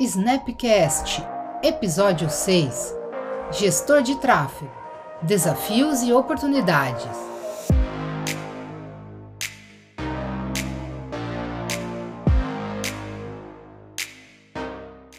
Snapcast, 0.00 1.20
episódio 1.60 2.30
6 2.30 2.94
Gestor 3.50 4.00
de 4.00 4.14
tráfego 4.14 4.70
Desafios 5.22 6.02
e 6.02 6.12
oportunidades. 6.12 7.16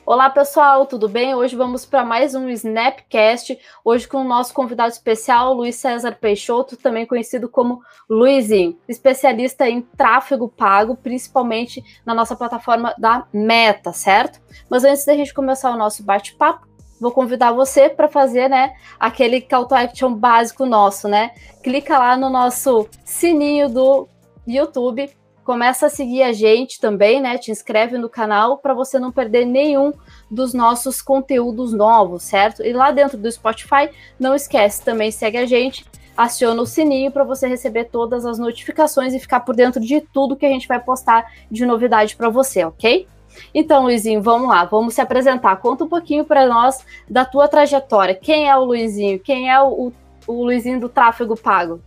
Olá 0.09 0.27
pessoal, 0.27 0.87
tudo 0.87 1.07
bem? 1.07 1.35
Hoje 1.35 1.55
vamos 1.55 1.85
para 1.85 2.03
mais 2.03 2.33
um 2.33 2.49
Snapcast. 2.49 3.59
Hoje 3.85 4.07
com 4.07 4.17
o 4.21 4.27
nosso 4.27 4.51
convidado 4.55 4.91
especial, 4.91 5.53
Luiz 5.53 5.75
César 5.75 6.17
Peixoto, 6.19 6.75
também 6.75 7.05
conhecido 7.05 7.47
como 7.47 7.83
Luizinho, 8.09 8.75
especialista 8.87 9.69
em 9.69 9.81
tráfego 9.81 10.49
pago, 10.49 10.95
principalmente 10.95 11.83
na 12.03 12.15
nossa 12.15 12.35
plataforma 12.35 12.91
da 12.97 13.27
Meta, 13.31 13.93
certo? 13.93 14.41
Mas 14.67 14.83
antes 14.83 15.05
da 15.05 15.13
gente 15.13 15.31
começar 15.31 15.69
o 15.69 15.77
nosso 15.77 16.01
bate-papo, 16.01 16.67
vou 16.99 17.11
convidar 17.11 17.51
você 17.51 17.87
para 17.87 18.07
fazer, 18.07 18.49
né, 18.49 18.73
aquele 18.99 19.39
call 19.39 19.67
to 19.67 19.75
action 19.75 20.15
básico 20.15 20.65
nosso, 20.65 21.07
né? 21.07 21.35
Clica 21.61 21.99
lá 21.99 22.17
no 22.17 22.31
nosso 22.31 22.89
sininho 23.05 23.69
do 23.69 24.07
YouTube 24.47 25.18
começa 25.49 25.87
a 25.87 25.89
seguir 25.89 26.21
a 26.21 26.31
gente 26.31 26.79
também, 26.79 27.19
né? 27.19 27.35
Te 27.35 27.49
inscreve 27.49 27.97
no 27.97 28.07
canal 28.07 28.59
para 28.59 28.71
você 28.71 28.99
não 28.99 29.11
perder 29.11 29.45
nenhum 29.45 29.91
dos 30.29 30.53
nossos 30.53 31.01
conteúdos 31.01 31.73
novos, 31.73 32.21
certo? 32.21 32.63
E 32.63 32.71
lá 32.71 32.91
dentro 32.91 33.17
do 33.17 33.31
Spotify, 33.31 33.89
não 34.19 34.35
esquece 34.35 34.85
também 34.85 35.09
segue 35.09 35.39
a 35.39 35.47
gente, 35.47 35.87
aciona 36.15 36.61
o 36.61 36.67
sininho 36.67 37.09
para 37.09 37.23
você 37.23 37.47
receber 37.47 37.85
todas 37.85 38.27
as 38.27 38.37
notificações 38.37 39.11
e 39.15 39.19
ficar 39.19 39.39
por 39.39 39.55
dentro 39.55 39.81
de 39.81 40.01
tudo 40.01 40.35
que 40.35 40.45
a 40.45 40.49
gente 40.49 40.67
vai 40.67 40.79
postar 40.79 41.33
de 41.49 41.65
novidade 41.65 42.15
para 42.15 42.29
você, 42.29 42.63
ok? 42.63 43.07
Então, 43.51 43.81
Luizinho, 43.81 44.21
vamos 44.21 44.49
lá, 44.49 44.65
vamos 44.65 44.93
se 44.93 45.01
apresentar. 45.01 45.55
Conta 45.55 45.83
um 45.83 45.89
pouquinho 45.89 46.25
para 46.25 46.45
nós 46.45 46.85
da 47.09 47.25
tua 47.25 47.47
trajetória. 47.47 48.13
Quem 48.13 48.47
é 48.47 48.55
o 48.55 48.65
Luizinho? 48.65 49.19
Quem 49.19 49.49
é 49.49 49.59
o, 49.59 49.91
o 50.27 50.43
Luizinho 50.43 50.79
do 50.79 50.89
tráfego 50.89 51.35
pago? 51.35 51.81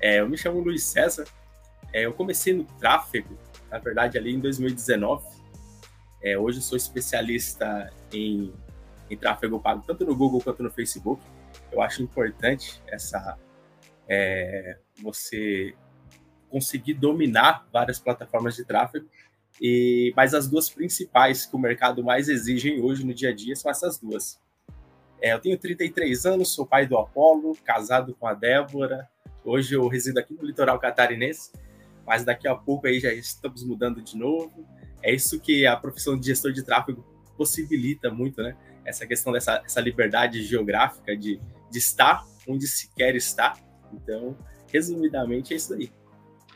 É, 0.00 0.20
eu 0.20 0.28
me 0.28 0.38
chamo 0.38 0.60
Luiz 0.60 0.84
César, 0.84 1.24
é, 1.92 2.06
eu 2.06 2.12
comecei 2.12 2.52
no 2.52 2.64
tráfego, 2.64 3.36
na 3.70 3.78
verdade, 3.78 4.16
ali 4.16 4.34
em 4.34 4.40
2019. 4.40 5.26
É, 6.22 6.38
hoje 6.38 6.58
eu 6.58 6.62
sou 6.62 6.76
especialista 6.76 7.92
em, 8.12 8.52
em 9.08 9.16
tráfego 9.16 9.58
pago, 9.58 9.82
tanto 9.86 10.04
no 10.04 10.14
Google 10.14 10.40
quanto 10.40 10.62
no 10.62 10.70
Facebook. 10.70 11.22
Eu 11.72 11.80
acho 11.80 12.02
importante 12.02 12.80
essa 12.86 13.38
é, 14.08 14.78
você 15.02 15.74
conseguir 16.48 16.94
dominar 16.94 17.66
várias 17.72 17.98
plataformas 17.98 18.54
de 18.54 18.64
tráfego. 18.64 19.06
E, 19.60 20.12
mas 20.16 20.32
as 20.32 20.48
duas 20.48 20.70
principais 20.70 21.44
que 21.44 21.56
o 21.56 21.58
mercado 21.58 22.04
mais 22.04 22.28
exige 22.28 22.80
hoje 22.80 23.04
no 23.04 23.12
dia 23.12 23.30
a 23.30 23.34
dia 23.34 23.56
são 23.56 23.70
essas 23.70 23.98
duas. 23.98 24.40
É, 25.20 25.32
eu 25.32 25.40
tenho 25.40 25.58
33 25.58 26.24
anos, 26.24 26.54
sou 26.54 26.64
pai 26.64 26.86
do 26.86 26.96
Apolo, 26.96 27.56
casado 27.64 28.14
com 28.14 28.26
a 28.26 28.34
Débora. 28.34 29.08
Hoje 29.44 29.74
eu 29.74 29.86
resido 29.88 30.18
aqui 30.18 30.34
no 30.34 30.44
litoral 30.44 30.78
catarinense 30.78 31.50
mas 32.06 32.24
daqui 32.24 32.48
a 32.48 32.54
pouco 32.54 32.86
aí 32.86 33.00
já 33.00 33.12
estamos 33.12 33.64
mudando 33.64 34.02
de 34.02 34.16
novo. 34.16 34.66
É 35.02 35.14
isso 35.14 35.40
que 35.40 35.66
a 35.66 35.76
profissão 35.76 36.18
de 36.18 36.26
gestor 36.26 36.52
de 36.52 36.62
tráfego 36.62 37.04
possibilita 37.36 38.10
muito, 38.10 38.42
né? 38.42 38.56
Essa 38.84 39.06
questão 39.06 39.32
dessa 39.32 39.62
essa 39.64 39.80
liberdade 39.80 40.42
geográfica 40.42 41.16
de, 41.16 41.40
de 41.70 41.78
estar 41.78 42.24
onde 42.46 42.66
se 42.66 42.90
quer 42.94 43.14
estar. 43.14 43.58
Então, 43.92 44.36
resumidamente, 44.72 45.52
é 45.52 45.56
isso 45.56 45.74
aí. 45.74 45.90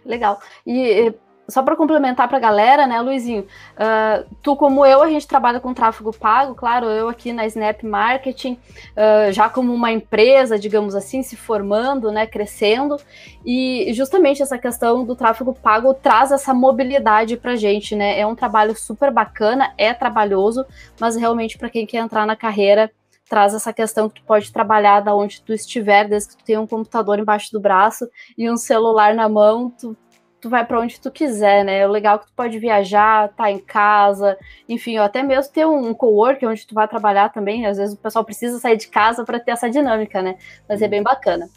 Legal. 0.05 0.41
E 0.67 1.13
só 1.49 1.63
para 1.63 1.77
complementar 1.77 2.29
para 2.29 2.39
a 2.39 2.41
galera, 2.41 2.87
né, 2.87 3.01
Luizinho? 3.01 3.43
Uh, 3.75 4.25
tu, 4.43 4.57
como 4.57 4.85
eu, 4.85 5.03
a 5.03 5.09
gente 5.09 5.27
trabalha 5.27 5.61
com 5.61 5.75
tráfego 5.75 6.13
pago, 6.13 6.55
claro, 6.55 6.87
eu 6.87 7.09
aqui 7.09 7.33
na 7.33 7.47
Snap 7.47 7.83
Marketing, 7.83 8.59
uh, 8.93 9.33
já 9.33 9.49
como 9.49 9.73
uma 9.73 9.93
empresa, 9.93 10.59
digamos 10.59 10.95
assim, 10.95 11.23
se 11.23 11.37
formando, 11.37 12.11
né, 12.11 12.27
crescendo, 12.27 12.97
e 13.45 13.93
justamente 13.93 14.43
essa 14.43 14.59
questão 14.59 15.05
do 15.05 15.15
tráfego 15.15 15.55
pago 15.55 15.93
traz 15.93 16.33
essa 16.33 16.55
mobilidade 16.55 17.37
para 17.37 17.57
gente, 17.57 17.95
né? 17.95 18.19
É 18.19 18.27
um 18.27 18.35
trabalho 18.35 18.75
super 18.77 19.11
bacana, 19.11 19.73
é 19.77 19.93
trabalhoso, 19.93 20.65
mas 20.99 21.17
realmente 21.17 21.59
para 21.59 21.69
quem 21.69 21.87
quer 21.87 21.99
entrar 21.99 22.27
na 22.27 22.37
carreira, 22.37 22.91
traz 23.29 23.55
essa 23.55 23.73
questão 23.73 24.09
que 24.09 24.21
tu 24.21 24.27
pode 24.27 24.53
trabalhar 24.53 25.01
da 25.01 25.15
onde 25.15 25.43
tu 25.43 25.53
estiver, 25.53 26.09
desde 26.09 26.31
que 26.31 26.37
tu 26.37 26.45
tenha 26.45 26.61
um 26.61 26.67
computador 26.67 27.19
embaixo 27.19 27.51
do 27.53 27.61
braço 27.61 28.09
e 28.37 28.51
um 28.51 28.57
celular 28.57 29.15
na 29.15 29.29
mão, 29.29 29.71
tu 29.71 29.97
tu 30.45 30.51
vai 30.51 30.63
para 30.63 30.79
onde 30.79 31.01
tu 31.01 31.11
quiser, 31.11 31.65
né? 31.65 31.89
O 31.89 31.91
legal 31.91 32.17
é 32.17 32.19
que 32.19 32.27
tu 32.27 32.33
pode 32.37 32.59
viajar, 32.59 33.31
tá 33.31 33.51
em 33.51 33.59
casa, 33.59 34.37
enfim, 34.69 34.99
ou 34.99 35.03
até 35.03 35.23
mesmo 35.23 35.51
ter 35.51 35.67
um 35.67 35.95
cowork 35.95 36.45
onde 36.45 36.67
tu 36.67 36.75
vai 36.75 36.87
trabalhar 36.87 37.31
também. 37.31 37.65
Às 37.65 37.79
vezes 37.79 37.95
o 37.95 37.99
pessoal 37.99 38.23
precisa 38.23 38.59
sair 38.59 38.77
de 38.77 38.89
casa 38.89 39.25
para 39.25 39.41
ter 39.41 39.53
essa 39.53 39.71
dinâmica, 39.71 40.21
né? 40.21 40.37
Mas 40.69 40.83
é 40.83 40.89
bem 40.89 41.03
bacana. 41.03 41.49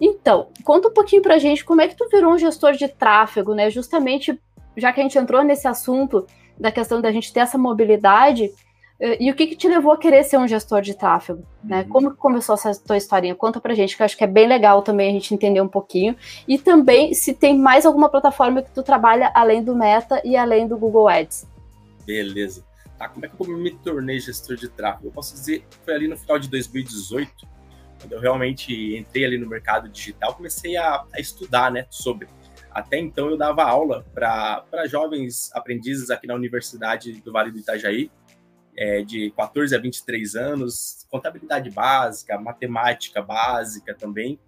Então, 0.00 0.48
conta 0.64 0.88
um 0.88 0.94
pouquinho 0.94 1.20
pra 1.20 1.36
gente 1.36 1.62
como 1.62 1.82
é 1.82 1.88
que 1.88 1.94
tu 1.94 2.08
virou 2.08 2.32
um 2.32 2.38
gestor 2.38 2.72
de 2.72 2.88
tráfego, 2.88 3.54
né? 3.54 3.68
Justamente 3.68 4.40
já 4.78 4.90
que 4.94 5.00
a 5.00 5.02
gente 5.02 5.18
entrou 5.18 5.44
nesse 5.44 5.68
assunto 5.68 6.26
da 6.58 6.72
questão 6.72 7.02
da 7.02 7.12
gente 7.12 7.30
ter 7.34 7.40
essa 7.40 7.58
mobilidade, 7.58 8.50
e 9.20 9.30
o 9.32 9.34
que, 9.34 9.48
que, 9.48 9.56
te 9.56 9.66
levou 9.66 9.92
a 9.92 9.98
querer 9.98 10.22
ser 10.22 10.38
um 10.38 10.46
gestor 10.46 10.80
de 10.80 10.94
tráfego? 10.94 11.44
Né? 11.64 11.82
Uhum. 11.82 11.88
Como 11.88 12.10
que 12.12 12.16
começou 12.18 12.54
essa 12.54 12.72
tua 12.72 12.96
historinha? 12.96 13.34
Conta 13.34 13.60
pra 13.60 13.74
gente, 13.74 13.96
que 13.96 14.02
eu 14.02 14.04
acho 14.04 14.16
que 14.16 14.22
é 14.22 14.28
bem 14.28 14.46
legal 14.46 14.80
também 14.80 15.10
a 15.10 15.12
gente 15.12 15.34
entender 15.34 15.60
um 15.60 15.66
pouquinho. 15.66 16.14
E 16.46 16.56
também 16.56 17.12
se 17.12 17.34
tem 17.34 17.58
mais 17.58 17.84
alguma 17.84 18.08
plataforma 18.08 18.62
que 18.62 18.70
tu 18.70 18.80
trabalha 18.80 19.32
além 19.34 19.60
do 19.60 19.74
Meta 19.74 20.22
e 20.24 20.36
além 20.36 20.68
do 20.68 20.78
Google 20.78 21.08
Ads. 21.08 21.48
Beleza. 22.06 22.64
Tá, 22.96 23.08
como 23.08 23.26
é 23.26 23.28
que 23.28 23.34
eu 23.40 23.48
me 23.48 23.72
tornei 23.72 24.20
gestor 24.20 24.54
de 24.54 24.68
tráfego? 24.68 25.08
Eu 25.08 25.12
posso 25.12 25.34
dizer 25.34 25.66
que 25.68 25.76
foi 25.84 25.94
ali 25.94 26.06
no 26.06 26.16
final 26.16 26.38
de 26.38 26.48
2018, 26.48 27.32
quando 28.00 28.12
eu 28.12 28.20
realmente 28.20 28.96
entrei 28.96 29.24
ali 29.24 29.36
no 29.36 29.48
mercado 29.48 29.88
digital, 29.88 30.34
comecei 30.34 30.76
a, 30.76 31.04
a 31.12 31.18
estudar 31.18 31.72
né, 31.72 31.86
sobre. 31.90 32.28
Até 32.70 32.98
então 32.98 33.28
eu 33.28 33.36
dava 33.36 33.64
aula 33.64 34.06
para 34.14 34.86
jovens 34.86 35.50
aprendizes 35.52 36.08
aqui 36.10 36.28
na 36.28 36.34
Universidade 36.34 37.12
do 37.20 37.32
Vale 37.32 37.50
do 37.50 37.58
Itajaí, 37.58 38.08
é, 38.76 39.02
de 39.02 39.30
14 39.32 39.74
a 39.74 39.78
23 39.78 40.34
anos, 40.34 41.06
contabilidade 41.10 41.70
básica, 41.70 42.38
matemática 42.38 43.22
básica 43.22 43.94
também. 43.94 44.38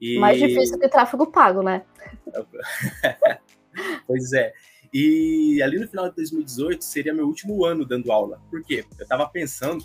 E... 0.00 0.18
Mais 0.18 0.38
difícil 0.38 0.78
que 0.78 0.88
tráfego 0.88 1.26
pago, 1.26 1.62
né? 1.62 1.84
pois 4.06 4.32
é. 4.32 4.52
E 4.92 5.60
ali 5.62 5.78
no 5.78 5.88
final 5.88 6.08
de 6.08 6.16
2018 6.16 6.84
seria 6.84 7.14
meu 7.14 7.26
último 7.26 7.64
ano 7.64 7.84
dando 7.84 8.12
aula. 8.12 8.40
Por 8.50 8.62
quê? 8.62 8.84
Eu 8.98 9.02
estava 9.02 9.26
pensando, 9.28 9.84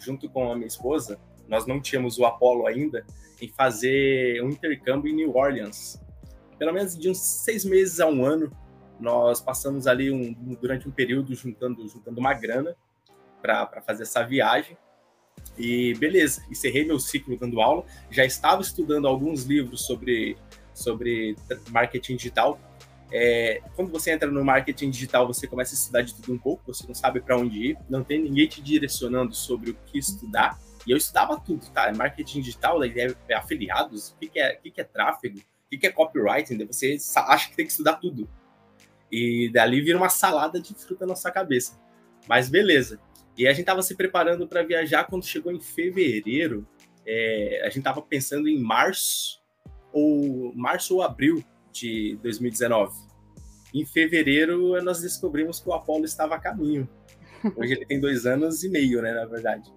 junto 0.00 0.28
com 0.28 0.52
a 0.52 0.54
minha 0.54 0.68
esposa, 0.68 1.18
nós 1.48 1.66
não 1.66 1.80
tínhamos 1.80 2.18
o 2.18 2.24
Apollo 2.24 2.66
ainda, 2.66 3.04
em 3.40 3.48
fazer 3.48 4.42
um 4.42 4.50
intercâmbio 4.50 5.10
em 5.10 5.16
New 5.16 5.36
Orleans. 5.36 6.00
Pelo 6.58 6.72
menos 6.72 6.96
de 6.96 7.10
uns 7.10 7.18
seis 7.18 7.64
meses 7.64 7.98
a 8.00 8.06
um 8.06 8.24
ano, 8.24 8.52
nós 9.00 9.40
passamos 9.40 9.86
ali 9.86 10.10
um, 10.10 10.32
durante 10.54 10.88
um 10.88 10.92
período 10.92 11.34
juntando, 11.34 11.86
juntando 11.88 12.20
uma 12.20 12.32
grana 12.32 12.76
para 13.44 13.82
fazer 13.82 14.04
essa 14.04 14.22
viagem. 14.22 14.74
E 15.58 15.92
beleza, 15.98 16.42
encerrei 16.50 16.86
meu 16.86 16.98
ciclo 16.98 17.36
dando 17.36 17.60
aula. 17.60 17.84
Já 18.10 18.24
estava 18.24 18.62
estudando 18.62 19.06
alguns 19.06 19.44
livros 19.44 19.84
sobre, 19.84 20.38
sobre 20.72 21.36
marketing 21.68 22.16
digital. 22.16 22.58
É, 23.12 23.60
quando 23.76 23.92
você 23.92 24.12
entra 24.12 24.30
no 24.30 24.42
marketing 24.42 24.88
digital, 24.90 25.26
você 25.26 25.46
começa 25.46 25.74
a 25.74 25.76
estudar 25.76 26.00
de 26.00 26.14
tudo 26.14 26.32
um 26.32 26.38
pouco, 26.38 26.72
você 26.72 26.86
não 26.86 26.94
sabe 26.94 27.20
para 27.20 27.36
onde 27.36 27.70
ir, 27.70 27.78
não 27.88 28.02
tem 28.02 28.20
ninguém 28.20 28.48
te 28.48 28.62
direcionando 28.62 29.34
sobre 29.34 29.70
o 29.70 29.74
que 29.86 29.98
estudar. 29.98 30.58
E 30.86 30.90
eu 30.90 30.96
estudava 30.96 31.38
tudo, 31.38 31.66
tá? 31.70 31.92
Marketing 31.92 32.40
digital, 32.40 32.82
é, 32.82 33.14
é 33.28 33.34
afiliados, 33.34 34.10
o 34.10 34.16
que, 34.16 34.28
que 34.28 34.40
é, 34.40 34.54
que, 34.54 34.70
que 34.70 34.80
é 34.80 34.84
tráfego, 34.84 35.38
o 35.38 35.70
que, 35.70 35.78
que 35.78 35.86
é 35.86 35.92
copywriting, 35.92 36.64
você 36.66 36.96
acha 37.14 37.50
que 37.50 37.56
tem 37.56 37.66
que 37.66 37.72
estudar 37.72 37.94
tudo. 37.94 38.28
E 39.12 39.50
dali 39.52 39.80
vira 39.82 39.98
uma 39.98 40.08
salada 40.08 40.60
de 40.60 40.74
fruta 40.74 41.06
na 41.06 41.14
sua 41.14 41.30
cabeça. 41.30 41.78
Mas 42.26 42.48
beleza. 42.48 42.98
E 43.36 43.46
a 43.46 43.50
gente 43.50 43.60
estava 43.60 43.82
se 43.82 43.96
preparando 43.96 44.46
para 44.46 44.62
viajar 44.62 45.04
quando 45.04 45.24
chegou 45.24 45.52
em 45.52 45.60
fevereiro. 45.60 46.66
É, 47.06 47.60
a 47.62 47.66
gente 47.66 47.78
estava 47.78 48.00
pensando 48.00 48.48
em 48.48 48.58
março 48.58 49.42
ou 49.92 50.52
março 50.54 50.94
ou 50.94 51.02
abril 51.02 51.44
de 51.72 52.18
2019. 52.22 52.96
Em 53.74 53.84
fevereiro 53.84 54.80
nós 54.82 55.00
descobrimos 55.00 55.60
que 55.60 55.68
o 55.68 55.72
Apollo 55.72 56.04
estava 56.04 56.36
a 56.36 56.40
caminho. 56.40 56.88
Hoje 57.56 57.74
ele 57.74 57.84
tem 57.84 58.00
dois 58.00 58.24
anos 58.24 58.62
e 58.62 58.68
meio, 58.68 59.02
né, 59.02 59.12
na 59.12 59.26
verdade. 59.26 59.70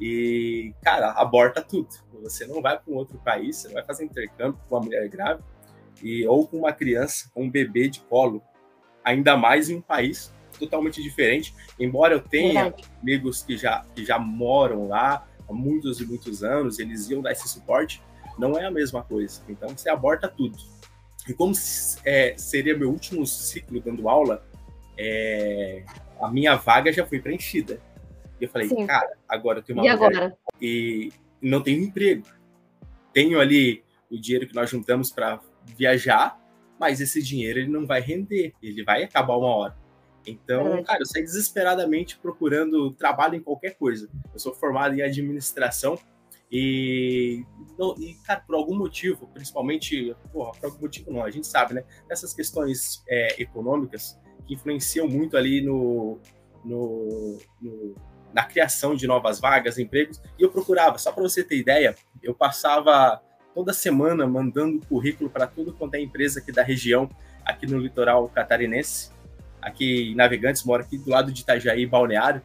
E, 0.00 0.72
cara, 0.82 1.10
aborta 1.12 1.62
tudo. 1.62 1.88
Você 2.22 2.46
não 2.46 2.62
vai 2.62 2.78
para 2.78 2.92
um 2.92 2.96
outro 2.96 3.18
país, 3.18 3.56
você 3.56 3.68
não 3.68 3.74
vai 3.74 3.84
fazer 3.84 4.04
intercâmbio 4.04 4.60
com 4.68 4.76
uma 4.76 4.84
mulher 4.84 5.08
grávida 5.08 5.44
e, 6.02 6.26
ou 6.26 6.46
com 6.46 6.58
uma 6.58 6.72
criança, 6.72 7.30
com 7.34 7.44
um 7.44 7.50
bebê 7.50 7.88
de 7.88 8.00
colo. 8.02 8.42
Ainda 9.02 9.36
mais 9.36 9.70
em 9.70 9.76
um 9.76 9.80
país 9.80 10.32
totalmente 10.58 11.02
diferente. 11.02 11.54
Embora 11.78 12.14
eu 12.14 12.20
tenha 12.20 12.64
Verdade. 12.64 12.84
amigos 13.02 13.42
que 13.42 13.56
já, 13.56 13.84
que 13.94 14.04
já 14.04 14.18
moram 14.18 14.88
lá 14.88 15.26
há 15.48 15.52
muitos 15.52 16.00
e 16.00 16.06
muitos 16.06 16.42
anos, 16.42 16.78
eles 16.78 17.08
iam 17.08 17.22
dar 17.22 17.32
esse 17.32 17.48
suporte, 17.48 18.02
não 18.38 18.58
é 18.58 18.64
a 18.64 18.70
mesma 18.70 19.02
coisa. 19.02 19.42
Então 19.48 19.68
você 19.70 19.88
aborta 19.88 20.28
tudo. 20.28 20.58
E 21.28 21.34
como 21.34 21.52
é, 22.04 22.34
seria 22.36 22.76
meu 22.76 22.90
último 22.90 23.26
ciclo 23.26 23.80
dando 23.80 24.08
aula, 24.08 24.46
é, 24.96 25.84
a 26.20 26.30
minha 26.30 26.54
vaga 26.56 26.92
já 26.92 27.06
foi 27.06 27.20
preenchida. 27.20 27.80
E 28.40 28.44
eu 28.44 28.50
falei, 28.50 28.68
Sim. 28.68 28.86
cara, 28.86 29.16
agora 29.28 29.58
eu 29.58 29.62
tenho 29.62 29.78
uma 29.78 29.86
e 29.86 29.88
agora? 29.88 30.36
e 30.60 31.12
não 31.40 31.62
tenho 31.62 31.82
emprego. 31.82 32.26
Tenho 33.12 33.40
ali 33.40 33.82
o 34.10 34.18
dinheiro 34.18 34.46
que 34.46 34.54
nós 34.54 34.70
juntamos 34.70 35.10
para 35.10 35.40
viajar, 35.76 36.38
mas 36.78 37.00
esse 37.00 37.22
dinheiro 37.22 37.58
ele 37.58 37.68
não 37.68 37.86
vai 37.86 38.00
render, 38.00 38.54
ele 38.62 38.82
vai 38.84 39.02
acabar 39.02 39.36
uma 39.36 39.54
hora. 39.54 39.76
Então, 40.28 40.82
cara, 40.82 41.00
eu 41.00 41.06
saí 41.06 41.22
desesperadamente 41.22 42.18
procurando 42.18 42.92
trabalho 42.92 43.34
em 43.34 43.42
qualquer 43.42 43.76
coisa. 43.76 44.08
Eu 44.32 44.38
sou 44.38 44.54
formado 44.54 44.94
em 44.94 45.02
administração 45.02 45.98
e, 46.50 47.44
não, 47.78 47.94
e 47.98 48.14
cara, 48.24 48.40
por 48.40 48.54
algum 48.54 48.76
motivo, 48.76 49.26
principalmente, 49.28 50.14
porra, 50.32 50.52
por 50.52 50.66
algum 50.66 50.80
motivo 50.80 51.12
não, 51.12 51.22
a 51.22 51.30
gente 51.30 51.46
sabe, 51.46 51.74
né? 51.74 51.84
Essas 52.10 52.32
questões 52.32 53.02
é, 53.08 53.40
econômicas 53.40 54.18
que 54.46 54.54
influenciam 54.54 55.06
muito 55.06 55.36
ali 55.36 55.60
no, 55.60 56.18
no, 56.64 57.38
no, 57.60 57.94
na 58.32 58.44
criação 58.44 58.94
de 58.94 59.06
novas 59.06 59.38
vagas, 59.38 59.78
empregos, 59.78 60.22
e 60.38 60.42
eu 60.42 60.50
procurava, 60.50 60.96
só 60.96 61.12
para 61.12 61.22
você 61.22 61.44
ter 61.44 61.58
ideia, 61.58 61.94
eu 62.22 62.34
passava 62.34 63.20
toda 63.54 63.72
semana 63.74 64.26
mandando 64.26 64.86
currículo 64.86 65.28
para 65.28 65.46
tudo 65.46 65.74
quanto 65.74 65.96
é 65.96 66.00
empresa 66.00 66.40
aqui 66.40 66.50
da 66.50 66.62
região, 66.62 67.10
aqui 67.44 67.66
no 67.66 67.78
litoral 67.78 68.26
catarinense, 68.28 69.10
aqui 69.68 70.12
em 70.12 70.14
Navegantes, 70.14 70.64
moro 70.64 70.82
aqui 70.82 70.98
do 70.98 71.10
lado 71.10 71.32
de 71.32 71.42
Itajaí, 71.42 71.86
Balneário, 71.86 72.42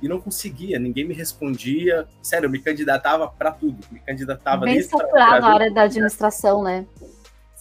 e 0.00 0.08
não 0.08 0.20
conseguia, 0.20 0.78
ninguém 0.78 1.04
me 1.04 1.14
respondia. 1.14 2.06
Sério, 2.22 2.46
eu 2.46 2.50
me 2.50 2.60
candidatava 2.60 3.28
para 3.28 3.50
tudo, 3.50 3.84
me 3.90 3.98
candidatava 4.00 4.64
Bem 4.64 4.80
saturado 4.82 5.44
a 5.44 5.54
área 5.54 5.70
da 5.70 5.82
administração, 5.82 6.62
né? 6.62 6.86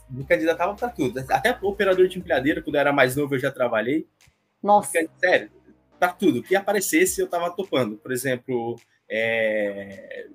Me 0.09 0.23
candidatava 0.23 0.73
para 0.75 0.89
tudo, 0.89 1.19
até 1.29 1.57
operador 1.61 2.07
de 2.07 2.19
empilhadeira, 2.19 2.61
quando 2.61 2.75
eu 2.75 2.81
era 2.81 2.93
mais 2.93 3.15
novo 3.15 3.35
eu 3.35 3.39
já 3.39 3.51
trabalhei. 3.51 4.07
Nossa. 4.61 4.91
Sério, 5.19 5.49
para 5.99 6.13
tudo, 6.13 6.43
que 6.43 6.55
aparecesse 6.55 7.19
eu 7.19 7.27
tava 7.27 7.49
topando. 7.49 7.97
Por 7.97 8.11
exemplo, 8.11 8.79
é, 9.09 10.27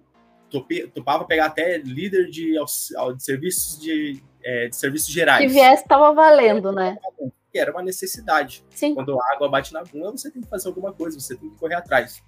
tope, 0.51 0.87
topava 0.89 1.25
pegar 1.25 1.47
até 1.47 1.79
líder 1.79 2.27
de, 2.27 2.55
de 2.55 3.25
serviços 3.25 3.81
de, 3.81 4.23
é, 4.45 4.69
de 4.69 4.77
serviços 4.77 5.09
gerais. 5.09 5.45
Que 5.45 5.53
viesse 5.53 5.83
estava 5.83 6.13
valendo, 6.13 6.73
né? 6.73 6.99
Que 7.53 7.59
era 7.59 7.71
uma 7.71 7.83
necessidade. 7.83 8.65
Sim. 8.71 8.95
Quando 8.95 9.21
a 9.21 9.33
água 9.35 9.49
bate 9.49 9.73
na 9.75 9.85
bunda, 9.85 10.13
você 10.13 10.31
tem 10.31 10.41
que 10.41 10.49
fazer 10.49 10.69
alguma 10.69 10.93
coisa, 10.93 11.21
você 11.21 11.37
tem 11.37 11.51
que 11.51 11.57
correr 11.57 11.75
atrás. 11.75 12.23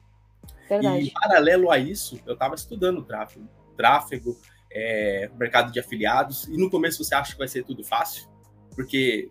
Verdade. 0.69 1.07
E 1.07 1.11
paralelo 1.11 1.71
a 1.71 1.79
isso, 1.79 2.21
eu 2.27 2.35
estava 2.35 2.55
estudando 2.55 3.03
tráfego, 3.03 3.49
tráfego, 3.77 4.37
é, 4.71 5.31
mercado 5.39 5.73
de 5.73 5.81
afiliados, 5.81 6.47
e 6.49 6.59
no 6.59 6.71
começo 6.71 7.03
você 7.03 7.15
acha 7.15 7.33
que 7.33 7.39
vai 7.39 7.49
ser 7.49 7.65
tudo 7.65 7.83
fácil, 7.83 8.29
porque 8.75 9.31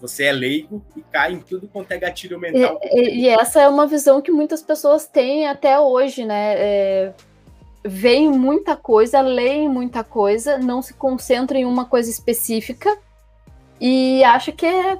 você 0.00 0.24
é 0.24 0.32
leigo 0.32 0.84
e 0.96 1.02
cai 1.02 1.32
em 1.32 1.40
tudo 1.40 1.68
quanto 1.68 1.90
é 1.92 1.98
gatilho 1.98 2.38
mental. 2.38 2.78
E, 2.84 3.22
e, 3.22 3.28
essa 3.28 3.60
é 3.60 3.68
uma 3.68 3.86
visão 3.86 4.20
que 4.20 4.30
muitas 4.30 4.62
pessoas 4.62 5.06
têm 5.06 5.46
até 5.46 5.78
hoje, 5.78 6.24
né? 6.24 6.54
É, 6.56 7.14
veem 7.84 8.28
muita 8.28 8.76
coisa, 8.76 9.20
leem 9.20 9.68
muita 9.68 10.04
coisa, 10.04 10.58
não 10.58 10.82
se 10.82 10.94
concentram 10.94 11.58
em 11.58 11.64
uma 11.64 11.84
coisa 11.84 12.10
específica 12.10 12.96
e 13.80 14.22
acha 14.22 14.52
que 14.52 14.66
é 14.66 14.98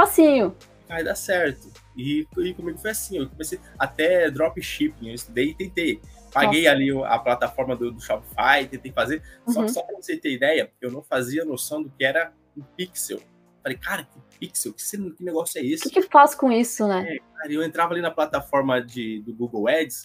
facinho. 0.00 0.56
Vai 0.88 1.04
dar 1.04 1.14
certo. 1.14 1.70
E, 1.96 2.26
e 2.38 2.54
comigo 2.54 2.78
foi 2.78 2.90
assim, 2.90 3.18
eu 3.18 3.28
comecei 3.28 3.60
até 3.78 4.30
dropshipping, 4.30 5.08
eu 5.08 5.14
estudei 5.14 5.50
e 5.50 5.54
tentei. 5.54 6.00
Paguei 6.32 6.62
Nossa. 6.62 6.72
ali 6.72 6.90
a 7.04 7.18
plataforma 7.18 7.76
do, 7.76 7.92
do 7.92 8.00
Shopify, 8.00 8.66
tentei 8.68 8.92
fazer. 8.92 9.22
Uhum. 9.46 9.52
Só 9.52 9.62
que 9.62 9.68
só 9.70 9.82
pra 9.82 9.96
você 9.96 10.16
ter 10.16 10.32
ideia, 10.32 10.72
eu 10.80 10.90
não 10.90 11.02
fazia 11.02 11.44
noção 11.44 11.82
do 11.82 11.90
que 11.90 12.04
era 12.04 12.32
um 12.56 12.62
pixel. 12.62 13.20
Falei, 13.62 13.76
cara, 13.76 14.04
que 14.04 14.38
pixel? 14.38 14.72
Que, 14.72 14.82
que 15.12 15.24
negócio 15.24 15.60
é 15.60 15.64
esse? 15.64 15.86
O 15.86 15.90
que, 15.90 16.00
que 16.00 16.08
faz 16.08 16.34
com 16.34 16.50
isso, 16.50 16.88
né? 16.88 17.16
É, 17.16 17.18
cara, 17.36 17.52
eu 17.52 17.62
entrava 17.62 17.92
ali 17.92 18.00
na 18.00 18.10
plataforma 18.10 18.80
de, 18.80 19.20
do 19.22 19.34
Google 19.34 19.68
Ads 19.68 20.04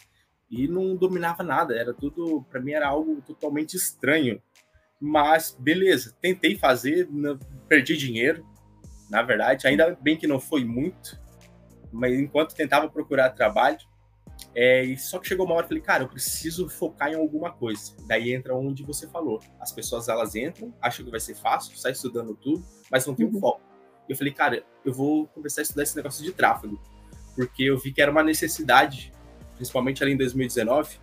e 0.49 0.67
não 0.67 0.95
dominava 0.95 1.41
nada. 1.41 1.75
Era 1.75 1.93
tudo, 1.93 2.45
para 2.49 2.59
mim, 2.59 2.73
era 2.73 2.87
algo 2.87 3.21
totalmente 3.21 3.75
estranho. 3.75 4.41
Mas, 4.99 5.55
beleza, 5.59 6.15
tentei 6.21 6.57
fazer, 6.57 7.07
perdi 7.67 7.95
dinheiro, 7.95 8.45
na 9.09 9.21
verdade. 9.21 9.67
Ainda 9.67 9.97
bem 10.01 10.17
que 10.17 10.27
não 10.27 10.39
foi 10.39 10.63
muito, 10.63 11.19
mas 11.91 12.13
enquanto 12.17 12.55
tentava 12.55 12.89
procurar 12.89 13.29
trabalho, 13.29 13.79
é, 14.53 14.95
só 14.97 15.19
que 15.19 15.27
chegou 15.27 15.45
uma 15.45 15.55
hora 15.55 15.65
e 15.65 15.67
falei, 15.67 15.83
cara, 15.83 16.03
eu 16.03 16.07
preciso 16.07 16.67
focar 16.69 17.09
em 17.09 17.15
alguma 17.15 17.51
coisa. 17.51 17.93
Daí 18.07 18.33
entra 18.33 18.55
onde 18.55 18.83
você 18.83 19.07
falou. 19.07 19.41
As 19.59 19.71
pessoas 19.71 20.07
elas 20.07 20.35
entram, 20.35 20.73
acham 20.81 21.05
que 21.05 21.11
vai 21.11 21.19
ser 21.19 21.35
fácil, 21.35 21.77
sai 21.77 21.91
estudando 21.91 22.35
tudo, 22.35 22.63
mas 22.91 23.05
não 23.05 23.13
tem 23.13 23.25
um 23.25 23.33
uhum. 23.33 23.39
foco. 23.39 23.61
E 24.07 24.11
eu 24.11 24.17
falei, 24.17 24.33
cara, 24.33 24.63
eu 24.83 24.93
vou 24.93 25.27
começar 25.27 25.61
a 25.61 25.63
estudar 25.63 25.83
esse 25.83 25.95
negócio 25.95 26.23
de 26.23 26.31
tráfego, 26.31 26.79
porque 27.35 27.63
eu 27.63 27.77
vi 27.77 27.91
que 27.91 28.01
era 28.01 28.11
uma 28.11 28.23
necessidade, 28.23 29.11
principalmente 29.55 30.03
ali 30.03 30.13
em 30.13 30.17
2019, 30.17 30.99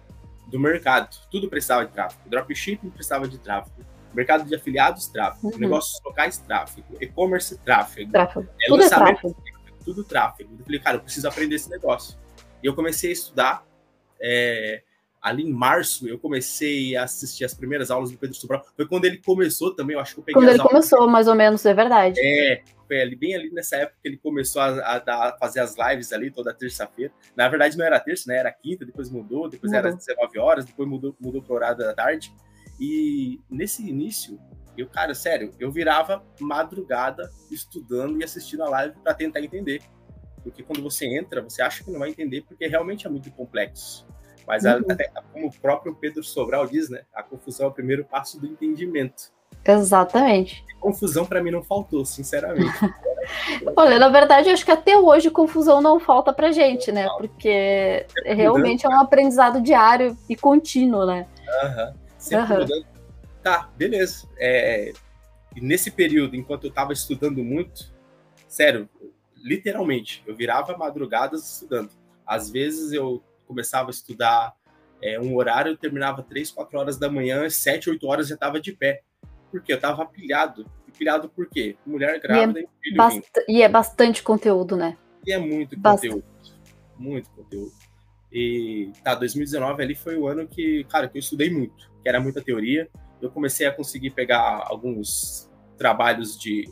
do 0.49 0.59
mercado. 0.59 1.17
Tudo 1.31 1.49
precisava 1.49 1.85
de 1.85 1.93
tráfego. 1.93 2.29
Dropshipping 2.29 2.91
precisava 2.91 3.27
de 3.27 3.39
tráfego 3.39 3.92
mercado 4.15 4.45
de 4.45 4.55
afiliados, 4.55 5.07
tráfego, 5.09 5.53
uhum. 5.53 5.59
negócios 5.59 6.01
locais, 6.05 6.39
tráfego, 6.39 6.97
e-commerce, 7.01 7.59
tráfego. 7.59 8.11
tráfego. 8.11 8.49
É, 8.61 8.67
tudo 8.69 8.83
é 8.83 8.89
tráfego. 8.89 9.37
Tudo 9.85 10.05
tráfego. 10.05 10.57
Eu 10.59 10.65
falei, 10.65 10.81
cara, 10.81 10.97
eu 10.97 11.01
preciso 11.01 11.29
aprender 11.29 11.57
esse 11.57 11.69
negócio. 11.71 12.19
E 12.63 12.67
eu 12.67 12.75
comecei 12.75 13.11
a 13.11 13.13
estudar. 13.13 13.67
É, 14.21 14.83
ali 15.23 15.45
em 15.45 15.53
março, 15.53 16.09
eu 16.09 16.19
comecei 16.19 16.97
a 16.97 17.05
assistir 17.05 17.45
as 17.45 17.55
primeiras 17.55 17.93
aulas 17.93 18.11
do 18.11 18.19
Pedro 18.19 18.35
Sobral. 18.37 18.67
Foi 18.77 18.87
quando 18.87 19.05
ele 19.05 19.19
começou 19.19 19.73
também, 19.73 19.95
eu 19.95 20.01
acho 20.01 20.15
que 20.15 20.21
eu 20.21 20.25
peguei 20.25 20.41
Quando 20.41 20.49
ele 20.51 20.61
aulas. 20.61 20.73
começou, 20.73 21.09
mais 21.09 21.29
ou 21.29 21.37
menos, 21.37 21.65
é 21.65 21.73
verdade. 21.73 22.21
É, 22.21 22.63
foi 22.89 23.01
ali, 23.01 23.15
bem 23.15 23.35
ali 23.37 23.49
nessa 23.53 23.77
época 23.77 23.99
que 24.03 24.09
ele 24.09 24.17
começou 24.17 24.61
a, 24.61 24.69
a, 24.69 25.29
a 25.29 25.37
fazer 25.39 25.61
as 25.61 25.77
lives 25.77 26.13
ali 26.13 26.29
toda 26.31 26.53
terça-feira. 26.53 27.13
Na 27.37 27.49
verdade, 27.49 27.79
não 27.79 27.87
era 27.87 28.01
terça, 28.01 28.25
né? 28.27 28.39
Era 28.39 28.51
quinta, 28.51 28.85
depois 28.85 29.09
mudou, 29.09 29.49
depois 29.49 29.73
era 29.73 29.93
19 29.93 30.39
horas, 30.41 30.65
depois 30.65 30.89
mudou, 30.89 31.15
mudou 31.21 31.41
para 31.41 31.55
horário 31.55 31.79
da 31.79 31.95
tarde. 31.95 32.35
E 32.85 33.41
nesse 33.49 33.89
início, 33.89 34.41
eu, 34.77 34.89
cara, 34.89 35.15
sério, 35.15 35.55
eu 35.61 35.71
virava 35.71 36.21
madrugada 36.41 37.31
estudando 37.49 38.21
e 38.21 38.25
assistindo 38.25 38.65
a 38.65 38.69
live 38.69 38.97
para 39.05 39.15
tentar 39.15 39.41
entender. 39.41 39.83
Porque 40.43 40.65
quando 40.65 40.83
você 40.83 41.07
entra, 41.07 41.41
você 41.41 41.63
acha 41.63 41.85
que 41.85 41.93
não 41.93 42.01
vai 42.01 42.09
entender, 42.09 42.43
porque 42.43 42.67
realmente 42.67 43.07
é 43.07 43.11
muito 43.11 43.31
complexo. 43.31 44.05
Mas, 44.49 44.65
uhum. 44.65 44.83
até, 44.91 45.13
como 45.33 45.47
o 45.47 45.53
próprio 45.53 45.95
Pedro 45.95 46.25
Sobral 46.25 46.67
diz, 46.67 46.91
né? 46.91 47.03
A 47.15 47.23
confusão 47.23 47.67
é 47.67 47.69
o 47.69 47.73
primeiro 47.73 48.05
passo 48.05 48.41
do 48.41 48.49
entendimento. 48.49 49.31
Exatamente. 49.65 50.65
confusão 50.81 51.25
para 51.25 51.41
mim 51.41 51.53
não 51.53 51.63
faltou, 51.63 52.05
sinceramente. 52.05 52.77
Olha, 53.77 53.97
na 54.01 54.09
verdade, 54.09 54.49
eu 54.49 54.55
acho 54.55 54.65
que 54.65 54.73
até 54.73 54.99
hoje 54.99 55.31
confusão 55.31 55.81
não 55.81 56.01
falta 56.01 56.33
pra 56.33 56.51
gente, 56.51 56.91
né? 56.91 57.07
Porque 57.17 58.05
realmente 58.25 58.85
é 58.85 58.89
um 58.89 59.01
aprendizado 59.01 59.63
diário 59.63 60.19
e 60.29 60.35
contínuo, 60.35 61.07
né? 61.07 61.29
Aham. 61.63 61.95
Uhum 61.95 62.02
sempre 62.23 62.55
uhum. 62.55 62.61
mudando. 62.61 62.87
Tá, 63.43 63.71
beleza. 63.77 64.29
É, 64.39 64.93
nesse 65.57 65.91
período, 65.91 66.37
enquanto 66.37 66.65
eu 66.65 66.71
estava 66.71 66.93
estudando 66.93 67.43
muito, 67.43 67.93
sério, 68.49 68.89
literalmente, 69.37 70.23
eu 70.27 70.35
virava 70.35 70.77
madrugadas 70.77 71.55
estudando. 71.55 71.91
Às 72.25 72.51
vezes 72.51 72.93
eu 72.93 73.23
começava 73.47 73.89
a 73.89 73.91
estudar 73.91 74.55
é, 75.03 75.19
um 75.19 75.35
horário, 75.37 75.73
eu 75.73 75.77
terminava 75.77 76.23
3, 76.23 76.53
4 76.53 76.79
horas 76.79 76.97
da 76.97 77.11
manhã, 77.11 77.51
7, 77.51 77.91
8 77.91 78.07
horas 78.07 78.29
já 78.29 78.35
estava 78.35 78.61
de 78.61 78.73
pé. 78.73 79.03
Porque 79.51 79.73
eu 79.73 79.77
estava 79.77 80.07
pilhado. 80.07 80.65
E 80.89 80.93
pilhado 80.93 81.29
por 81.29 81.47
quê? 81.47 81.77
Mulher 81.85 82.19
grávida 82.21 82.61
e, 82.61 82.63
é 82.63 82.67
e 82.67 83.13
filho 83.13 83.25
E 83.49 83.63
é 83.63 83.69
bastante 83.69 84.23
conteúdo, 84.23 84.77
né? 84.77 84.97
E 85.27 85.33
é 85.33 85.39
muito 85.39 85.79
conteúdo. 85.79 86.25
Muito 86.97 87.29
conteúdo. 87.31 87.73
E 88.33 88.91
tá, 89.05 89.15
2019 89.15 89.83
ali 89.83 89.95
foi 89.95 90.17
o 90.17 90.27
ano 90.27 90.49
que, 90.49 90.85
cara, 90.85 91.09
que 91.09 91.19
eu 91.19 91.21
estudei 91.21 91.51
muito 91.51 91.93
que 92.03 92.09
era 92.09 92.21
muita 92.21 92.43
teoria. 92.43 92.89
Eu 93.21 93.31
comecei 93.31 93.67
a 93.67 93.73
conseguir 93.73 94.11
pegar 94.11 94.65
alguns 94.67 95.49
trabalhos 95.79 96.39
de, 96.39 96.69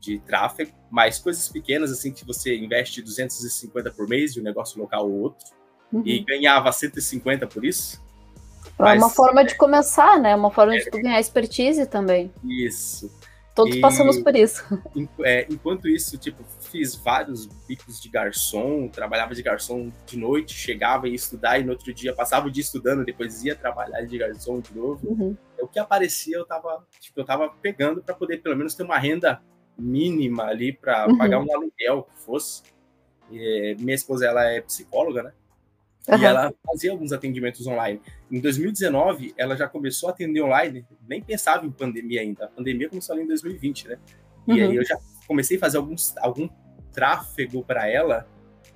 de 0.00 0.18
tráfego, 0.18 0.72
mas 0.90 1.18
coisas 1.18 1.48
pequenas, 1.48 1.92
assim, 1.92 2.12
que 2.12 2.24
você 2.24 2.56
investe 2.56 3.00
250 3.00 3.90
por 3.92 4.08
mês 4.08 4.34
de 4.34 4.40
um 4.40 4.42
negócio 4.42 4.80
local 4.80 5.08
ou 5.08 5.20
outro, 5.20 5.46
uhum. 5.92 6.02
e 6.04 6.18
ganhava 6.24 6.70
150 6.72 7.46
por 7.46 7.64
isso. 7.64 8.02
É 8.78 8.82
mas, 8.82 9.00
uma 9.00 9.10
forma 9.10 9.44
de 9.44 9.54
começar, 9.56 10.18
né? 10.18 10.34
Uma 10.34 10.50
forma 10.50 10.74
é, 10.74 10.78
de 10.78 10.90
ganhar 10.90 11.20
expertise 11.20 11.86
também. 11.86 12.32
Isso. 12.44 13.10
Todos 13.54 13.76
e, 13.76 13.80
passamos 13.80 14.18
por 14.18 14.36
isso. 14.36 14.64
É, 15.20 15.46
enquanto 15.50 15.88
isso, 15.88 16.16
tipo, 16.18 16.44
fiz 16.70 16.94
vários 16.94 17.46
bicos 17.66 18.00
de 18.00 18.08
garçom, 18.08 18.88
trabalhava 18.88 19.34
de 19.34 19.42
garçom 19.42 19.92
de 20.06 20.16
noite, 20.16 20.54
chegava 20.54 21.06
e 21.06 21.10
ia 21.10 21.16
estudar, 21.16 21.58
e 21.58 21.64
no 21.64 21.72
outro 21.72 21.92
dia 21.92 22.14
passava 22.14 22.46
o 22.46 22.50
dia 22.50 22.62
estudando, 22.62 23.04
depois 23.04 23.42
ia 23.44 23.56
trabalhar 23.56 24.02
de 24.02 24.18
garçom 24.18 24.60
de 24.60 24.74
novo. 24.74 25.08
Uhum. 25.08 25.36
O 25.60 25.66
que 25.66 25.78
aparecia, 25.78 26.36
eu 26.36 26.46
tava, 26.46 26.86
tipo, 27.00 27.18
eu 27.20 27.24
tava 27.24 27.48
pegando 27.62 28.02
para 28.02 28.14
poder 28.14 28.38
pelo 28.38 28.56
menos 28.56 28.74
ter 28.74 28.82
uma 28.82 28.98
renda 28.98 29.42
mínima 29.78 30.44
ali 30.44 30.72
para 30.72 31.08
uhum. 31.08 31.16
pagar 31.16 31.40
um 31.40 31.52
aluguel 31.54 32.04
que 32.04 32.20
fosse. 32.22 32.62
E, 33.30 33.76
minha 33.78 33.94
esposa, 33.94 34.26
ela 34.26 34.44
é 34.44 34.60
psicóloga, 34.60 35.22
né? 35.22 35.32
Uhum. 36.08 36.18
E 36.18 36.24
ela 36.24 36.52
fazia 36.66 36.90
alguns 36.90 37.12
atendimentos 37.12 37.66
online. 37.66 38.00
Em 38.30 38.40
2019, 38.40 39.34
ela 39.36 39.56
já 39.56 39.68
começou 39.68 40.08
a 40.08 40.12
atender 40.12 40.42
online, 40.42 40.86
nem 41.06 41.22
pensava 41.22 41.66
em 41.66 41.70
pandemia 41.70 42.22
ainda. 42.22 42.46
A 42.46 42.48
pandemia 42.48 42.88
começou 42.88 43.14
ali 43.14 43.24
em 43.24 43.28
2020, 43.28 43.88
né? 43.88 43.98
E 44.46 44.52
uhum. 44.52 44.70
aí 44.70 44.76
eu 44.76 44.84
já 44.84 44.98
comecei 45.28 45.58
a 45.58 45.60
fazer 45.60 45.76
alguns, 45.76 46.16
algum 46.16 46.48
tráfego 46.90 47.62
para 47.62 47.88
ela 47.88 48.26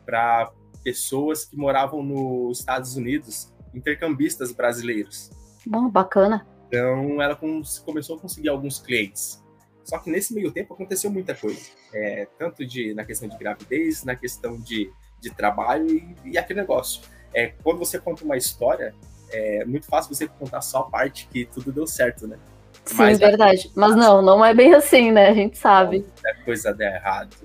para 0.05 0.53
pessoas 0.85 1.45
que 1.45 1.57
moravam 1.57 2.03
nos 2.03 2.61
Estados 2.61 2.97
Unidos, 2.97 3.53
intercambistas 3.75 4.53
brasileiros. 4.53 5.31
Bom, 5.67 5.89
bacana. 5.89 6.47
Então 6.69 7.21
ela 7.21 7.37
começou 7.37 8.17
a 8.17 8.21
conseguir 8.21 8.49
alguns 8.49 8.79
clientes. 8.79 9.43
Só 9.85 9.99
que 9.99 10.11
nesse 10.11 10.33
meio 10.33 10.53
tempo 10.53 10.75
aconteceu 10.75 11.11
muita 11.11 11.35
coisa, 11.35 11.61
é, 11.93 12.29
tanto 12.39 12.65
de 12.65 12.95
na 12.95 13.05
questão 13.05 13.29
de 13.29 13.37
gravidez, 13.37 14.05
na 14.05 14.15
questão 14.15 14.61
de, 14.61 14.93
de 15.21 15.31
trabalho 15.31 15.89
e, 15.91 16.17
e 16.25 16.39
aquele 16.39 16.61
negócio. 16.61 17.03
É, 17.35 17.49
quando 17.63 17.79
você 17.79 17.99
conta 17.99 18.25
uma 18.25 18.37
história, 18.37 18.95
é 19.31 19.65
muito 19.65 19.87
fácil 19.87 20.15
você 20.15 20.29
contar 20.29 20.61
só 20.61 20.81
a 20.81 20.91
parte 20.91 21.27
que 21.29 21.47
tudo 21.47 21.73
deu 21.73 21.87
certo, 21.87 22.29
né? 22.29 22.39
Sim, 22.85 22.97
Mas, 22.97 23.19
verdade. 23.19 23.71
Mas 23.75 23.95
não, 23.97 24.21
não 24.23 24.45
é 24.45 24.53
bem 24.55 24.75
assim, 24.75 25.13
né? 25.13 25.29
A 25.29 25.35
gente 25.35 25.57
sabe. 25.57 25.99
Muita 25.99 26.35
coisa 26.45 26.75
dá 26.75 26.85
errado. 26.85 27.37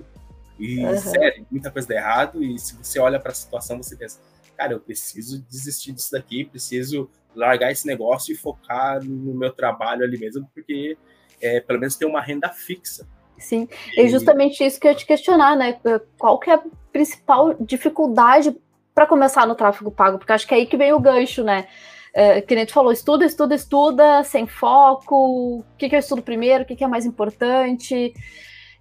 E, 0.58 0.84
uhum. 0.84 0.96
sério, 0.96 1.46
muita 1.50 1.70
coisa 1.70 1.88
dá 1.88 1.94
errado. 1.94 2.42
E 2.42 2.58
se 2.58 2.76
você 2.76 2.98
olha 2.98 3.20
para 3.20 3.30
a 3.30 3.34
situação, 3.34 3.80
você 3.80 3.96
pensa, 3.96 4.18
cara, 4.56 4.72
eu 4.72 4.80
preciso 4.80 5.40
desistir 5.48 5.92
disso 5.92 6.10
daqui, 6.12 6.44
preciso 6.44 7.08
largar 7.34 7.70
esse 7.70 7.86
negócio 7.86 8.32
e 8.32 8.36
focar 8.36 9.02
no 9.04 9.34
meu 9.34 9.52
trabalho 9.52 10.02
ali 10.02 10.18
mesmo, 10.18 10.50
porque 10.52 10.96
é, 11.40 11.60
pelo 11.60 11.78
menos 11.78 11.94
ter 11.94 12.06
uma 12.06 12.20
renda 12.20 12.48
fixa. 12.48 13.06
Sim, 13.38 13.68
e... 13.96 14.00
é 14.00 14.08
justamente 14.08 14.64
isso 14.64 14.80
que 14.80 14.88
eu 14.88 14.90
ia 14.90 14.96
te 14.96 15.06
questionar, 15.06 15.56
né? 15.56 15.78
Qual 16.18 16.38
que 16.40 16.50
é 16.50 16.54
a 16.54 16.62
principal 16.92 17.54
dificuldade 17.60 18.56
para 18.92 19.06
começar 19.06 19.46
no 19.46 19.54
tráfego 19.54 19.92
pago? 19.92 20.18
Porque 20.18 20.32
acho 20.32 20.46
que 20.46 20.54
é 20.54 20.56
aí 20.56 20.66
que 20.66 20.76
vem 20.76 20.92
o 20.92 20.98
gancho, 20.98 21.44
né? 21.44 21.68
É, 22.14 22.40
que 22.40 22.54
nem 22.54 22.66
tu 22.66 22.72
falou, 22.72 22.90
estuda, 22.90 23.24
estuda, 23.24 23.54
estuda, 23.54 24.24
sem 24.24 24.46
foco, 24.46 25.14
o 25.58 25.64
que, 25.76 25.88
que 25.88 25.94
eu 25.94 26.00
estudo 26.00 26.22
primeiro, 26.22 26.64
o 26.64 26.66
que, 26.66 26.76
que 26.76 26.84
é 26.84 26.88
mais 26.88 27.04
importante. 27.04 28.12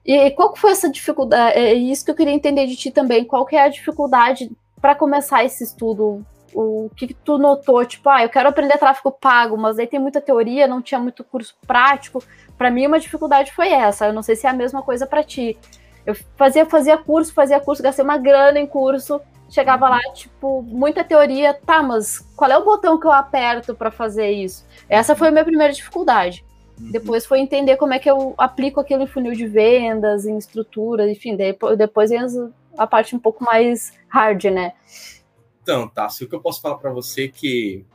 E 0.05 0.31
qual 0.31 0.55
foi 0.55 0.71
essa 0.71 0.89
dificuldade? 0.89 1.59
É 1.59 1.73
isso 1.73 2.05
que 2.05 2.11
eu 2.11 2.15
queria 2.15 2.33
entender 2.33 2.65
de 2.65 2.77
ti 2.77 2.91
também. 2.91 3.25
Qual 3.25 3.45
que 3.45 3.57
é 3.57 3.63
a 3.63 3.67
dificuldade 3.67 4.49
para 4.79 4.95
começar 4.95 5.43
esse 5.43 5.65
estudo? 5.65 6.25
O 6.53 6.89
que, 6.95 7.07
que, 7.07 7.13
tu 7.13 7.37
notou? 7.37 7.85
Tipo, 7.85 8.09
ah, 8.09 8.23
eu 8.23 8.29
quero 8.29 8.47
aprender 8.47 8.77
tráfego 8.77 9.11
pago, 9.11 9.57
mas 9.57 9.77
aí 9.77 9.85
tem 9.85 9.99
muita 9.99 10.21
teoria, 10.21 10.65
não 10.65 10.81
tinha 10.81 10.99
muito 10.99 11.25
curso 11.25 11.57
prático. 11.67 12.23
Para 12.57 12.71
mim, 12.71 12.87
uma 12.87 13.01
dificuldade 13.01 13.51
foi 13.51 13.67
essa. 13.67 14.07
Eu 14.07 14.13
não 14.13 14.23
sei 14.23 14.37
se 14.37 14.47
é 14.47 14.49
a 14.49 14.53
mesma 14.53 14.81
coisa 14.81 15.05
para 15.05 15.21
ti. 15.21 15.57
Eu 16.05 16.15
fazia, 16.37 16.65
fazia 16.65 16.97
curso, 16.97 17.33
fazia 17.33 17.59
curso, 17.59 17.83
gastei 17.83 18.05
uma 18.05 18.17
grana 18.17 18.59
em 18.61 18.65
curso, 18.65 19.19
chegava 19.49 19.89
lá, 19.89 19.99
tipo, 20.13 20.61
muita 20.61 21.03
teoria, 21.03 21.53
tá, 21.53 21.81
mas 21.81 22.19
qual 22.35 22.51
é 22.51 22.57
o 22.57 22.65
botão 22.65 22.99
que 22.99 23.07
eu 23.07 23.11
aperto 23.11 23.75
para 23.75 23.91
fazer 23.91 24.29
isso? 24.31 24.65
Essa 24.89 25.15
foi 25.15 25.29
a 25.29 25.31
minha 25.31 25.45
primeira 25.45 25.73
dificuldade. 25.73 26.45
Uhum. 26.79 26.91
Depois 26.91 27.25
foi 27.25 27.39
entender 27.39 27.77
como 27.77 27.93
é 27.93 27.99
que 27.99 28.09
eu 28.09 28.33
aplico 28.37 28.79
aquilo 28.79 29.03
em 29.03 29.07
funil 29.07 29.33
de 29.33 29.47
vendas, 29.47 30.25
em 30.25 30.37
estrutura, 30.37 31.09
enfim, 31.09 31.35
depois, 31.35 32.11
a 32.77 32.85
parte 32.85 33.15
um 33.15 33.19
pouco 33.19 33.43
mais 33.43 33.93
hard, 34.07 34.45
né? 34.45 34.73
Então, 35.63 35.87
tá, 35.87 36.07
o 36.07 36.27
que 36.27 36.35
eu 36.35 36.41
posso 36.41 36.61
falar 36.61 36.77
para 36.77 36.91
você 36.91 37.25
é 37.25 37.27
que 37.27 37.85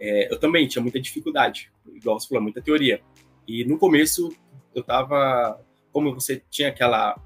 é, 0.00 0.32
eu 0.32 0.38
também 0.38 0.66
tinha 0.66 0.82
muita 0.82 1.00
dificuldade, 1.00 1.70
igual 1.94 2.18
você 2.18 2.28
falou, 2.28 2.42
muita 2.42 2.60
teoria. 2.60 3.00
E 3.46 3.64
no 3.64 3.78
começo 3.78 4.30
eu 4.74 4.82
tava, 4.82 5.60
como 5.92 6.12
você 6.12 6.42
tinha 6.50 6.68
aquela 6.68 7.16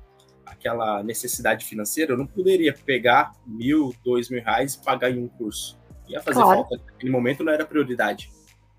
aquela 0.47 1.03
necessidade 1.03 1.65
financeira, 1.65 2.12
eu 2.12 2.17
não 2.17 2.26
poderia 2.26 2.73
pegar 2.73 3.33
mil, 3.47 3.95
dois 4.05 4.31
mil 4.31 4.43
reais 4.43 4.75
e 4.75 4.83
pagar 4.83 5.11
em 5.11 5.19
um 5.19 5.29
curso. 5.29 5.79
Ia 6.09 6.23
fazer 6.23 6.41
claro. 6.41 6.61
falta. 6.61 6.81
Naquele 6.87 7.11
momento 7.11 7.43
não 7.43 7.53
era 7.53 7.67
prioridade. 7.67 8.31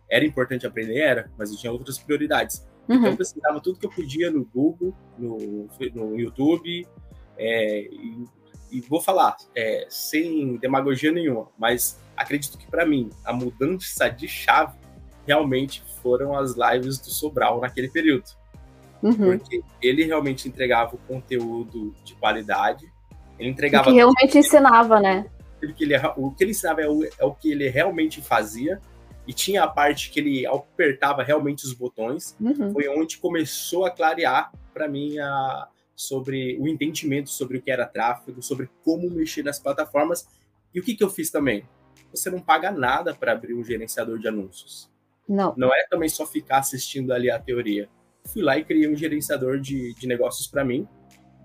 Era 0.10 0.26
importante 0.26 0.66
aprender, 0.66 1.00
era, 1.00 1.30
mas 1.38 1.52
eu 1.52 1.58
tinha 1.58 1.72
outras 1.72 2.00
prioridades. 2.00 2.66
Uhum. 2.88 2.96
Então 2.96 3.10
eu 3.12 3.18
pesquisava 3.18 3.60
tudo 3.60 3.80
que 3.80 3.86
eu 3.86 3.92
podia 3.92 4.32
no 4.32 4.46
Google, 4.46 4.96
no, 5.18 5.68
no 5.94 6.18
YouTube, 6.18 6.88
é, 7.38 7.82
e, 7.82 8.26
e, 8.72 8.82
vou 8.82 9.02
falar, 9.02 9.36
é, 9.54 9.86
sem 9.90 10.56
demagogia 10.58 11.12
nenhuma, 11.12 11.50
mas 11.58 12.02
acredito 12.16 12.58
que 12.58 12.66
para 12.66 12.86
mim 12.86 13.10
a 13.26 13.34
mudança 13.34 14.08
de 14.08 14.28
chave 14.28 14.78
realmente 15.26 15.84
foram 16.02 16.38
as 16.38 16.56
lives 16.56 16.98
do 17.00 17.10
Sobral 17.10 17.60
naquele 17.60 17.90
período. 17.90 18.37
Uhum. 19.02 19.38
Porque 19.38 19.62
ele 19.82 20.04
realmente 20.04 20.48
entregava 20.48 20.96
o 20.96 20.98
conteúdo 21.00 21.94
de 22.04 22.16
qualidade. 22.16 22.92
Ele 23.40 23.50
entregava. 23.50 23.90
O 23.90 23.92
que 23.92 23.98
realmente 23.98 24.38
ensinava, 24.38 25.00
né? 25.00 25.26
Que 25.76 25.84
ele, 25.84 25.96
o 26.16 26.32
que 26.32 26.44
ele 26.44 26.52
ensinava 26.52 26.82
é 26.82 26.88
o, 26.88 27.04
é 27.04 27.26
o 27.26 27.34
que 27.34 27.52
ele 27.52 27.68
realmente 27.70 28.22
fazia. 28.22 28.82
E 29.26 29.34
tinha 29.34 29.64
a 29.64 29.68
parte 29.68 30.10
que 30.10 30.20
ele 30.20 30.46
apertava 30.46 31.22
realmente 31.22 31.66
os 31.66 31.74
botões. 31.74 32.36
Uhum. 32.40 32.72
Foi 32.72 32.88
onde 32.88 33.18
começou 33.18 33.86
a 33.86 33.92
clarear 33.92 34.52
para 34.74 34.88
mim 34.88 35.20
a, 35.20 35.68
sobre 35.96 36.58
o 36.60 36.68
entendimento 36.68 37.30
sobre 37.30 37.58
o 37.58 37.62
que 37.62 37.72
era 37.72 37.86
tráfego, 37.86 38.42
sobre 38.42 38.70
como 38.84 39.10
mexer 39.10 39.44
nas 39.44 39.60
plataformas. 39.60 40.28
E 40.74 40.80
o 40.80 40.84
que, 40.84 40.96
que 40.96 41.04
eu 41.04 41.10
fiz 41.10 41.30
também? 41.30 41.66
Você 42.12 42.30
não 42.30 42.40
paga 42.40 42.72
nada 42.72 43.14
para 43.14 43.34
abrir 43.34 43.54
um 43.54 43.64
gerenciador 43.64 44.18
de 44.20 44.28
anúncios. 44.28 44.90
Não. 45.28 45.54
Não 45.58 45.74
é 45.74 45.86
também 45.90 46.08
só 46.08 46.26
ficar 46.26 46.60
assistindo 46.60 47.12
ali 47.12 47.30
a 47.30 47.40
teoria 47.40 47.90
fui 48.28 48.42
lá 48.42 48.58
e 48.58 48.64
criei 48.64 48.92
um 48.92 48.96
gerenciador 48.96 49.60
de, 49.60 49.94
de 49.96 50.08
negócios 50.08 50.48
para 50.48 50.64
mim. 50.64 50.88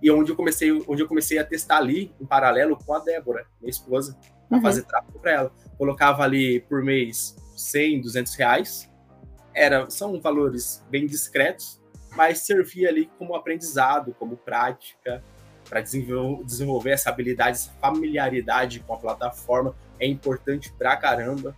E 0.02 0.10
onde 0.10 0.32
eu 0.32 0.36
comecei, 0.36 0.72
onde 0.72 1.02
eu 1.02 1.08
comecei 1.08 1.38
a 1.38 1.44
testar 1.44 1.78
ali 1.78 2.12
em 2.20 2.26
paralelo 2.26 2.76
com 2.76 2.92
a 2.92 2.98
Débora, 2.98 3.46
minha 3.60 3.70
esposa, 3.70 4.18
a 4.50 4.56
uhum. 4.56 4.62
fazer 4.62 4.82
tráfego 4.82 5.18
para 5.18 5.32
ela. 5.32 5.52
Colocava 5.78 6.24
ali 6.24 6.60
por 6.60 6.82
mês 6.82 7.36
100, 7.56 8.00
200 8.00 8.34
reais. 8.34 8.92
Era, 9.54 9.88
são 9.90 10.20
valores 10.20 10.84
bem 10.90 11.06
discretos, 11.06 11.80
mas 12.16 12.40
servia 12.40 12.88
ali 12.88 13.10
como 13.18 13.34
aprendizado, 13.34 14.14
como 14.18 14.36
prática, 14.36 15.22
para 15.68 15.80
desenvolver, 15.80 16.90
essa 16.90 17.08
habilidade, 17.08 17.52
essa 17.52 17.72
familiaridade 17.80 18.80
com 18.80 18.94
a 18.94 18.98
plataforma. 18.98 19.74
É 20.00 20.06
importante 20.06 20.72
pra 20.72 20.96
caramba. 20.96 21.56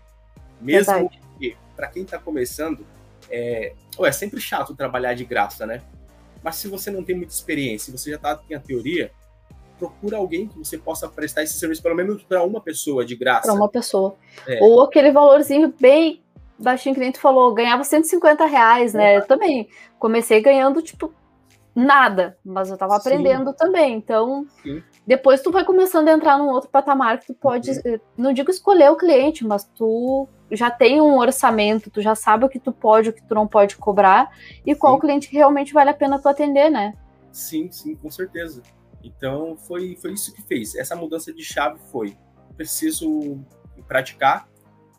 Mesmo 0.61 1.11
para 1.75 1.89
quem 1.89 2.03
está 2.03 2.19
começando, 2.19 2.87
é, 3.31 3.73
é 3.99 4.13
sempre 4.13 4.41
chato 4.41 4.75
trabalhar 4.75 5.15
de 5.15 5.25
graça, 5.25 5.67
né? 5.67 5.83
Mas 6.43 6.57
se 6.57 6.69
você 6.69 6.91
não 6.91 7.03
tem 7.03 7.17
muita 7.17 7.33
experiência, 7.33 7.97
você 7.97 8.11
já 8.11 8.19
tá, 8.19 8.37
tem 8.37 8.57
a 8.57 8.61
teoria, 8.61 9.11
procura 9.79 10.17
alguém 10.19 10.47
que 10.47 10.59
você 10.59 10.77
possa 10.77 11.09
prestar 11.09 11.43
esse 11.43 11.59
serviço, 11.59 11.83
pelo 11.83 11.95
menos 11.95 12.23
para 12.23 12.43
uma 12.43 12.61
pessoa 12.61 13.05
de 13.05 13.17
graça. 13.17 13.49
Para 13.49 13.55
uma 13.55 13.69
pessoa. 13.69 14.17
É. 14.47 14.63
Ou 14.63 14.83
aquele 14.83 15.11
valorzinho 15.11 15.73
bem 15.81 16.23
baixinho 16.59 16.95
que 16.95 17.01
nem 17.01 17.13
tu 17.13 17.21
falou, 17.21 17.53
ganhava 17.53 17.83
150 17.83 18.47
reais, 18.47 18.95
né? 18.95 19.17
Eu 19.17 19.27
também 19.27 19.69
comecei 19.99 20.41
ganhando, 20.41 20.81
tipo, 20.83 21.13
nada, 21.75 22.39
mas 22.45 22.71
eu 22.71 22.77
tava 22.77 22.97
aprendendo 22.97 23.51
Sim. 23.51 23.57
também. 23.57 23.97
Então, 23.97 24.47
Sim. 24.63 24.83
depois 25.07 25.43
tu 25.43 25.51
vai 25.51 25.65
começando 25.65 26.09
a 26.09 26.13
entrar 26.13 26.39
num 26.39 26.49
outro 26.49 26.71
patamar 26.71 27.19
que 27.19 27.27
tu 27.27 27.35
pode, 27.35 27.71
uhum. 27.71 27.99
não 28.17 28.33
digo 28.33 28.51
escolher 28.51 28.91
o 28.91 28.97
cliente, 28.97 29.45
mas 29.45 29.65
tu 29.65 30.29
já 30.51 30.71
tem 30.71 31.01
um 31.01 31.19
orçamento, 31.19 31.91
tu 31.91 32.01
já 32.01 32.15
sabe 32.15 32.45
o 32.45 32.49
que 32.49 32.61
tu 32.61 32.73
pode, 32.73 33.09
o 33.09 33.13
que 33.13 33.27
tu 33.27 33.35
não 33.35 33.47
pode 33.47 33.77
cobrar 33.77 34.31
e 34.65 34.75
qual 34.75 34.95
sim. 34.95 35.01
cliente 35.01 35.29
que 35.29 35.37
realmente 35.37 35.73
vale 35.73 35.91
a 35.91 35.95
pena 35.95 36.19
tu 36.19 36.29
atender, 36.29 36.71
né? 36.71 36.95
Sim, 37.33 37.71
sim, 37.71 37.97
com 37.97 38.11
certeza. 38.11 38.63
Então 39.03 39.57
foi, 39.57 39.97
foi 40.01 40.13
isso 40.13 40.33
que 40.33 40.43
fez. 40.43 40.75
Essa 40.75 40.95
mudança 40.95 41.33
de 41.33 41.43
chave 41.43 41.79
foi 41.91 42.17
preciso 42.57 43.41
praticar, 43.89 44.49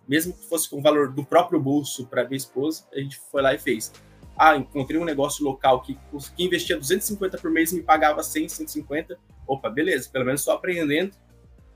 mesmo 0.07 0.33
que 0.33 0.45
fosse 0.47 0.69
com 0.69 0.77
o 0.77 0.81
valor 0.81 1.11
do 1.11 1.25
próprio 1.25 1.59
bolso 1.59 2.05
para 2.05 2.25
minha 2.25 2.37
esposa, 2.37 2.85
a 2.93 2.99
gente 2.99 3.17
foi 3.31 3.41
lá 3.41 3.53
e 3.53 3.57
fez. 3.57 3.91
Ah, 4.37 4.55
encontrei 4.57 4.99
um 4.99 5.05
negócio 5.05 5.45
local 5.45 5.81
que, 5.81 5.97
que 6.35 6.43
investia 6.43 6.77
250 6.77 7.37
por 7.37 7.51
mês 7.51 7.71
e 7.71 7.75
me 7.77 7.83
pagava 7.83 8.21
100, 8.21 8.49
150. 8.49 9.17
Opa, 9.47 9.69
beleza, 9.69 10.09
pelo 10.11 10.25
menos 10.25 10.41
estou 10.41 10.53
aprendendo, 10.53 11.15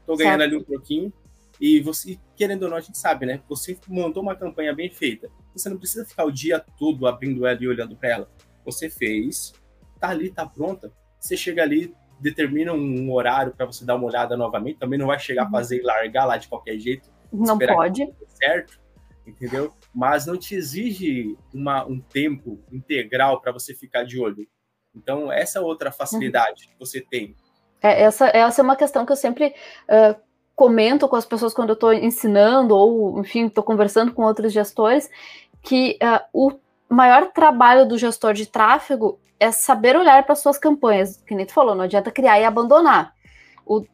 estou 0.02 0.18
ganhando 0.18 0.44
ali 0.44 0.58
um 0.58 0.64
pouquinho 0.64 1.14
e 1.60 1.82
você, 1.82 2.18
querendo 2.36 2.64
ou 2.64 2.70
não, 2.70 2.78
a 2.78 2.82
gente 2.82 2.98
sabe, 2.98 3.26
né? 3.26 3.42
Você 3.50 3.78
montou 3.88 4.24
uma 4.24 4.36
campanha 4.36 4.74
bem 4.74 4.90
feita. 4.90 5.30
Você 5.54 5.68
não 5.70 5.78
precisa 5.78 6.06
ficar 6.06 6.24
o 6.24 6.32
dia 6.32 6.64
todo 6.78 7.06
abrindo 7.06 7.46
ela 7.46 7.58
e 7.62 7.68
olhando 7.68 7.98
para 7.98 8.10
ela. 8.10 8.32
Você 8.64 8.90
fez, 8.90 9.54
tá 10.00 10.10
ali, 10.10 10.32
tá 10.32 10.46
pronta. 10.46 10.92
Você 11.20 11.36
chega 11.36 11.62
ali, 11.62 11.94
determina 12.20 12.72
um 12.72 13.12
horário 13.12 13.54
para 13.54 13.66
você 13.66 13.84
dar 13.84 13.96
uma 13.96 14.06
olhada 14.06 14.38
novamente. 14.38 14.80
Também 14.80 14.98
não 14.98 15.08
vai 15.08 15.20
chegar 15.20 15.44
a 15.44 15.46
uhum. 15.46 15.52
fazer 15.52 15.80
e 15.80 15.82
largar 15.82 16.26
lá 16.26 16.38
de 16.38 16.48
qualquer 16.48 16.80
jeito. 16.80 17.10
Não 17.32 17.58
pode. 17.58 18.08
certo, 18.28 18.80
entendeu? 19.30 19.74
Mas 19.94 20.26
não 20.26 20.38
te 20.38 20.56
exige 20.56 21.38
uma, 21.54 21.86
um 21.86 22.00
tempo 22.00 22.60
integral 22.72 23.42
para 23.42 23.52
você 23.52 23.74
ficar 23.74 24.04
de 24.04 24.20
olho. 24.20 24.48
Então, 24.96 25.32
essa 25.32 25.60
é 25.60 25.62
outra 25.62 25.92
facilidade 25.92 26.66
uhum. 26.66 26.72
que 26.72 26.80
você 26.80 27.02
tem. 27.02 27.36
É, 27.82 28.04
essa, 28.04 28.28
essa 28.28 28.62
é 28.62 28.64
uma 28.64 28.76
questão 28.76 29.06
que 29.06 29.12
eu 29.12 29.16
sempre 29.16 29.54
uh, 29.88 30.20
comento 30.56 31.08
com 31.08 31.16
as 31.16 31.26
pessoas 31.26 31.54
quando 31.54 31.70
eu 31.70 31.74
estou 31.74 31.94
ensinando 31.94 32.76
ou, 32.76 33.20
enfim, 33.20 33.46
estou 33.46 33.64
conversando 33.64 34.14
com 34.14 34.24
outros 34.24 34.52
gestores, 34.52 35.10
que 35.62 35.98
uh, 36.04 36.26
o 36.34 36.60
maior 36.90 37.32
trabalho 37.32 37.88
do 37.88 37.98
gestor 37.98 38.34
de 38.34 38.46
tráfego 38.46 39.20
é 39.40 39.52
saber 39.52 39.96
olhar 39.96 40.26
para 40.26 40.36
suas 40.36 40.58
campanhas, 40.58 41.18
que 41.26 41.34
nem 41.34 41.46
tu 41.46 41.54
falou, 41.54 41.74
não 41.74 41.86
adianta 41.86 42.12
criar 42.12 42.40
e 42.40 42.44
abandonar. 42.44 43.14
O, 43.66 43.86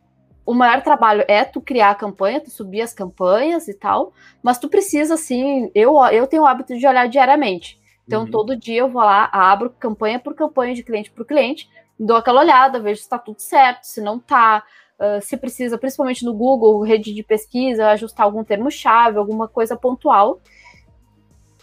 o 0.45 0.53
maior 0.53 0.81
trabalho 0.81 1.25
é 1.27 1.43
tu 1.43 1.59
criar 1.59 1.89
a 1.89 1.95
campanha, 1.95 2.39
tu 2.39 2.51
subir 2.51 2.81
as 2.81 2.93
campanhas 2.93 3.67
e 3.67 3.73
tal, 3.73 4.13
mas 4.43 4.59
tu 4.59 4.69
precisa, 4.69 5.15
assim, 5.15 5.71
eu, 5.73 5.97
eu 6.11 6.27
tenho 6.27 6.43
o 6.43 6.45
hábito 6.45 6.77
de 6.77 6.85
olhar 6.85 7.07
diariamente. 7.07 7.79
Então, 8.07 8.23
uhum. 8.23 8.31
todo 8.31 8.55
dia 8.55 8.81
eu 8.81 8.89
vou 8.89 9.01
lá, 9.01 9.27
abro 9.31 9.71
campanha 9.71 10.19
por 10.19 10.35
campanha, 10.35 10.75
de 10.75 10.83
cliente 10.83 11.09
por 11.09 11.25
cliente, 11.25 11.67
dou 11.99 12.17
aquela 12.17 12.41
olhada, 12.41 12.79
vejo 12.79 12.97
se 12.97 13.03
está 13.03 13.17
tudo 13.17 13.39
certo, 13.39 13.83
se 13.83 13.99
não 13.99 14.17
está, 14.17 14.63
uh, 14.99 15.21
se 15.21 15.35
precisa, 15.35 15.77
principalmente 15.77 16.23
no 16.23 16.33
Google, 16.33 16.83
rede 16.83 17.13
de 17.13 17.23
pesquisa, 17.23 17.89
ajustar 17.89 18.25
algum 18.25 18.43
termo-chave, 18.43 19.17
alguma 19.17 19.47
coisa 19.47 19.75
pontual. 19.75 20.39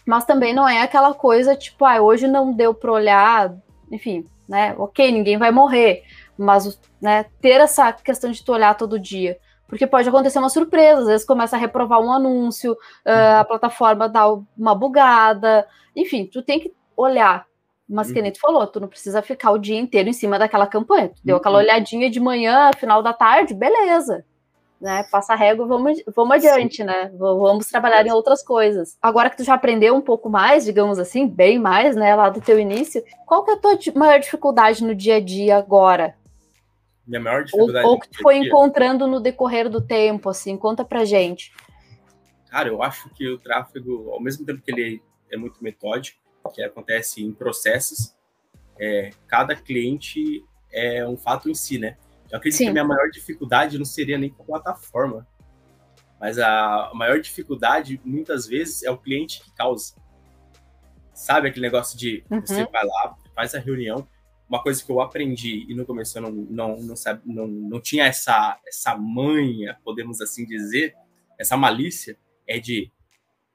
Mas 0.05 0.25
também 0.25 0.53
não 0.53 0.67
é 0.67 0.81
aquela 0.81 1.13
coisa 1.13 1.55
tipo, 1.55 1.85
ah, 1.85 2.01
hoje 2.01 2.27
não 2.27 2.51
deu 2.51 2.73
para 2.73 2.91
olhar, 2.91 3.55
enfim, 3.89 4.25
né? 4.47 4.75
Ok, 4.77 5.09
ninguém 5.09 5.37
vai 5.37 5.49
morrer, 5.49 6.03
mas 6.37 6.79
né, 7.01 7.25
ter 7.41 7.61
essa 7.61 7.91
questão 7.91 8.31
de 8.31 8.43
tu 8.43 8.51
olhar 8.51 8.75
todo 8.75 8.99
dia 8.99 9.37
porque 9.73 9.87
pode 9.87 10.07
acontecer 10.07 10.37
uma 10.37 10.49
surpresa, 10.49 11.01
às 11.01 11.07
vezes 11.07 11.25
começa 11.25 11.55
a 11.55 11.59
reprovar 11.59 11.99
um 11.99 12.11
anúncio, 12.11 12.73
uh, 12.73 13.39
a 13.39 13.43
plataforma 13.43 14.07
dá 14.07 14.31
uma 14.55 14.75
bugada, 14.75 15.67
enfim, 15.95 16.27
tu 16.31 16.43
tem 16.43 16.59
que 16.59 16.71
olhar. 16.95 17.47
Mas 17.89 18.07
uhum. 18.07 18.13
que 18.13 18.21
nem 18.21 18.31
tu 18.31 18.39
falou, 18.39 18.67
tu 18.67 18.79
não 18.79 18.87
precisa 18.87 19.23
ficar 19.23 19.49
o 19.49 19.57
dia 19.57 19.79
inteiro 19.79 20.07
em 20.07 20.13
cima 20.13 20.37
daquela 20.37 20.67
campanha. 20.67 21.09
Tu 21.09 21.21
deu 21.23 21.37
aquela 21.37 21.57
uhum. 21.57 21.63
olhadinha 21.63 22.07
de 22.07 22.19
manhã, 22.19 22.69
final 22.77 23.01
da 23.01 23.13
tarde, 23.13 23.55
beleza. 23.55 24.23
Né, 24.79 25.03
passa 25.09 25.33
a 25.33 25.35
régua, 25.35 25.65
vamos, 25.65 26.03
vamos 26.13 26.35
adiante, 26.35 26.77
Sim. 26.77 26.83
né? 26.83 27.09
Vamos 27.17 27.67
trabalhar 27.67 28.05
em 28.05 28.11
outras 28.11 28.43
coisas. 28.43 28.95
Agora 29.01 29.29
que 29.29 29.37
tu 29.37 29.43
já 29.43 29.55
aprendeu 29.55 29.95
um 29.95 30.01
pouco 30.01 30.29
mais, 30.29 30.65
digamos 30.65 30.99
assim, 30.99 31.25
bem 31.25 31.57
mais, 31.57 31.95
né, 31.95 32.13
lá 32.13 32.29
do 32.29 32.41
teu 32.41 32.59
início, 32.59 33.01
qual 33.25 33.43
que 33.43 33.51
é 33.51 33.53
a 33.55 33.57
tua 33.57 33.79
maior 33.95 34.19
dificuldade 34.19 34.83
no 34.83 34.93
dia 34.93 35.15
a 35.15 35.19
dia 35.19 35.57
agora? 35.57 36.15
Minha 37.05 37.19
maior 37.19 37.43
dificuldade. 37.43 37.85
Ou, 37.85 37.93
ou 37.93 37.99
que 37.99 38.09
tu 38.09 38.21
foi 38.21 38.37
encontrando 38.37 39.07
no 39.07 39.19
decorrer 39.19 39.69
do 39.69 39.81
tempo, 39.81 40.29
assim, 40.29 40.57
conta 40.57 40.85
pra 40.85 41.05
gente. 41.05 41.51
Cara, 42.49 42.69
eu 42.69 42.81
acho 42.81 43.09
que 43.09 43.27
o 43.27 43.37
tráfego, 43.37 44.11
ao 44.11 44.21
mesmo 44.21 44.45
tempo 44.45 44.61
que 44.61 44.71
ele 44.71 45.01
é 45.31 45.37
muito 45.37 45.63
metódico, 45.63 46.19
que 46.53 46.61
acontece 46.61 47.23
em 47.23 47.31
processos, 47.31 48.15
é, 48.79 49.09
cada 49.27 49.55
cliente 49.55 50.43
é 50.71 51.05
um 51.07 51.17
fato 51.17 51.49
em 51.49 51.53
si, 51.53 51.77
né? 51.77 51.97
Eu 52.31 52.37
acredito 52.37 52.57
Sim. 52.57 52.65
que 52.65 52.69
a 52.69 52.73
minha 52.73 52.85
maior 52.85 53.09
dificuldade 53.09 53.77
não 53.77 53.85
seria 53.85 54.17
nem 54.17 54.29
com 54.29 54.43
a 54.43 54.45
plataforma, 54.45 55.27
mas 56.19 56.39
a 56.39 56.91
maior 56.93 57.19
dificuldade, 57.19 57.99
muitas 58.03 58.47
vezes, 58.47 58.83
é 58.83 58.89
o 58.89 58.97
cliente 58.97 59.43
que 59.43 59.53
causa. 59.53 59.95
Sabe 61.13 61.47
aquele 61.47 61.65
negócio 61.65 61.97
de 61.97 62.23
uhum. 62.29 62.41
você 62.41 62.65
vai 62.65 62.85
lá, 62.85 63.15
faz 63.35 63.53
a 63.53 63.59
reunião, 63.59 64.07
uma 64.53 64.61
coisa 64.61 64.85
que 64.85 64.91
eu 64.91 65.01
aprendi 65.01 65.65
e 65.67 65.73
no 65.73 65.83
começo 65.83 66.15
eu 66.15 66.21
não, 66.21 66.31
não, 66.31 66.77
não, 66.77 66.95
sabe, 66.95 67.23
não, 67.25 67.47
não 67.47 67.81
tinha 67.81 68.05
essa, 68.05 68.59
essa 68.67 68.95
manha, 68.95 69.79
podemos 69.83 70.21
assim 70.21 70.45
dizer, 70.45 70.95
essa 71.39 71.57
malícia, 71.57 72.15
é 72.45 72.59
de, 72.59 72.91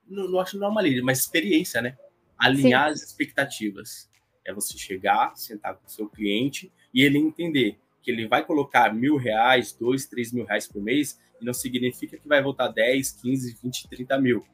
não, 0.08 0.28
não 0.28 0.40
acho 0.40 0.58
não 0.58 0.68
é 0.68 0.74
malícia, 0.74 1.04
mas 1.04 1.20
experiência, 1.20 1.80
né? 1.80 1.96
Alinhar 2.36 2.88
Sim. 2.88 2.94
as 2.94 3.02
expectativas. 3.02 4.10
É 4.44 4.52
você 4.52 4.76
chegar, 4.76 5.36
sentar 5.36 5.76
com 5.76 5.86
o 5.86 5.90
seu 5.90 6.08
cliente 6.08 6.72
e 6.92 7.04
ele 7.04 7.18
entender 7.18 7.78
que 8.02 8.10
ele 8.10 8.26
vai 8.26 8.44
colocar 8.44 8.92
mil 8.92 9.16
reais, 9.16 9.72
dois, 9.72 10.04
três 10.06 10.32
mil 10.32 10.46
reais 10.46 10.66
por 10.66 10.82
mês, 10.82 11.20
e 11.40 11.44
não 11.44 11.52
significa 11.52 12.18
que 12.18 12.26
vai 12.26 12.42
voltar 12.42 12.68
10, 12.68 13.12
15, 13.12 13.58
20, 13.62 13.88
30 13.88 14.20
mil. 14.20 14.44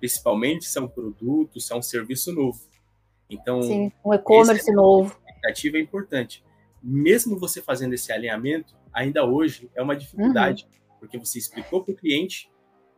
Principalmente 0.00 0.64
se 0.64 0.78
é 0.78 0.80
um 0.82 0.88
produto, 0.88 1.60
se 1.60 1.72
é 1.72 1.76
um 1.76 1.82
serviço 1.82 2.32
novo. 2.32 2.58
Então, 3.30 3.62
Sim, 3.62 3.92
um 4.04 4.12
e-commerce 4.12 4.68
é 4.68 4.74
novo 4.74 5.25
expectativa 5.46 5.78
é 5.78 5.80
importante. 5.80 6.44
Mesmo 6.82 7.38
você 7.38 7.62
fazendo 7.62 7.94
esse 7.94 8.12
alinhamento, 8.12 8.74
ainda 8.92 9.24
hoje 9.24 9.70
é 9.74 9.82
uma 9.82 9.96
dificuldade, 9.96 10.64
uhum. 10.64 10.96
porque 11.00 11.18
você 11.18 11.38
explicou 11.38 11.82
para 11.82 11.92
o 11.92 11.96
cliente 11.96 12.50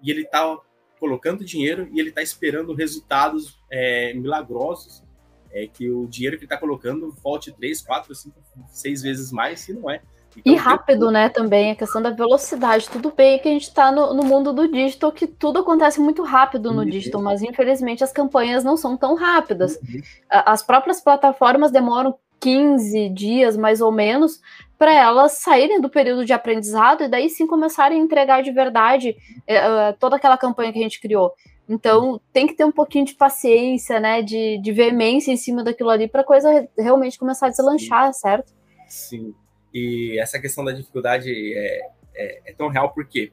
e 0.03 0.11
ele 0.11 0.23
está 0.23 0.57
colocando 0.99 1.45
dinheiro 1.45 1.89
e 1.93 2.01
ele 2.01 2.09
está 2.09 2.23
esperando 2.23 2.75
resultados 2.75 3.61
é, 3.71 4.13
milagrosos, 4.15 5.03
é, 5.51 5.67
que 5.67 5.91
o 5.91 6.07
dinheiro 6.07 6.37
que 6.37 6.45
ele 6.45 6.47
está 6.47 6.59
colocando 6.59 7.11
volte 7.23 7.53
três, 7.53 7.81
quatro, 7.81 8.15
cinco, 8.15 8.41
seis 8.71 9.03
vezes 9.03 9.33
mais, 9.33 9.67
e 9.69 9.73
não 9.73 9.91
é. 9.91 10.03
Então, 10.37 10.53
e 10.53 10.57
rápido, 10.57 11.11
né, 11.11 11.29
também, 11.29 11.71
a 11.71 11.75
questão 11.75 12.03
da 12.03 12.11
velocidade. 12.11 12.89
Tudo 12.89 13.11
bem 13.11 13.39
que 13.39 13.49
a 13.49 13.51
gente 13.51 13.63
está 13.63 13.91
no, 13.91 14.13
no, 14.13 14.23
mundo 14.23 14.53
do 14.53 14.71
digital, 14.71 15.11
que 15.11 15.27
tudo 15.27 15.61
acontece 15.61 16.01
muito 16.01 16.23
rápido 16.23 16.71
no 16.71 16.83
uhum. 16.83 16.89
digital, 16.89 17.23
mas 17.23 17.43
infelizmente 17.43 18.05
as 18.05 18.13
campanhas 18.13 18.63
não 18.63 18.77
são 18.77 18.97
tão 18.97 19.15
rápidas. 19.15 19.77
Uhum. 19.77 20.03
As 20.29 20.63
próprias 20.63 21.01
plataformas 21.01 21.73
demoram 21.73 22.17
15 22.41 23.09
dias, 23.11 23.57
mais 23.57 23.81
ou 23.81 23.91
menos, 23.91 24.41
para 24.79 24.95
elas 24.95 25.33
saírem 25.33 25.81
do 25.81 25.91
período 25.91 26.25
de 26.25 26.33
aprendizado 26.33 27.03
e 27.03 27.09
daí 27.09 27.29
sim 27.29 27.47
começarem 27.47 28.01
a 28.01 28.05
entregar 28.05 28.43
de 28.43 28.53
verdade 28.53 29.17
uh, 29.41 29.97
toda 29.99 30.17
aquela 30.17 30.39
campanha 30.39 30.73
que 30.73 30.79
a 30.79 30.83
gente 30.83 31.01
criou. 31.01 31.35
Então, 31.69 32.19
tem 32.33 32.47
que 32.47 32.55
ter 32.55 32.65
um 32.65 32.73
pouquinho 32.73 33.05
de 33.05 33.15
paciência, 33.15 34.01
né, 34.01 34.23
de, 34.23 34.59
de 34.59 34.73
veemência 34.73 35.31
em 35.31 35.37
cima 35.37 35.63
daquilo 35.63 35.91
ali 35.91 36.09
para 36.09 36.23
a 36.23 36.25
coisa 36.25 36.67
realmente 36.79 37.19
começar 37.19 37.49
a 37.49 37.51
deslanchar, 37.51 38.13
sim. 38.13 38.21
certo? 38.21 38.53
Sim. 38.89 39.35
E 39.75 40.19
essa 40.19 40.41
questão 40.41 40.65
da 40.65 40.73
dificuldade 40.73 41.31
é, 41.31 41.81
é, 42.17 42.41
é 42.47 42.53
tão 42.55 42.69
real 42.69 42.91
porque 42.95 43.33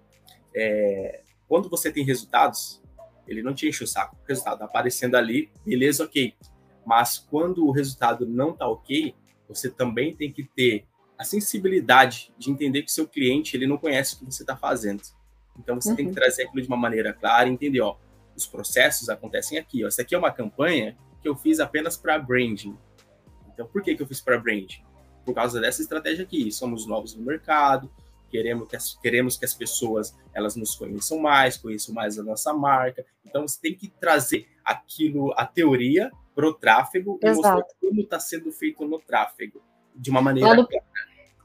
é, 0.54 1.22
quando 1.48 1.70
você 1.70 1.92
tem 1.92 2.04
resultados, 2.04 2.82
ele 3.26 3.42
não 3.42 3.54
te 3.54 3.70
enche 3.70 3.84
o 3.84 3.88
saco. 3.88 4.18
O 4.22 4.28
resultado 4.28 4.60
tá 4.60 4.66
aparecendo 4.66 5.16
ali, 5.16 5.50
beleza, 5.66 6.04
ok. 6.04 6.34
Mas 6.86 7.18
quando 7.18 7.66
o 7.66 7.72
resultado 7.72 8.26
não 8.26 8.52
está 8.52 8.68
ok, 8.68 9.16
você 9.48 9.70
também 9.70 10.16
tem 10.16 10.32
que 10.32 10.44
ter 10.44 10.86
a 11.18 11.24
sensibilidade 11.24 12.34
de 12.38 12.52
entender 12.52 12.84
que 12.84 12.90
o 12.90 12.94
seu 12.94 13.08
cliente 13.08 13.56
ele 13.56 13.68
não 13.68 13.78
conhece 13.78 14.16
o 14.16 14.20
que 14.20 14.26
você 14.26 14.44
está 14.44 14.56
fazendo. 14.56 15.02
Então 15.58 15.80
você 15.80 15.90
uhum. 15.90 15.96
tem 15.96 16.06
que 16.06 16.10
uhum. 16.10 16.16
trazer 16.16 16.44
aquilo 16.44 16.62
de 16.62 16.68
uma 16.68 16.78
maneira 16.78 17.14
clara, 17.14 17.48
entender, 17.48 17.82
ó, 17.82 17.96
os 18.36 18.46
processos 18.46 19.10
acontecem 19.10 19.58
aqui. 19.58 19.84
Ó. 19.84 19.88
Essa 19.88 20.02
aqui 20.02 20.14
é 20.14 20.18
uma 20.18 20.32
campanha 20.32 20.98
que 21.22 21.28
eu 21.28 21.36
fiz 21.36 21.60
apenas 21.60 21.96
para 21.96 22.20
branding. 22.20 22.78
Então 23.54 23.66
por 23.68 23.82
que, 23.82 23.96
que 23.96 24.04
eu 24.04 24.08
fiz 24.08 24.20
para 24.20 24.38
branding? 24.38 24.84
Por 25.24 25.34
causa 25.34 25.60
dessa 25.60 25.82
estratégia 25.82 26.24
aqui. 26.24 26.52
Somos 26.52 26.86
novos 26.86 27.16
no 27.16 27.24
mercado, 27.24 27.90
queremos 28.36 28.68
que, 28.68 28.76
as, 28.76 29.00
queremos 29.02 29.38
que 29.38 29.46
as 29.46 29.54
pessoas 29.54 30.16
elas 30.34 30.56
nos 30.56 30.76
conheçam 30.76 31.20
mais, 31.20 31.58
conheçam 31.58 31.94
mais 31.96 32.20
a 32.20 32.24
nossa 32.24 32.54
marca. 32.54 33.06
Então 33.26 33.48
você 33.48 33.60
tem 33.62 33.74
que 33.74 33.88
trazer 33.88 34.48
aquilo, 34.64 35.34
a 35.38 35.46
teoria 35.46 36.12
para 36.36 36.48
o 36.48 36.54
tráfego 36.54 37.18
Exato. 37.24 37.48
e 37.48 37.52
mostrar 37.52 37.64
como 37.80 38.02
está 38.02 38.20
sendo 38.20 38.52
feito 38.52 38.86
no 38.86 39.00
tráfego, 39.00 39.62
de 39.96 40.10
uma 40.10 40.22
maneira 40.22 40.50
lá 40.50 40.56
no, 40.56 40.68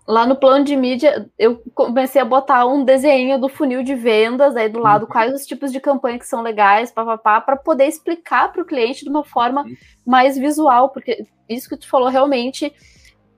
lá 0.07 0.27
no 0.27 0.35
plano 0.35 0.65
de 0.65 0.75
mídia, 0.75 1.31
eu 1.39 1.63
comecei 1.73 2.21
a 2.21 2.25
botar 2.25 2.67
um 2.67 2.85
desenho 2.85 3.39
do 3.39 3.49
funil 3.49 3.85
de 3.85 3.95
vendas 3.95 4.57
aí 4.57 4.69
do 4.69 4.81
lado, 4.81 5.03
uhum. 5.03 5.09
quais 5.09 5.33
os 5.33 5.47
tipos 5.47 5.71
de 5.71 5.79
campanha 5.79 6.19
que 6.19 6.27
são 6.27 6.43
legais, 6.43 6.91
para 6.91 7.57
poder 7.57 7.87
explicar 7.87 8.53
para 8.53 8.63
o 8.63 8.67
cliente 8.67 9.05
de 9.05 9.11
uma 9.11 9.23
forma 9.23 9.63
uhum. 9.63 9.77
mais 10.05 10.37
visual, 10.37 10.89
porque 10.89 11.25
isso 11.49 11.69
que 11.69 11.77
tu 11.77 11.89
falou 11.89 12.09
realmente 12.09 12.73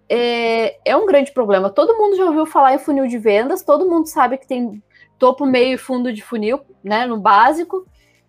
é, 0.09 0.79
é 0.85 0.97
um 0.97 1.07
grande 1.07 1.33
problema. 1.33 1.71
Todo 1.71 1.97
mundo 1.97 2.17
já 2.17 2.25
ouviu 2.25 2.47
falar 2.47 2.75
em 2.75 2.79
funil 2.79 3.07
de 3.07 3.19
vendas, 3.19 3.63
todo 3.63 3.89
mundo 3.89 4.07
sabe 4.07 4.39
que 4.39 4.47
tem 4.47 4.83
topo, 5.19 5.47
meio 5.47 5.75
e 5.75 5.79
fundo 5.79 6.13
de 6.13 6.23
funil, 6.23 6.61
né, 6.83 7.07
no 7.07 7.17
básico, 7.17 7.87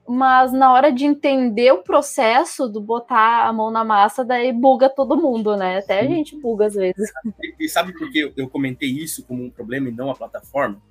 mas 0.08 0.52
na 0.52 0.72
hora 0.72 0.92
de 0.92 1.06
entender 1.06 1.72
o 1.72 1.82
processo 1.82 2.68
do 2.68 2.82
botar 2.82 3.48
a 3.48 3.54
mão 3.54 3.72
na 3.72 3.84
massa, 3.84 4.24
daí 4.24 4.52
buga 4.52 4.90
todo 4.90 5.16
mundo, 5.18 5.56
né? 5.56 5.78
Até 5.78 6.02
a 6.02 6.06
gente 6.06 6.38
buga 6.40 6.66
às 6.66 6.74
vezes. 6.74 7.12
E 7.60 7.70
sabe 7.70 7.94
por 7.98 8.12
que 8.12 8.34
eu 8.36 8.50
comentei 8.50 8.90
isso 8.90 9.26
como 9.26 9.44
um 9.44 9.50
problema 9.50 9.90
e 9.90 9.92
não 9.92 10.12
a 10.12 10.16
plataforma? 10.16 10.82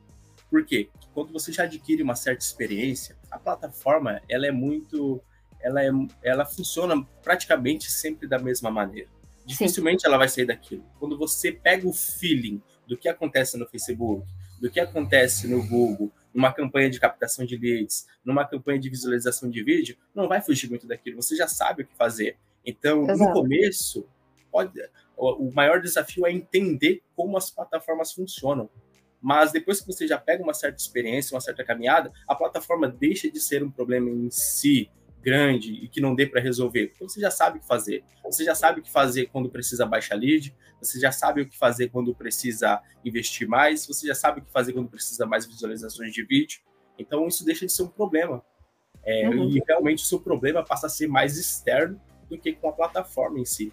Porque 0.51 0.89
quando 1.15 1.33
você 1.33 1.53
já 1.53 1.65
adquire 1.65 2.03
uma 2.03 2.15
certa 2.15 2.43
experiência, 2.43 3.17
a 3.31 3.39
plataforma 3.39 4.21
ela 4.29 4.47
é 4.47 4.51
muito, 4.51 5.21
ela 5.61 5.83
é, 5.83 5.91
ela 6.23 6.45
funciona 6.45 7.07
praticamente 7.23 7.91
sempre 7.91 8.27
da 8.27 8.39
mesma 8.39 8.71
maneira. 8.71 9.09
Dificilmente 9.47 10.03
Sim. 10.03 10.09
ela 10.09 10.19
vai 10.19 10.29
sair 10.29 10.47
daquilo. 10.47 10.85
Quando 10.99 11.19
você 11.19 11.53
pega 11.53 11.87
o 11.89 11.93
feeling 11.93 12.63
do 12.87 12.97
que 12.97 13.09
acontece 13.09 13.57
no 13.57 13.67
Facebook, 13.67 14.27
do 14.61 14.71
que 14.71 14.79
acontece 14.79 15.49
no 15.49 15.67
Google, 15.67 16.13
numa 16.33 16.53
campanha 16.53 16.89
de 16.89 17.01
captação 17.01 17.45
de 17.45 17.57
leads, 17.57 18.07
numa 18.25 18.47
campanha 18.47 18.79
de 18.79 18.89
visualização 18.89 19.51
de 19.51 19.63
vídeo, 19.63 19.97
não 20.15 20.29
vai 20.29 20.41
fugir 20.41 20.71
muito 20.71 20.87
daquilo, 20.87 21.21
você 21.21 21.35
já 21.35 21.49
sabe 21.49 21.83
o 21.83 21.87
que 21.87 21.97
fazer. 21.97 22.37
Então, 22.65 23.03
Exato. 23.11 23.19
no 23.19 23.33
começo, 23.33 24.07
pode, 24.51 24.73
o 25.17 25.51
maior 25.53 25.81
desafio 25.81 26.27
é 26.27 26.33
entender 26.33 27.03
como 27.17 27.37
as 27.37 27.51
plataformas 27.51 28.13
funcionam. 28.13 28.71
Mas 29.21 29.53
depois 29.53 29.81
que 29.81 29.87
você 29.87 30.07
já 30.07 30.19
pega 30.19 30.43
uma 30.43 30.55
certa 30.55 30.81
experiência, 30.81 31.35
uma 31.35 31.41
certa 31.41 31.65
caminhada, 31.65 32.13
a 32.27 32.35
plataforma 32.35 32.89
deixa 32.89 33.31
de 33.31 33.41
ser 33.41 33.63
um 33.63 33.71
problema 33.71 34.11
em 34.11 34.31
si, 34.31 34.91
grande 35.23 35.73
e 35.73 35.89
que 35.89 36.01
não 36.01 36.15
dê 36.15 36.27
para 36.27 36.41
resolver, 36.41 36.89
porque 36.89 37.05
você 37.05 37.21
já 37.21 37.31
sabe 37.31 37.59
o 37.59 37.61
que 37.61 37.67
fazer. 37.67 38.05
Você 38.25 38.45
já 38.45 38.55
sabe 38.55 38.81
o 38.81 38.83
que 38.83 38.91
fazer 38.91 39.27
quando 39.27 39.49
precisa 39.49 39.87
baixar 39.87 40.17
lead, 40.17 40.55
você 40.81 40.99
já 40.99 41.13
sabe 41.13 41.43
o 41.43 41.49
que 41.49 41.57
fazer 41.57 41.89
quando 41.89 42.15
precisa 42.15 42.83
investir 43.05 43.49
mais, 43.49 43.87
você 43.87 44.07
já 44.07 44.15
sabe 44.15 44.41
o 44.41 44.45
que 44.45 44.51
fazer 44.51 44.73
quando 44.73 44.89
precisa 44.89 45.25
mais 45.25 45.47
visualizações 45.47 46.13
de 46.13 46.25
vídeo. 46.25 46.61
Então 46.99 47.27
isso 47.27 47.45
deixa 47.45 47.65
de 47.65 47.73
ser 47.73 47.85
um 47.85 47.89
problema. 47.89 48.45
É, 49.05 49.29
uhum. 49.29 49.49
E 49.51 49.63
realmente 49.67 50.03
o 50.03 50.07
seu 50.07 50.21
problema 50.21 50.65
passa 50.65 50.87
a 50.87 50.91
ser 50.91 51.07
mais 51.07 51.39
externo 51.39 52.01
do 52.29 52.39
que 52.39 52.53
com 52.53 52.69
a 52.69 52.73
plataforma 52.73 53.39
em 53.39 53.45
si. 53.45 53.73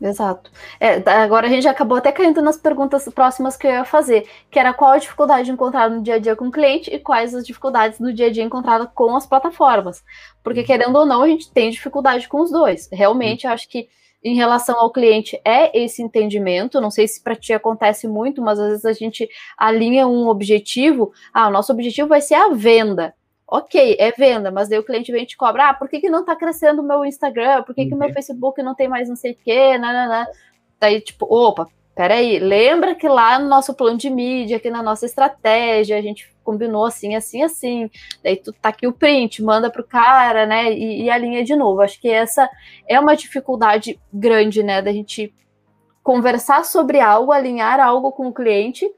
Exato. 0.00 0.50
É, 0.80 0.94
agora 1.10 1.46
a 1.46 1.50
gente 1.50 1.68
acabou 1.68 1.98
até 1.98 2.10
caindo 2.10 2.40
nas 2.40 2.56
perguntas 2.56 3.06
próximas 3.14 3.54
que 3.54 3.66
eu 3.66 3.72
ia 3.72 3.84
fazer, 3.84 4.26
que 4.50 4.58
era 4.58 4.72
qual 4.72 4.92
a 4.92 4.98
dificuldade 4.98 5.50
encontrada 5.50 5.94
no 5.94 6.02
dia 6.02 6.14
a 6.14 6.18
dia 6.18 6.34
com 6.34 6.48
o 6.48 6.50
cliente 6.50 6.90
e 6.90 6.98
quais 6.98 7.34
as 7.34 7.46
dificuldades 7.46 8.00
no 8.00 8.12
dia 8.12 8.28
a 8.28 8.30
dia 8.30 8.42
encontrada 8.42 8.86
com 8.86 9.14
as 9.14 9.26
plataformas. 9.26 10.02
Porque, 10.42 10.60
uhum. 10.60 10.66
querendo 10.66 10.96
ou 10.96 11.04
não, 11.04 11.22
a 11.22 11.28
gente 11.28 11.52
tem 11.52 11.70
dificuldade 11.70 12.28
com 12.28 12.40
os 12.40 12.50
dois. 12.50 12.88
Realmente, 12.90 13.46
eu 13.46 13.52
acho 13.52 13.68
que 13.68 13.88
em 14.24 14.34
relação 14.34 14.78
ao 14.78 14.90
cliente 14.90 15.38
é 15.44 15.78
esse 15.78 16.02
entendimento. 16.02 16.80
Não 16.80 16.90
sei 16.90 17.06
se 17.06 17.22
para 17.22 17.36
ti 17.36 17.52
acontece 17.52 18.08
muito, 18.08 18.40
mas 18.40 18.58
às 18.58 18.68
vezes 18.70 18.84
a 18.86 18.92
gente 18.94 19.28
alinha 19.56 20.06
um 20.06 20.28
objetivo. 20.28 21.12
Ah, 21.32 21.48
o 21.48 21.50
nosso 21.50 21.72
objetivo 21.72 22.08
vai 22.08 22.22
ser 22.22 22.34
a 22.34 22.48
venda. 22.48 23.14
Ok, 23.52 23.96
é 23.98 24.12
venda, 24.12 24.48
mas 24.52 24.68
daí 24.68 24.78
o 24.78 24.84
cliente 24.84 25.10
vem 25.10 25.24
e 25.24 25.26
te 25.26 25.36
cobra, 25.36 25.70
ah, 25.70 25.74
por 25.74 25.88
que, 25.88 25.98
que 25.98 26.08
não 26.08 26.20
está 26.20 26.36
crescendo 26.36 26.80
o 26.82 26.84
meu 26.86 27.04
Instagram? 27.04 27.64
Por 27.64 27.74
que, 27.74 27.84
que 27.84 27.92
o 27.92 27.98
meu 27.98 28.06
uhum. 28.06 28.14
Facebook 28.14 28.62
não 28.62 28.76
tem 28.76 28.86
mais 28.86 29.08
não 29.08 29.16
sei 29.16 29.32
o 29.32 29.36
quê? 29.44 29.76
Nananã. 29.76 30.24
Daí, 30.78 31.00
tipo, 31.00 31.26
opa, 31.28 31.66
peraí, 31.96 32.38
lembra 32.38 32.94
que 32.94 33.08
lá 33.08 33.40
no 33.40 33.48
nosso 33.48 33.74
plano 33.74 33.98
de 33.98 34.08
mídia, 34.08 34.58
aqui 34.58 34.70
na 34.70 34.84
nossa 34.84 35.04
estratégia, 35.04 35.98
a 35.98 36.00
gente 36.00 36.32
combinou 36.44 36.84
assim, 36.84 37.16
assim, 37.16 37.42
assim. 37.42 37.90
Daí 38.22 38.36
tu 38.36 38.52
tá 38.52 38.68
aqui 38.68 38.86
o 38.86 38.92
print, 38.92 39.42
manda 39.42 39.68
pro 39.68 39.82
cara, 39.82 40.46
né? 40.46 40.72
E, 40.72 41.02
e 41.02 41.10
alinha 41.10 41.42
de 41.42 41.56
novo. 41.56 41.80
Acho 41.80 42.00
que 42.00 42.08
essa 42.08 42.48
é 42.88 43.00
uma 43.00 43.16
dificuldade 43.16 43.98
grande, 44.12 44.62
né? 44.62 44.80
Da 44.80 44.92
gente 44.92 45.34
conversar 46.04 46.64
sobre 46.64 47.00
algo, 47.00 47.32
alinhar 47.32 47.80
algo 47.80 48.12
com 48.12 48.28
o 48.28 48.32
cliente 48.32 48.88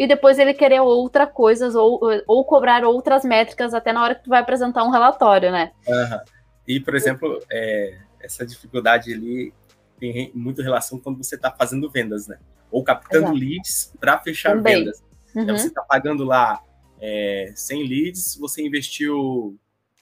e 0.00 0.06
depois 0.06 0.38
ele 0.38 0.54
querer 0.54 0.80
outra 0.80 1.26
coisas 1.26 1.74
ou, 1.74 2.00
ou 2.26 2.42
cobrar 2.42 2.84
outras 2.84 3.22
métricas 3.22 3.74
até 3.74 3.92
na 3.92 4.02
hora 4.02 4.14
que 4.14 4.24
tu 4.24 4.30
vai 4.30 4.40
apresentar 4.40 4.82
um 4.82 4.88
relatório, 4.88 5.52
né? 5.52 5.72
Uhum. 5.86 6.20
E, 6.66 6.80
por 6.80 6.94
exemplo, 6.94 7.38
é, 7.52 7.98
essa 8.18 8.46
dificuldade 8.46 9.12
ali 9.12 9.52
tem 9.98 10.32
muito 10.34 10.62
relação 10.62 10.98
quando 10.98 11.22
você 11.22 11.34
está 11.34 11.50
fazendo 11.50 11.90
vendas, 11.90 12.26
né? 12.26 12.38
Ou 12.70 12.82
captando 12.82 13.26
Exato. 13.26 13.38
leads 13.38 13.94
para 14.00 14.18
fechar 14.20 14.56
Também. 14.56 14.78
vendas. 14.78 15.04
Uhum. 15.34 15.42
Então, 15.42 15.58
você 15.58 15.66
está 15.66 15.82
pagando 15.82 16.24
lá 16.24 16.64
é, 16.98 17.52
100 17.54 17.86
leads, 17.86 18.38
você 18.40 18.62
investiu 18.62 19.58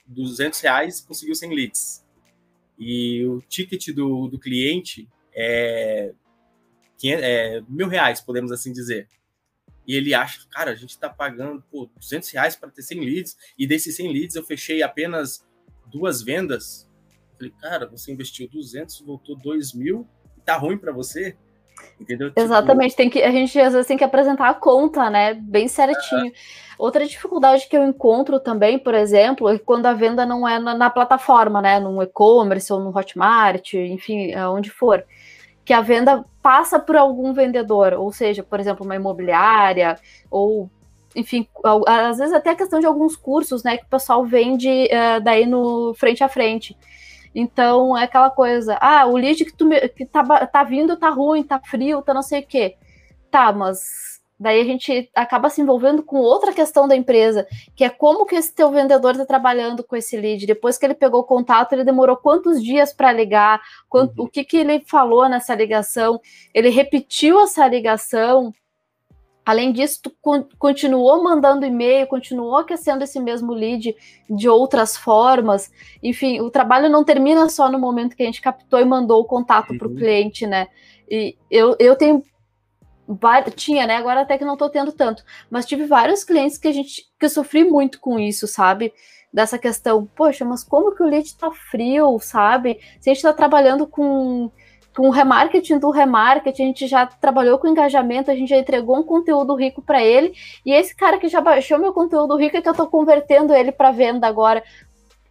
200 0.07 0.61
reais 0.61 0.99
e 0.99 1.07
conseguiu 1.07 1.35
100 1.35 1.53
leads. 1.53 2.05
E 2.79 3.25
o 3.25 3.41
ticket 3.41 3.93
do, 3.93 4.29
do 4.29 4.39
cliente 4.39 5.09
é, 5.35 6.13
500, 6.99 7.21
é 7.21 7.61
mil 7.67 7.89
reais, 7.89 8.21
podemos 8.21 8.49
assim 8.53 8.71
dizer. 8.71 9.09
E 9.89 9.95
ele 9.95 10.13
acha, 10.13 10.41
cara, 10.51 10.69
a 10.69 10.75
gente 10.75 10.91
está 10.91 11.09
pagando 11.09 11.63
pô, 11.71 11.89
200 11.95 12.29
reais 12.29 12.55
para 12.55 12.69
ter 12.69 12.83
100 12.83 12.99
leads, 12.99 13.35
e 13.57 13.65
desses 13.65 13.95
100 13.95 14.13
leads 14.13 14.35
eu 14.35 14.43
fechei 14.43 14.83
apenas 14.83 15.43
duas 15.87 16.21
vendas. 16.21 16.87
Falei, 17.35 17.51
cara, 17.59 17.87
você 17.87 18.11
investiu 18.11 18.47
200, 18.47 19.01
voltou 19.01 19.35
2 19.35 19.73
mil, 19.73 20.07
tá 20.45 20.55
ruim 20.57 20.77
para 20.77 20.91
você? 20.91 21.35
Entendeu? 21.99 22.29
Tipo, 22.29 22.39
Exatamente, 22.39 22.95
tem 22.95 23.09
que, 23.09 23.23
a 23.23 23.31
gente 23.31 23.59
às 23.59 23.73
vezes 23.73 23.87
tem 23.87 23.97
que 23.97 24.03
apresentar 24.03 24.49
a 24.49 24.53
conta, 24.53 25.09
né? 25.09 25.33
Bem 25.33 25.67
certinho. 25.67 26.31
Outra 26.77 27.03
dificuldade 27.07 27.67
que 27.67 27.75
eu 27.75 27.83
encontro 27.83 28.39
também, 28.39 28.77
por 28.77 28.93
exemplo, 28.93 29.49
é 29.49 29.57
quando 29.57 29.87
a 29.87 29.93
venda 29.93 30.23
não 30.23 30.47
é 30.47 30.59
na, 30.59 30.75
na 30.75 30.89
plataforma, 30.91 31.63
né? 31.63 31.79
No 31.79 31.99
e-commerce 32.03 32.71
ou 32.71 32.79
no 32.79 32.95
Hotmart, 32.95 33.73
enfim, 33.73 34.35
onde 34.35 34.69
for. 34.69 35.03
Que 35.69 35.73
a 35.73 35.81
venda 35.81 36.25
passa 36.41 36.79
por 36.79 36.95
algum 36.95 37.31
vendedor, 37.31 37.93
ou 37.93 38.11
seja, 38.11 38.41
por 38.41 38.59
exemplo, 38.59 38.83
uma 38.83 38.95
imobiliária, 38.95 39.99
ou 40.31 40.67
enfim, 41.15 41.47
às 41.85 42.17
vezes 42.17 42.33
até 42.33 42.49
a 42.49 42.55
questão 42.55 42.79
de 42.79 42.87
alguns 42.87 43.15
cursos, 43.15 43.63
né, 43.63 43.77
que 43.77 43.83
o 43.83 43.87
pessoal 43.87 44.25
vende 44.25 44.67
uh, 44.67 45.21
daí 45.23 45.45
no 45.45 45.93
frente 45.93 46.23
a 46.23 46.27
frente. 46.27 46.75
Então, 47.35 47.95
é 47.95 48.05
aquela 48.05 48.31
coisa, 48.31 48.79
ah, 48.81 49.05
o 49.05 49.15
lead 49.15 49.45
que, 49.45 49.53
tu, 49.53 49.69
que 49.95 50.07
tá, 50.07 50.23
tá 50.47 50.63
vindo 50.63 50.97
tá 50.97 51.11
ruim, 51.11 51.43
tá 51.43 51.59
frio, 51.59 52.01
tá 52.01 52.15
não 52.15 52.23
sei 52.23 52.39
o 52.39 52.47
quê. 52.47 52.75
Tá, 53.29 53.51
mas 53.53 54.18
daí 54.39 54.61
a 54.61 54.63
gente 54.63 55.09
acaba 55.13 55.49
se 55.49 55.61
envolvendo 55.61 56.01
com 56.01 56.17
outra 56.17 56.53
questão 56.53 56.87
da 56.87 56.95
empresa, 56.95 57.45
que 57.75 57.83
é 57.83 57.89
como 57.89 58.25
que 58.25 58.35
esse 58.35 58.53
teu 58.53 58.71
vendedor 58.71 59.11
está 59.11 59.25
trabalhando 59.25 59.83
com 59.83 59.95
esse 59.95 60.15
lead. 60.15 60.45
Depois 60.45 60.77
que 60.77 60.85
ele 60.85 60.93
pegou 60.93 61.21
o 61.21 61.25
contato, 61.25 61.73
ele 61.73 61.83
demorou 61.83 62.15
quantos 62.15 62.63
dias 62.63 62.93
para 62.93 63.11
ligar, 63.11 63.61
quanto, 63.89 64.17
uhum. 64.17 64.25
o 64.25 64.29
que, 64.29 64.43
que 64.43 64.57
ele 64.57 64.79
falou 64.87 65.27
nessa 65.27 65.53
ligação, 65.53 66.21
ele 66.53 66.69
repetiu 66.69 67.41
essa 67.41 67.67
ligação, 67.67 68.53
Além 69.49 69.71
disso, 69.71 70.01
tu 70.03 70.11
continuou 70.59 71.23
mandando 71.23 71.65
e-mail, 71.65 72.05
continuou 72.05 72.57
aquecendo 72.57 73.03
esse 73.03 73.19
mesmo 73.19 73.51
lead 73.51 73.95
de 74.29 74.47
outras 74.47 74.95
formas. 74.95 75.71
Enfim, 76.03 76.39
o 76.39 76.51
trabalho 76.51 76.87
não 76.87 77.03
termina 77.03 77.49
só 77.49 77.67
no 77.67 77.79
momento 77.79 78.15
que 78.15 78.21
a 78.21 78.27
gente 78.27 78.43
captou 78.43 78.79
e 78.79 78.85
mandou 78.85 79.21
o 79.21 79.25
contato 79.25 79.71
uhum. 79.71 79.79
para 79.79 79.87
o 79.87 79.95
cliente, 79.95 80.45
né? 80.45 80.67
E 81.09 81.35
eu, 81.49 81.75
eu 81.79 81.95
tenho 81.95 82.23
tinha, 83.55 83.87
né? 83.87 83.95
Agora 83.95 84.21
até 84.21 84.37
que 84.37 84.45
não 84.45 84.53
estou 84.53 84.69
tendo 84.69 84.91
tanto, 84.91 85.23
mas 85.49 85.65
tive 85.65 85.85
vários 85.85 86.23
clientes 86.23 86.57
que 86.57 86.67
a 86.67 86.71
gente 86.71 87.03
que 87.19 87.25
eu 87.25 87.29
sofri 87.29 87.63
muito 87.63 87.99
com 87.99 88.19
isso, 88.19 88.47
sabe? 88.47 88.93
Dessa 89.31 89.59
questão, 89.59 90.07
poxa, 90.15 90.43
mas 90.43 90.63
como 90.63 90.95
que 90.95 91.03
o 91.03 91.05
lead 91.05 91.27
está 91.27 91.51
frio, 91.51 92.19
sabe? 92.19 92.79
Se 92.99 93.09
a 93.09 93.13
gente 93.13 93.17
está 93.17 93.33
trabalhando 93.33 93.87
com 93.87 94.51
com 94.95 95.09
remarketing 95.11 95.77
do 95.79 95.91
remarketing, 95.91 96.63
a 96.63 96.65
gente 96.65 96.87
já 96.87 97.05
trabalhou 97.05 97.57
com 97.57 97.67
engajamento, 97.67 98.31
a 98.31 98.35
gente 98.35 98.49
já 98.49 98.57
entregou 98.57 98.97
um 98.97 99.03
conteúdo 99.03 99.55
rico 99.55 99.81
para 99.81 100.03
ele, 100.03 100.33
e 100.65 100.73
esse 100.73 100.95
cara 100.95 101.17
que 101.17 101.29
já 101.29 101.39
baixou 101.39 101.79
meu 101.79 101.93
conteúdo 101.93 102.35
rico 102.35 102.57
é 102.57 102.61
que 102.61 102.67
eu 102.67 102.73
estou 102.73 102.87
convertendo 102.87 103.53
ele 103.53 103.71
para 103.71 103.91
venda 103.91 104.27
agora. 104.27 104.63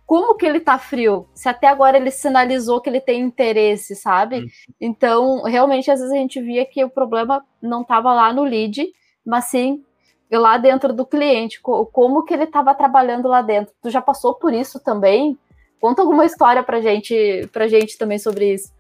Como 0.08 0.34
que 0.34 0.46
ele 0.46 0.58
tá 0.58 0.78
frio? 0.78 1.28
Se 1.34 1.48
até 1.48 1.66
agora 1.66 1.98
ele 1.98 2.10
sinalizou 2.10 2.80
que 2.80 2.88
ele 2.88 3.00
tem 3.00 3.20
interesse, 3.20 3.94
sabe? 3.94 4.40
Uhum. 4.40 4.48
Então, 4.80 5.42
realmente, 5.42 5.90
às 5.90 6.00
vezes 6.00 6.14
a 6.14 6.18
gente 6.18 6.40
via 6.40 6.64
que 6.64 6.82
o 6.82 6.88
problema 6.88 7.44
não 7.60 7.82
estava 7.82 8.14
lá 8.14 8.32
no 8.32 8.42
lead, 8.42 8.90
mas 9.24 9.44
sim 9.44 9.84
lá 10.32 10.58
dentro 10.58 10.92
do 10.92 11.06
cliente, 11.06 11.60
como 11.60 12.22
que 12.24 12.34
ele 12.34 12.44
estava 12.44 12.74
trabalhando 12.74 13.28
lá 13.28 13.40
dentro. 13.42 13.74
Tu 13.82 13.88
já 13.90 14.02
passou 14.02 14.34
por 14.34 14.52
isso 14.52 14.78
também? 14.80 15.38
Conta 15.80 16.02
alguma 16.02 16.26
história 16.26 16.62
pra 16.62 16.80
gente, 16.80 17.48
pra 17.52 17.68
gente 17.68 17.96
também 17.96 18.18
sobre 18.18 18.54
isso 18.54 18.72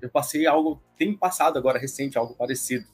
eu 0.00 0.08
passei 0.08 0.46
algo, 0.46 0.80
tem 0.96 1.16
passado 1.16 1.58
agora 1.58 1.78
recente, 1.78 2.18
algo 2.18 2.34
parecido. 2.34 2.86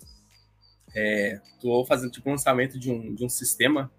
Estou 1.57 1.83
é, 1.83 1.87
fazendo 1.87 2.11
tipo 2.11 2.29
um 2.29 2.33
lançamento 2.33 2.79
de 2.79 2.91
um, 2.91 3.15
de 3.15 3.25
um 3.25 3.29
sistema 3.29 3.91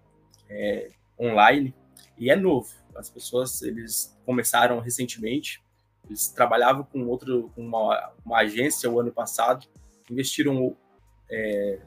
é, 0.48 0.90
online 1.18 1.74
e 2.18 2.30
é 2.30 2.36
novo. 2.36 2.68
As 2.98 3.10
pessoas 3.10 3.62
eles 3.62 4.16
começaram 4.24 4.80
recentemente, 4.80 5.62
eles 6.06 6.28
trabalhavam 6.28 6.84
com 6.84 7.06
outro, 7.06 7.50
uma, 7.56 8.12
uma 8.24 8.38
agência 8.38 8.90
o 8.90 9.00
ano 9.00 9.12
passado, 9.12 9.66
investiram 10.10 10.76
é, 11.30 11.80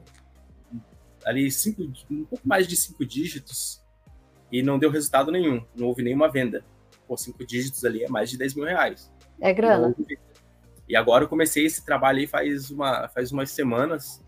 ali 1.24 1.50
cinco, 1.50 1.82
um 2.10 2.24
pouco 2.24 2.46
mais 2.46 2.66
de 2.66 2.76
cinco 2.76 3.04
dígitos 3.04 3.82
e 4.52 4.62
não 4.62 4.78
deu 4.78 4.90
resultado 4.90 5.30
nenhum, 5.30 5.64
não 5.74 5.86
houve 5.86 6.02
nenhuma 6.02 6.28
venda. 6.28 6.64
Por 7.06 7.18
cinco 7.18 7.44
dígitos 7.44 7.84
ali 7.84 8.04
é 8.04 8.08
mais 8.08 8.30
de 8.30 8.38
10 8.38 8.54
mil 8.54 8.64
reais. 8.64 9.12
É 9.40 9.52
grana. 9.52 9.94
E 10.88 10.96
agora 10.96 11.24
eu 11.24 11.28
comecei 11.28 11.64
esse 11.64 11.84
trabalho 11.84 12.18
aí 12.18 12.26
faz, 12.26 12.70
uma, 12.70 13.08
faz 13.08 13.32
umas 13.32 13.50
semanas. 13.50 14.22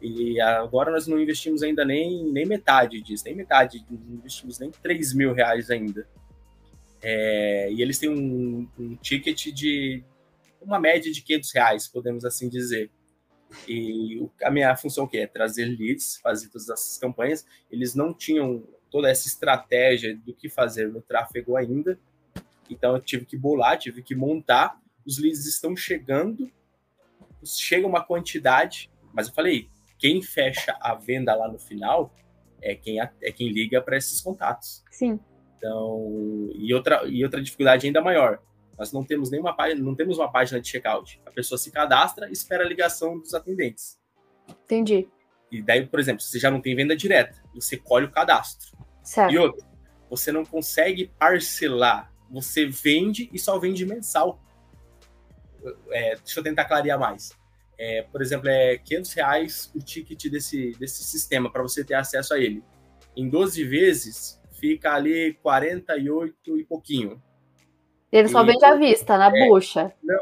E 0.00 0.40
agora 0.40 0.90
nós 0.90 1.06
não 1.06 1.18
investimos 1.18 1.62
ainda 1.62 1.84
nem, 1.84 2.30
nem 2.30 2.44
metade 2.44 3.00
disso, 3.00 3.24
nem 3.24 3.34
metade, 3.34 3.84
não 3.90 4.16
investimos 4.16 4.58
nem 4.58 4.70
3 4.70 5.14
mil 5.14 5.32
reais 5.32 5.70
ainda. 5.70 6.06
É, 7.04 7.70
e 7.70 7.82
eles 7.82 7.98
têm 7.98 8.08
um, 8.08 8.68
um, 8.78 8.96
ticket 8.96 9.52
de 9.52 10.02
uma 10.60 10.80
média 10.80 11.12
de 11.12 11.20
500 11.20 11.52
reais, 11.52 11.88
podemos 11.88 12.24
assim 12.24 12.48
dizer. 12.48 12.90
E 13.68 14.26
a 14.42 14.50
minha 14.50 14.74
função 14.74 15.06
que 15.06 15.18
é 15.18 15.26
trazer 15.26 15.66
leads, 15.66 16.16
fazer 16.22 16.48
todas 16.48 16.68
essas 16.68 16.98
campanhas. 16.98 17.46
Eles 17.70 17.94
não 17.94 18.12
tinham 18.12 18.66
toda 18.90 19.10
essa 19.10 19.28
estratégia 19.28 20.16
do 20.16 20.34
que 20.34 20.48
fazer 20.48 20.88
no 20.88 21.02
tráfego 21.02 21.56
ainda. 21.56 21.98
Então 22.70 22.94
eu 22.94 23.00
tive 23.00 23.26
que 23.26 23.36
bolar, 23.36 23.78
tive 23.78 24.02
que 24.02 24.14
montar 24.14 24.80
os 25.06 25.18
leads 25.18 25.46
estão 25.46 25.76
chegando, 25.76 26.50
chega 27.44 27.86
uma 27.86 28.02
quantidade, 28.02 28.90
mas 29.12 29.28
eu 29.28 29.34
falei, 29.34 29.68
quem 29.98 30.22
fecha 30.22 30.76
a 30.80 30.94
venda 30.94 31.34
lá 31.34 31.46
no 31.46 31.58
final 31.58 32.12
é 32.60 32.74
quem, 32.74 33.00
é 33.00 33.32
quem 33.32 33.50
liga 33.50 33.82
para 33.82 33.96
esses 33.96 34.20
contatos. 34.20 34.82
Sim. 34.90 35.20
Então, 35.56 36.50
e 36.54 36.74
outra, 36.74 37.02
e 37.06 37.24
outra 37.24 37.42
dificuldade 37.42 37.86
ainda 37.86 38.00
maior, 38.00 38.40
nós 38.78 38.92
não 38.92 39.04
temos 39.04 39.30
nenhuma 39.30 39.54
página, 39.54 39.82
não 39.82 39.94
temos 39.94 40.18
uma 40.18 40.30
página 40.30 40.60
de 40.60 40.68
checkout. 40.68 41.20
A 41.24 41.30
pessoa 41.30 41.58
se 41.58 41.70
cadastra 41.70 42.28
e 42.28 42.32
espera 42.32 42.64
a 42.64 42.68
ligação 42.68 43.18
dos 43.18 43.34
atendentes. 43.34 43.98
Entendi. 44.48 45.08
E 45.50 45.62
daí, 45.62 45.86
por 45.86 46.00
exemplo, 46.00 46.22
você 46.22 46.38
já 46.38 46.50
não 46.50 46.60
tem 46.60 46.74
venda 46.74 46.96
direta, 46.96 47.42
você 47.54 47.76
colhe 47.76 48.06
o 48.06 48.10
cadastro. 48.10 48.76
Certo. 49.02 49.32
E 49.32 49.38
outra, 49.38 49.66
você 50.10 50.32
não 50.32 50.44
consegue 50.44 51.12
parcelar, 51.18 52.12
você 52.30 52.66
vende 52.66 53.30
e 53.32 53.38
só 53.38 53.58
vende 53.58 53.86
mensal 53.86 54.40
é, 55.90 56.16
deixa 56.16 56.40
eu 56.40 56.44
tentar 56.44 56.64
clarear 56.64 56.98
mais. 56.98 57.30
É, 57.78 58.02
por 58.02 58.22
exemplo, 58.22 58.48
é 58.48 58.78
500 58.78 59.12
reais 59.12 59.72
o 59.74 59.78
ticket 59.80 60.30
desse, 60.30 60.72
desse 60.72 61.02
sistema 61.04 61.50
para 61.50 61.62
você 61.62 61.84
ter 61.84 61.94
acesso 61.94 62.34
a 62.34 62.38
ele. 62.38 62.62
Em 63.16 63.28
12 63.28 63.64
vezes, 63.64 64.40
fica 64.64 64.94
ali 64.94 65.34
48 65.42 66.58
e 66.58 66.64
pouquinho. 66.64 67.22
Ele 68.10 68.28
só 68.28 68.42
e, 68.42 68.46
vende 68.46 68.64
à 68.64 68.74
vista, 68.74 69.18
na 69.18 69.26
é, 69.26 69.46
bucha. 69.46 69.92
Não, 70.02 70.18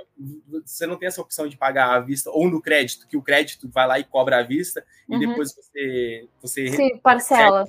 você 0.64 0.84
não 0.84 0.96
tem 0.96 1.06
essa 1.06 1.20
opção 1.20 1.46
de 1.46 1.56
pagar 1.56 1.94
à 1.94 2.00
vista 2.00 2.28
ou 2.30 2.50
no 2.50 2.60
crédito, 2.60 3.06
que 3.06 3.16
o 3.16 3.22
crédito 3.22 3.68
vai 3.68 3.86
lá 3.86 4.00
e 4.00 4.04
cobra 4.04 4.38
à 4.38 4.42
vista 4.42 4.84
uhum. 5.08 5.16
e 5.16 5.26
depois 5.26 5.54
você. 5.54 6.28
você 6.40 6.68
Sim, 6.72 6.98
parcela. 6.98 7.68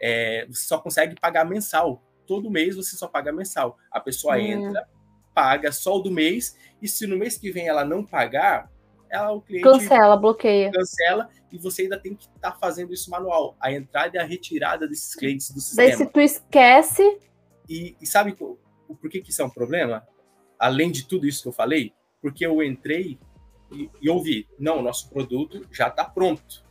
É, 0.00 0.44
você 0.46 0.66
só 0.66 0.78
consegue 0.78 1.14
pagar 1.20 1.44
mensal. 1.44 2.02
Todo 2.26 2.50
mês 2.50 2.74
você 2.74 2.96
só 2.96 3.06
paga 3.06 3.30
mensal. 3.30 3.78
A 3.92 4.00
pessoa 4.00 4.36
hum. 4.36 4.40
entra, 4.40 4.88
paga 5.32 5.70
só 5.70 5.96
o 5.96 6.00
do 6.00 6.10
mês, 6.10 6.56
e 6.82 6.88
se 6.88 7.06
no 7.06 7.16
mês 7.16 7.38
que 7.38 7.52
vem 7.52 7.68
ela 7.68 7.84
não 7.84 8.04
pagar, 8.04 8.68
ela, 9.10 9.32
o 9.32 9.40
cliente 9.40 9.64
cancela, 9.64 10.16
bloqueia. 10.16 10.70
Cancela 10.70 11.28
e 11.52 11.58
você 11.58 11.82
ainda 11.82 11.98
tem 11.98 12.14
que 12.14 12.24
estar 12.24 12.52
tá 12.52 12.58
fazendo 12.58 12.92
isso 12.92 13.10
manual, 13.10 13.56
a 13.60 13.72
entrada 13.72 14.16
e 14.16 14.20
a 14.20 14.24
retirada 14.24 14.86
desses 14.86 15.14
clientes 15.14 15.50
do 15.50 15.60
sistema. 15.60 15.88
Daí 15.88 15.96
se 15.96 16.06
tu 16.06 16.20
esquece. 16.20 17.18
E, 17.68 17.96
e 18.00 18.06
sabe 18.06 18.34
por, 18.34 18.58
por 18.86 19.10
que, 19.10 19.20
que 19.20 19.30
isso 19.30 19.42
é 19.42 19.44
um 19.44 19.50
problema? 19.50 20.06
Além 20.58 20.90
de 20.90 21.06
tudo 21.06 21.26
isso 21.26 21.42
que 21.42 21.48
eu 21.48 21.52
falei, 21.52 21.92
porque 22.20 22.46
eu 22.46 22.62
entrei 22.62 23.18
e, 23.72 23.90
e 24.00 24.10
ouvi, 24.10 24.48
não, 24.58 24.82
nosso 24.82 25.08
produto 25.10 25.66
já 25.72 25.88
está 25.88 26.04
pronto. 26.04 26.64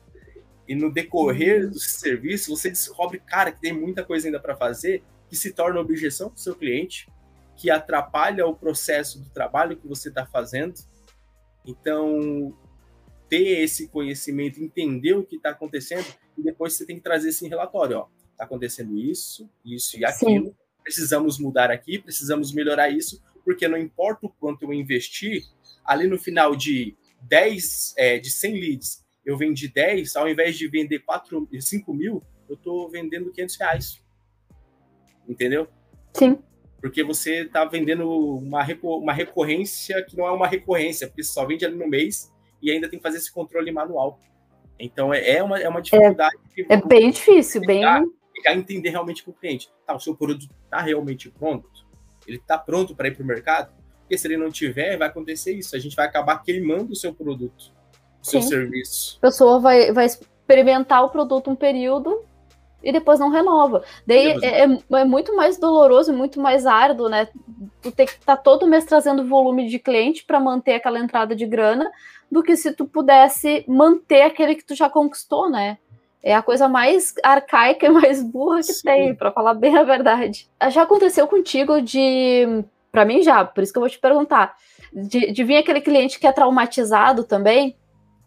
E 0.67 0.75
no 0.75 0.91
decorrer 0.91 1.65
uhum. 1.65 1.71
do 1.71 1.79
serviço, 1.79 2.55
você 2.55 2.69
descobre, 2.69 3.19
cara, 3.19 3.51
que 3.51 3.59
tem 3.59 3.73
muita 3.73 4.03
coisa 4.03 4.27
ainda 4.27 4.39
para 4.39 4.55
fazer 4.55 5.03
que 5.27 5.35
se 5.35 5.51
torna 5.51 5.79
objeção 5.79 6.29
para 6.29 6.37
o 6.37 6.39
seu 6.39 6.55
cliente, 6.55 7.07
que 7.55 7.69
atrapalha 7.69 8.45
o 8.45 8.55
processo 8.55 9.19
do 9.19 9.29
trabalho 9.29 9.77
que 9.77 9.87
você 9.87 10.09
está 10.09 10.25
fazendo. 10.25 10.75
Então, 11.65 12.55
ter 13.29 13.61
esse 13.61 13.87
conhecimento, 13.87 14.61
entender 14.61 15.13
o 15.13 15.23
que 15.23 15.35
está 15.35 15.51
acontecendo, 15.51 16.05
e 16.37 16.41
depois 16.41 16.73
você 16.73 16.85
tem 16.85 16.95
que 16.95 17.03
trazer 17.03 17.29
esse 17.29 17.47
relatório. 17.47 18.05
Está 18.31 18.45
acontecendo 18.45 18.97
isso, 18.97 19.49
isso 19.63 19.99
e 19.99 20.05
aquilo. 20.05 20.47
Sim. 20.47 20.55
Precisamos 20.83 21.37
mudar 21.37 21.69
aqui, 21.69 21.99
precisamos 21.99 22.53
melhorar 22.53 22.89
isso, 22.89 23.21
porque 23.43 23.67
não 23.67 23.77
importa 23.77 24.25
o 24.25 24.29
quanto 24.29 24.63
eu 24.63 24.73
investir, 24.73 25.43
ali 25.85 26.07
no 26.07 26.17
final 26.17 26.55
de 26.55 26.95
10, 27.21 27.93
é, 27.97 28.17
de 28.17 28.31
100 28.31 28.53
leads, 28.59 29.05
eu 29.25 29.37
vendi 29.37 29.67
10, 29.67 30.15
ao 30.15 30.27
invés 30.27 30.57
de 30.57 30.67
vender 30.67 30.99
4, 30.99 31.47
5 31.59 31.93
mil, 31.93 32.23
eu 32.47 32.55
estou 32.55 32.89
vendendo 32.89 33.31
500 33.31 33.55
reais. 33.57 34.01
Entendeu? 35.27 35.67
Sim. 36.13 36.39
Porque 36.81 37.03
você 37.03 37.41
está 37.43 37.65
vendendo 37.65 38.09
uma, 38.09 38.65
uma 38.83 39.13
recorrência 39.13 40.03
que 40.03 40.15
não 40.15 40.25
é 40.25 40.31
uma 40.31 40.47
recorrência, 40.47 41.07
porque 41.07 41.23
você 41.23 41.31
só 41.31 41.45
vende 41.45 41.65
ali 41.65 41.75
no 41.75 41.87
mês 41.87 42.33
e 42.61 42.71
ainda 42.71 42.89
tem 42.89 42.99
que 42.99 43.03
fazer 43.03 43.17
esse 43.17 43.31
controle 43.31 43.71
manual. 43.71 44.19
Então 44.79 45.13
é, 45.13 45.37
é 45.37 45.43
uma, 45.43 45.59
é 45.59 45.67
uma 45.67 45.81
dificuldade. 45.81 46.37
É, 46.69 46.75
é 46.75 46.81
bem 46.81 47.11
difícil, 47.11 47.61
bem. 47.61 47.81
Já 47.81 48.55
entender 48.55 48.89
realmente 48.89 49.23
com 49.23 49.31
o 49.31 49.33
cliente. 49.33 49.69
Tá, 49.85 49.93
o 49.93 49.99
seu 49.99 50.15
produto 50.15 50.49
está 50.63 50.79
realmente 50.81 51.29
pronto? 51.29 51.67
Ele 52.25 52.37
está 52.37 52.57
pronto 52.57 52.95
para 52.95 53.09
ir 53.09 53.15
para 53.15 53.23
o 53.23 53.27
mercado? 53.27 53.73
Porque 53.99 54.17
se 54.17 54.27
ele 54.27 54.37
não 54.37 54.49
tiver, 54.49 54.97
vai 54.97 55.09
acontecer 55.09 55.53
isso. 55.53 55.75
A 55.75 55.79
gente 55.79 55.95
vai 55.95 56.05
acabar 56.05 56.41
queimando 56.41 56.93
o 56.93 56.95
seu 56.95 57.13
produto, 57.13 57.73
o 58.21 58.25
seu 58.25 58.41
serviço. 58.41 59.17
A 59.17 59.27
pessoa 59.27 59.59
vai, 59.59 59.91
vai 59.91 60.05
experimentar 60.05 61.03
o 61.03 61.09
produto 61.09 61.51
um 61.51 61.55
período 61.55 62.23
e 62.83 62.91
depois 62.91 63.19
não 63.19 63.29
renova. 63.29 63.83
Daí 64.05 64.37
é, 64.41 64.63
é, 64.63 64.79
é, 64.91 65.05
muito 65.05 65.35
mais 65.35 65.57
doloroso, 65.57 66.13
muito 66.13 66.39
mais 66.39 66.65
árduo, 66.65 67.09
né? 67.09 67.27
Tu 67.81 67.91
ter 67.91 68.05
que 68.05 68.13
estar 68.13 68.37
tá 68.37 68.41
todo 68.41 68.67
mês 68.67 68.85
trazendo 68.85 69.27
volume 69.27 69.67
de 69.67 69.79
cliente 69.79 70.23
para 70.23 70.39
manter 70.39 70.75
aquela 70.75 70.99
entrada 70.99 71.35
de 71.35 71.45
grana, 71.45 71.89
do 72.31 72.43
que 72.43 72.55
se 72.55 72.73
tu 72.73 72.85
pudesse 72.85 73.63
manter 73.67 74.21
aquele 74.21 74.55
que 74.55 74.63
tu 74.63 74.75
já 74.75 74.89
conquistou, 74.89 75.49
né? 75.49 75.77
É 76.21 76.35
a 76.35 76.41
coisa 76.41 76.67
mais 76.67 77.13
arcaica 77.23 77.85
e 77.85 77.89
mais 77.89 78.21
burra 78.21 78.57
que 78.57 78.73
Sim. 78.73 78.83
tem, 78.83 79.15
para 79.15 79.31
falar 79.31 79.53
bem 79.53 79.77
a 79.77 79.83
verdade. 79.83 80.49
Já 80.69 80.83
aconteceu 80.83 81.27
contigo 81.27 81.81
de. 81.81 82.63
Para 82.91 83.05
mim 83.05 83.21
já, 83.21 83.45
por 83.45 83.63
isso 83.63 83.71
que 83.71 83.77
eu 83.77 83.81
vou 83.81 83.89
te 83.89 83.99
perguntar. 83.99 84.55
De, 84.91 85.31
de 85.31 85.43
vir 85.43 85.57
aquele 85.57 85.79
cliente 85.79 86.19
que 86.19 86.25
é 86.25 86.31
traumatizado 86.31 87.23
também, 87.23 87.75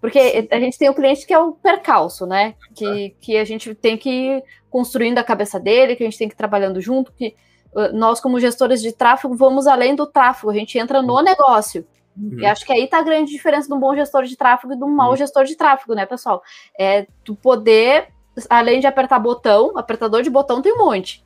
porque 0.02 0.48
a 0.50 0.58
gente 0.58 0.76
tem 0.76 0.90
o 0.90 0.94
cliente 0.94 1.24
que 1.24 1.32
é 1.32 1.38
o 1.38 1.52
percalço, 1.52 2.26
né? 2.26 2.56
Que, 2.74 3.14
que 3.20 3.36
a 3.36 3.44
gente 3.44 3.72
tem 3.72 3.96
que 3.96 4.10
ir 4.10 4.44
construindo 4.68 5.18
a 5.18 5.22
cabeça 5.22 5.60
dele, 5.60 5.94
que 5.94 6.02
a 6.02 6.06
gente 6.06 6.18
tem 6.18 6.28
que 6.28 6.34
ir 6.34 6.36
trabalhando 6.36 6.80
junto, 6.80 7.12
que 7.12 7.36
uh, 7.72 7.96
nós, 7.96 8.20
como 8.20 8.40
gestores 8.40 8.82
de 8.82 8.90
tráfego, 8.92 9.36
vamos 9.36 9.68
além 9.68 9.94
do 9.94 10.04
tráfego, 10.04 10.50
a 10.50 10.54
gente 10.54 10.76
entra 10.76 11.00
no 11.02 11.22
negócio. 11.22 11.86
Uhum. 12.16 12.40
E 12.40 12.44
acho 12.44 12.66
que 12.66 12.72
aí 12.72 12.88
tá 12.88 12.98
a 12.98 13.02
grande 13.02 13.30
diferença 13.30 13.68
de 13.68 13.74
um 13.74 13.78
bom 13.78 13.94
gestor 13.94 14.24
de 14.24 14.36
tráfego 14.36 14.72
e 14.72 14.76
de 14.76 14.82
um 14.82 14.88
mau 14.88 15.10
uhum. 15.10 15.16
gestor 15.16 15.44
de 15.44 15.54
tráfego, 15.54 15.94
né, 15.94 16.04
pessoal? 16.04 16.42
É 16.76 17.06
tu 17.22 17.36
poder, 17.36 18.08
além 18.50 18.80
de 18.80 18.88
apertar 18.88 19.20
botão, 19.20 19.78
apertador 19.78 20.22
de 20.22 20.30
botão 20.30 20.60
tem 20.60 20.72
um 20.72 20.78
monte. 20.78 21.24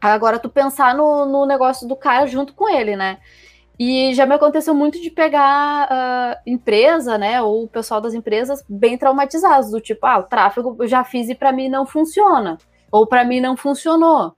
Agora, 0.00 0.38
tu 0.38 0.48
pensar 0.48 0.94
no, 0.94 1.26
no 1.26 1.44
negócio 1.46 1.88
do 1.88 1.96
cara 1.96 2.28
junto 2.28 2.54
com 2.54 2.68
ele, 2.68 2.94
né? 2.94 3.18
E 3.84 4.14
já 4.14 4.24
me 4.24 4.36
aconteceu 4.36 4.72
muito 4.76 5.00
de 5.00 5.10
pegar 5.10 5.88
uh, 5.90 6.40
empresa, 6.46 7.18
né, 7.18 7.42
ou 7.42 7.64
o 7.64 7.68
pessoal 7.68 8.00
das 8.00 8.14
empresas 8.14 8.64
bem 8.68 8.96
traumatizados, 8.96 9.72
do 9.72 9.80
tipo, 9.80 10.06
ah, 10.06 10.20
o 10.20 10.22
tráfego 10.22 10.76
eu 10.78 10.86
já 10.86 11.02
fiz 11.02 11.28
e 11.28 11.34
para 11.34 11.50
mim 11.50 11.68
não 11.68 11.84
funciona, 11.84 12.58
ou 12.92 13.08
para 13.08 13.24
mim 13.24 13.40
não 13.40 13.56
funcionou. 13.56 14.36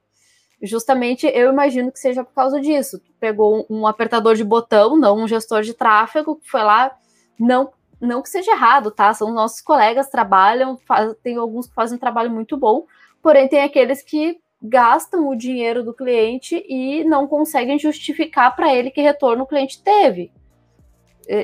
Justamente 0.63 1.27
eu 1.27 1.53
imagino 1.53 1.93
que 1.93 1.99
seja 1.99 2.25
por 2.25 2.33
causa 2.33 2.59
disso. 2.59 2.99
Pegou 3.21 3.67
um, 3.69 3.87
apertador 3.87 4.35
de 4.35 4.43
botão, 4.43 4.97
não 4.97 5.19
um 5.19 5.29
gestor 5.29 5.61
de 5.61 5.75
tráfego, 5.75 6.41
foi 6.43 6.63
lá, 6.63 6.93
não 7.39 7.71
não 8.01 8.23
que 8.23 8.31
seja 8.31 8.53
errado, 8.53 8.91
tá? 8.91 9.13
São 9.13 9.31
nossos 9.31 9.61
colegas, 9.61 10.09
trabalham, 10.09 10.79
faz, 10.87 11.15
tem 11.23 11.37
alguns 11.37 11.67
que 11.67 11.75
fazem 11.75 11.97
um 11.97 12.01
trabalho 12.01 12.31
muito 12.31 12.57
bom, 12.57 12.87
porém 13.23 13.47
tem 13.47 13.63
aqueles 13.63 14.03
que 14.03 14.39
gastam 14.67 15.29
o 15.29 15.37
dinheiro 15.37 15.85
do 15.85 15.93
cliente 15.93 16.65
e 16.67 17.05
não 17.05 17.29
conseguem 17.29 17.79
justificar 17.79 18.57
para 18.57 18.75
ele 18.75 18.91
que 18.91 19.03
retorno 19.03 19.45
o 19.45 19.47
cliente 19.47 19.83
teve. 19.83 20.33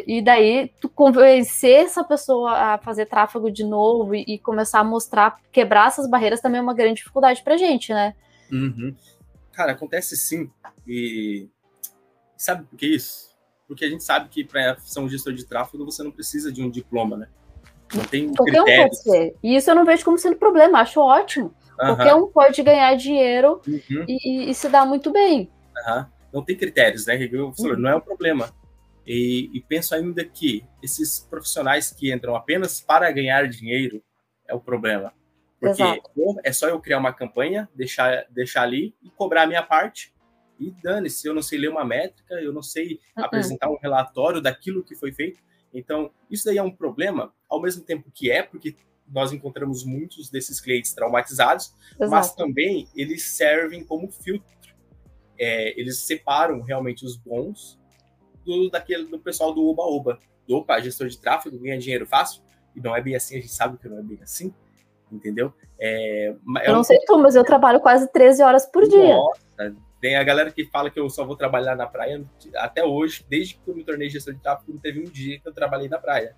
E 0.07 0.23
daí, 0.23 0.73
tu 0.81 0.89
convencer 0.89 1.85
essa 1.85 2.03
pessoa 2.03 2.53
a 2.53 2.79
fazer 2.79 3.07
tráfego 3.07 3.51
de 3.51 3.65
novo 3.65 4.15
e, 4.15 4.25
e 4.27 4.39
começar 4.39 4.81
a 4.81 4.85
mostrar, 4.85 5.39
quebrar 5.53 5.89
essas 5.89 6.09
barreiras 6.09 6.41
também 6.41 6.59
é 6.59 6.63
uma 6.63 6.75
grande 6.75 6.97
dificuldade 6.97 7.43
para 7.43 7.57
gente, 7.57 7.93
né? 7.93 8.15
Uhum. 8.51 8.95
Cara, 9.53 9.73
acontece 9.73 10.17
sim. 10.17 10.51
E 10.87 11.49
sabe 12.37 12.65
por 12.65 12.79
que 12.79 12.87
isso? 12.87 13.31
Porque 13.67 13.85
a 13.85 13.89
gente 13.89 14.05
sabe 14.05 14.29
que 14.29 14.45
para 14.45 14.79
ser 14.81 15.01
um 15.01 15.09
gestor 15.09 15.33
de 15.33 15.47
tráfego 15.47 15.85
você 15.85 16.03
não 16.03 16.11
precisa 16.11 16.53
de 16.53 16.63
um 16.63 16.71
diploma, 16.71 17.17
né? 17.17 17.29
Não 17.95 18.05
tem 18.05 18.33
Qualquer 18.35 18.63
critérios. 18.63 18.85
um 18.85 18.89
pode 18.89 19.03
ser. 19.03 19.37
E 19.43 19.57
isso 19.57 19.71
eu 19.71 19.75
não 19.75 19.85
vejo 19.85 20.05
como 20.05 20.19
sendo 20.19 20.37
problema, 20.37 20.81
acho 20.81 21.01
ótimo. 21.01 21.55
Qualquer 21.81 22.15
um 22.15 22.27
pode 22.27 22.63
ganhar 22.63 22.95
dinheiro 22.95 23.61
uhum. 23.67 24.05
e, 24.07 24.51
e, 24.51 24.55
se 24.55 24.69
dar 24.69 24.85
muito 24.85 25.11
bem. 25.11 25.51
Uhum. 25.77 26.07
Não 26.33 26.45
tem 26.45 26.57
critérios, 26.57 27.07
né? 27.07 27.17
Uhum. 27.33 27.77
Não 27.79 27.91
é 27.91 27.97
um 27.97 28.01
problema. 28.01 28.51
E, 29.07 29.51
e, 29.55 29.61
penso 29.61 29.95
ainda 29.95 30.25
que 30.25 30.65
esses 30.83 31.21
profissionais 31.21 31.91
que 31.91 32.13
entram 32.13 32.37
apenas 32.37 32.81
para 32.81 33.11
ganhar 33.11 33.49
dinheiro 33.49 34.03
é 34.47 34.55
o 34.55 34.61
problema. 34.61 35.13
Porque 35.59 35.83
é 36.45 36.53
só 36.53 36.69
eu 36.69 36.81
criar 36.81 36.99
uma 36.99 37.13
campanha, 37.13 37.69
deixar, 37.75 38.25
deixar 38.31 38.63
ali 38.63 38.95
e 39.03 39.11
cobrar 39.11 39.43
a 39.43 39.47
minha 39.47 39.63
parte. 39.63 40.13
E 40.59 40.71
dane-se, 40.83 41.27
eu 41.27 41.35
não 41.35 41.43
sei 41.43 41.59
ler 41.59 41.71
uma 41.71 41.85
métrica, 41.85 42.35
eu 42.35 42.53
não 42.53 42.63
sei 42.63 43.01
uhum. 43.17 43.25
apresentar 43.25 43.71
um 43.71 43.79
relatório 43.79 44.41
daquilo 44.41 44.85
que 44.85 44.95
foi 44.95 45.13
feito. 45.13 45.41
Então, 45.73 46.11
isso 46.31 46.45
daí 46.45 46.59
é 46.59 46.63
um 46.63 46.71
problema, 46.71 47.33
ao 47.49 47.61
mesmo 47.61 47.83
tempo 47.83 48.11
que 48.13 48.31
é, 48.31 48.43
porque 48.43 48.77
nós 49.11 49.33
encontramos 49.33 49.85
muitos 49.85 50.31
desses 50.31 50.61
clientes 50.61 50.93
traumatizados, 50.93 51.75
Exato. 51.95 52.11
mas 52.11 52.35
também 52.35 52.89
eles 52.95 53.23
servem 53.25 53.85
como 53.85 54.11
filtro. 54.11 54.49
É, 55.39 55.79
eles 55.81 55.99
separam 55.99 56.61
realmente 56.61 57.05
os 57.05 57.17
bons 57.17 57.79
do, 58.45 58.71
daquele, 58.71 59.07
do 59.07 59.19
pessoal 59.19 59.55
do 59.55 59.67
Oba-Oba. 59.67 60.19
Do 60.47 60.57
Opa, 60.57 60.81
gestor 60.81 61.09
de 61.09 61.19
tráfego, 61.19 61.59
ganha 61.59 61.79
dinheiro 61.79 62.07
fácil, 62.07 62.43
e 62.75 62.81
não 62.81 62.95
é 62.95 63.01
bem 63.01 63.15
assim, 63.15 63.37
a 63.37 63.41
gente 63.41 63.53
sabe 63.53 63.79
que 63.79 63.89
não 63.89 63.99
é 63.99 64.03
bem 64.03 64.19
assim, 64.23 64.53
entendeu? 65.11 65.53
É, 65.79 66.35
é 66.59 66.69
eu 66.69 66.75
não 66.75 66.83
sei 66.83 66.99
tu, 67.07 67.19
mas 67.19 67.37
eu 67.37 67.45
trabalho 67.45 67.81
quase 67.81 68.11
13 68.11 68.43
horas 68.43 68.67
por 68.67 68.87
dia. 68.89 69.15
Nossa, 69.15 69.41
tem 70.01 70.17
a 70.17 70.25
galera 70.25 70.51
que 70.51 70.65
fala 70.65 70.91
que 70.91 70.99
eu 70.99 71.09
só 71.11 71.25
vou 71.25 71.37
trabalhar 71.37 71.77
na 71.77 71.87
praia, 71.87 72.25
até 72.57 72.83
hoje, 72.83 73.25
desde 73.29 73.55
que 73.55 73.69
eu 73.69 73.77
me 73.77 73.85
tornei 73.85 74.09
gestor 74.09 74.35
de 74.35 74.41
tráfego, 74.41 74.73
não 74.73 74.81
teve 74.81 75.01
um 75.01 75.05
dia 75.05 75.39
que 75.39 75.47
eu 75.47 75.53
trabalhei 75.53 75.89
na 75.89 75.99
praia. 75.99 76.35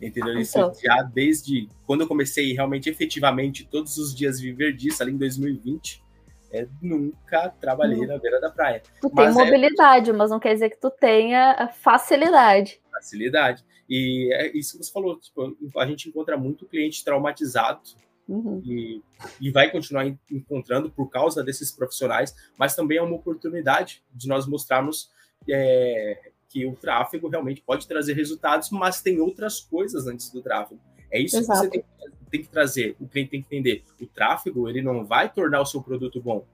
Entendeu? 0.00 0.38
Isso 0.38 0.58
então. 0.58 0.72
já 0.74 1.02
desde 1.02 1.68
quando 1.86 2.02
eu 2.02 2.08
comecei 2.08 2.52
realmente, 2.52 2.88
efetivamente, 2.88 3.66
todos 3.66 3.96
os 3.96 4.14
dias 4.14 4.38
viver 4.40 4.74
disso, 4.74 5.02
ali 5.02 5.12
em 5.12 5.16
2020, 5.16 6.04
é, 6.52 6.66
nunca 6.82 7.48
trabalhei 7.60 8.04
hum. 8.04 8.06
na 8.06 8.18
beira 8.18 8.40
da 8.40 8.50
praia. 8.50 8.82
Tu 9.00 9.10
mas 9.12 9.34
tem 9.34 9.42
é 9.42 9.44
mobilidade, 9.44 10.10
é... 10.10 10.12
mas 10.12 10.30
não 10.30 10.38
quer 10.38 10.54
dizer 10.54 10.70
que 10.70 10.80
tu 10.80 10.90
tenha 10.90 11.68
facilidade. 11.80 12.80
Facilidade. 12.92 13.64
E 13.88 14.32
é 14.34 14.56
isso 14.56 14.78
que 14.78 14.84
você 14.84 14.92
falou, 14.92 15.18
tipo, 15.18 15.56
a 15.78 15.86
gente 15.86 16.08
encontra 16.08 16.36
muito 16.36 16.66
cliente 16.66 17.04
traumatizado 17.04 17.80
uhum. 18.28 18.60
e, 18.64 19.02
e 19.40 19.50
vai 19.50 19.70
continuar 19.70 20.06
encontrando 20.30 20.90
por 20.90 21.08
causa 21.08 21.42
desses 21.42 21.70
profissionais, 21.70 22.34
mas 22.58 22.74
também 22.74 22.98
é 22.98 23.02
uma 23.02 23.16
oportunidade 23.16 24.02
de 24.12 24.28
nós 24.28 24.46
mostrarmos 24.46 25.10
é, 25.48 26.32
que 26.56 26.64
o 26.64 26.72
tráfego 26.72 27.28
realmente 27.28 27.60
pode 27.60 27.86
trazer 27.86 28.14
resultados, 28.14 28.70
mas 28.70 29.02
tem 29.02 29.20
outras 29.20 29.60
coisas 29.60 30.06
antes 30.06 30.30
do 30.30 30.40
tráfego. 30.40 30.80
É 31.12 31.20
isso 31.20 31.36
Exato. 31.36 31.60
que 31.60 31.66
você 31.66 31.70
tem, 31.70 31.84
tem, 32.30 32.42
que 32.42 32.48
trazer. 32.48 32.96
O 32.98 33.06
cliente 33.06 33.30
tem 33.32 33.42
que 33.42 33.54
entender. 33.54 33.84
O 34.00 34.06
tráfego 34.06 34.66
ele 34.70 34.80
não 34.80 35.04
vai 35.04 35.30
tornar 35.30 35.60
o 35.60 35.66
seu 35.66 35.82
produto 35.82 36.18
bom. 36.18 36.46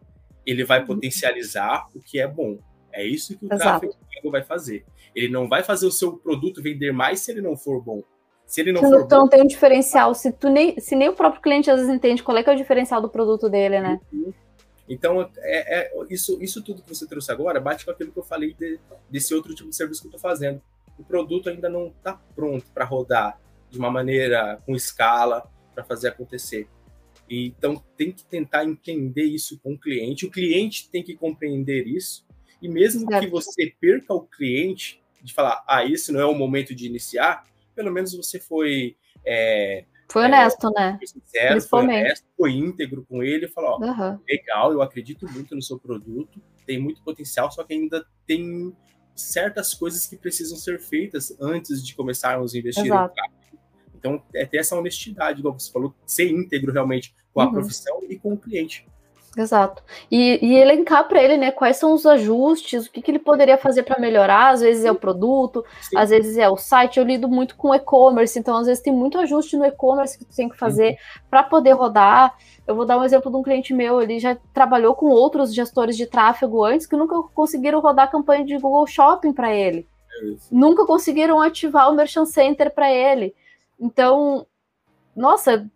Ele 0.44 0.64
vai 0.64 0.80
uhum. 0.80 0.86
potencializar 0.86 1.86
o 1.94 2.00
que 2.00 2.18
é 2.18 2.26
bom. 2.26 2.58
É 2.90 3.06
isso 3.06 3.38
que 3.38 3.46
o 3.46 3.54
Exato. 3.54 3.86
tráfego 3.88 4.30
vai 4.32 4.42
fazer. 4.42 4.84
Ele 5.14 5.28
não 5.28 5.48
vai 5.48 5.62
fazer 5.62 5.86
o 5.86 5.92
seu 5.92 6.16
produto 6.16 6.60
vender 6.60 6.92
mais 6.92 7.20
se 7.20 7.30
ele 7.30 7.40
não 7.40 7.56
for 7.56 7.80
bom. 7.80 8.02
Se 8.44 8.60
ele 8.60 8.72
não 8.72 8.80
tu, 8.80 8.88
for 8.88 9.06
tu 9.06 9.14
não 9.14 9.28
tem 9.28 9.40
um 9.40 9.46
diferencial. 9.46 10.12
Se, 10.16 10.32
tu 10.32 10.50
nem, 10.50 10.80
se 10.80 10.96
nem 10.96 11.10
o 11.10 11.14
próprio 11.14 11.40
cliente 11.40 11.70
às 11.70 11.78
vezes 11.78 11.94
entende 11.94 12.24
qual 12.24 12.36
é, 12.36 12.42
que 12.42 12.50
é 12.50 12.52
o 12.52 12.56
diferencial 12.56 13.00
do 13.00 13.08
produto 13.08 13.48
dele, 13.48 13.80
né? 13.80 14.00
Uhum. 14.12 14.34
Então, 14.92 15.22
é, 15.38 15.80
é, 15.80 15.92
isso, 16.10 16.36
isso 16.42 16.62
tudo 16.62 16.82
que 16.82 16.88
você 16.88 17.06
trouxe 17.06 17.32
agora 17.32 17.58
bate 17.58 17.86
com 17.86 17.90
aquilo 17.90 18.12
que 18.12 18.18
eu 18.18 18.22
falei 18.22 18.52
de, 18.52 18.78
desse 19.08 19.34
outro 19.34 19.54
tipo 19.54 19.70
de 19.70 19.74
serviço 19.74 20.02
que 20.02 20.08
eu 20.08 20.10
estou 20.10 20.20
fazendo. 20.20 20.60
O 20.98 21.02
produto 21.02 21.48
ainda 21.48 21.70
não 21.70 21.86
está 21.86 22.12
pronto 22.34 22.66
para 22.74 22.84
rodar 22.84 23.40
de 23.70 23.78
uma 23.78 23.90
maneira 23.90 24.60
com 24.66 24.76
escala 24.76 25.50
para 25.74 25.82
fazer 25.82 26.08
acontecer. 26.08 26.68
E, 27.26 27.46
então, 27.46 27.82
tem 27.96 28.12
que 28.12 28.22
tentar 28.22 28.66
entender 28.66 29.24
isso 29.24 29.58
com 29.60 29.72
o 29.72 29.78
cliente. 29.78 30.26
O 30.26 30.30
cliente 30.30 30.90
tem 30.90 31.02
que 31.02 31.16
compreender 31.16 31.86
isso. 31.86 32.26
E 32.60 32.68
mesmo 32.68 33.08
certo. 33.08 33.24
que 33.24 33.30
você 33.30 33.74
perca 33.80 34.12
o 34.12 34.26
cliente 34.26 35.02
de 35.22 35.32
falar, 35.32 35.64
ah, 35.66 35.86
esse 35.86 36.12
não 36.12 36.20
é 36.20 36.26
o 36.26 36.34
momento 36.34 36.74
de 36.74 36.86
iniciar, 36.86 37.46
pelo 37.74 37.90
menos 37.90 38.14
você 38.14 38.38
foi 38.38 38.94
é, 39.24 39.86
foi 40.12 40.24
honesto, 40.24 40.68
é, 40.76 40.80
né? 40.80 40.96
Foi 40.98 41.06
sincero, 41.06 41.60
foi 41.62 41.80
honesto, 41.80 42.26
foi 42.36 42.52
íntegro 42.52 43.04
com 43.08 43.22
ele, 43.22 43.48
falou, 43.48 43.78
ó, 43.80 43.84
uhum. 43.84 44.18
legal, 44.28 44.72
eu 44.72 44.82
acredito 44.82 45.26
muito 45.30 45.54
no 45.54 45.62
seu 45.62 45.78
produto, 45.78 46.40
tem 46.66 46.78
muito 46.78 47.02
potencial, 47.02 47.50
só 47.50 47.64
que 47.64 47.72
ainda 47.72 48.04
tem 48.26 48.76
certas 49.16 49.74
coisas 49.74 50.06
que 50.06 50.16
precisam 50.16 50.56
ser 50.56 50.80
feitas 50.80 51.34
antes 51.40 51.84
de 51.84 51.94
começarmos 51.94 52.54
a 52.54 52.58
investir 52.58 52.86
Exato. 52.86 53.14
no 53.16 53.68
Então, 53.94 54.22
é 54.34 54.44
ter 54.44 54.58
essa 54.58 54.76
honestidade, 54.76 55.40
igual 55.40 55.58
você 55.58 55.72
falou, 55.72 55.94
ser 56.06 56.30
íntegro 56.30 56.72
realmente 56.72 57.14
com 57.32 57.40
a 57.40 57.46
uhum. 57.46 57.52
profissão 57.52 58.00
e 58.08 58.18
com 58.18 58.34
o 58.34 58.38
cliente. 58.38 58.86
Exato. 59.36 59.82
E, 60.10 60.38
e 60.42 60.54
elencar 60.56 61.08
para 61.08 61.22
ele, 61.22 61.38
né, 61.38 61.50
quais 61.50 61.78
são 61.78 61.94
os 61.94 62.04
ajustes, 62.04 62.86
o 62.86 62.92
que, 62.92 63.00
que 63.00 63.10
ele 63.10 63.18
poderia 63.18 63.56
fazer 63.56 63.82
para 63.82 63.98
melhorar. 63.98 64.50
Às 64.50 64.60
vezes 64.60 64.84
é 64.84 64.92
o 64.92 64.96
produto, 64.96 65.64
Sim. 65.80 65.96
às 65.96 66.10
vezes 66.10 66.36
é 66.36 66.48
o 66.48 66.56
site. 66.56 66.98
Eu 66.98 67.04
lido 67.04 67.28
muito 67.28 67.56
com 67.56 67.74
e-commerce, 67.74 68.38
então 68.38 68.56
às 68.58 68.66
vezes 68.66 68.82
tem 68.82 68.92
muito 68.92 69.18
ajuste 69.18 69.56
no 69.56 69.64
e-commerce 69.64 70.18
que 70.18 70.24
tu 70.24 70.36
tem 70.36 70.48
que 70.48 70.56
fazer 70.56 70.90
uhum. 70.90 70.96
para 71.30 71.42
poder 71.42 71.72
rodar. 71.72 72.34
Eu 72.66 72.74
vou 72.74 72.84
dar 72.84 72.98
um 72.98 73.04
exemplo 73.04 73.30
de 73.30 73.36
um 73.36 73.42
cliente 73.42 73.72
meu, 73.72 74.02
ele 74.02 74.18
já 74.18 74.36
trabalhou 74.52 74.94
com 74.94 75.06
outros 75.06 75.54
gestores 75.54 75.96
de 75.96 76.06
tráfego 76.06 76.64
antes 76.64 76.86
que 76.86 76.96
nunca 76.96 77.16
conseguiram 77.34 77.80
rodar 77.80 78.04
a 78.04 78.10
campanha 78.10 78.44
de 78.44 78.56
Google 78.58 78.86
Shopping 78.86 79.32
para 79.32 79.52
ele. 79.52 79.88
É 80.22 80.36
nunca 80.50 80.84
conseguiram 80.84 81.40
ativar 81.40 81.90
o 81.90 81.94
Merchant 81.94 82.26
Center 82.26 82.72
para 82.72 82.92
ele. 82.92 83.34
Então, 83.80 84.46
nossa, 85.16 85.68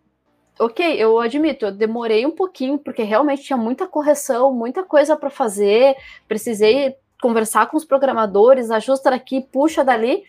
ok, 0.59 0.95
eu 0.97 1.19
admito, 1.19 1.65
eu 1.65 1.71
demorei 1.71 2.25
um 2.25 2.31
pouquinho, 2.31 2.77
porque 2.77 3.03
realmente 3.03 3.43
tinha 3.43 3.57
muita 3.57 3.87
correção, 3.87 4.53
muita 4.53 4.83
coisa 4.83 5.15
para 5.15 5.29
fazer, 5.29 5.95
precisei 6.27 6.95
conversar 7.21 7.67
com 7.67 7.77
os 7.77 7.85
programadores, 7.85 8.71
ajusta 8.71 9.09
daqui, 9.09 9.41
puxa 9.41 9.83
dali. 9.83 10.23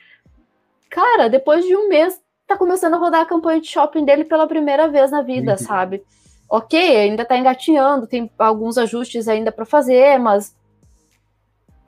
Cara, 0.90 1.28
depois 1.28 1.64
de 1.64 1.76
um 1.76 1.88
mês, 1.88 2.20
tá 2.46 2.56
começando 2.56 2.94
a 2.94 2.98
rodar 2.98 3.20
a 3.20 3.26
campanha 3.26 3.60
de 3.60 3.68
shopping 3.68 4.04
dele 4.04 4.24
pela 4.24 4.46
primeira 4.46 4.88
vez 4.88 5.10
na 5.10 5.22
vida, 5.22 5.52
uhum. 5.52 5.58
sabe? 5.58 6.02
Ok, 6.48 6.78
ainda 6.78 7.24
tá 7.24 7.36
engatinhando, 7.36 8.06
tem 8.06 8.30
alguns 8.38 8.78
ajustes 8.78 9.28
ainda 9.28 9.52
para 9.52 9.66
fazer, 9.66 10.18
mas 10.18 10.56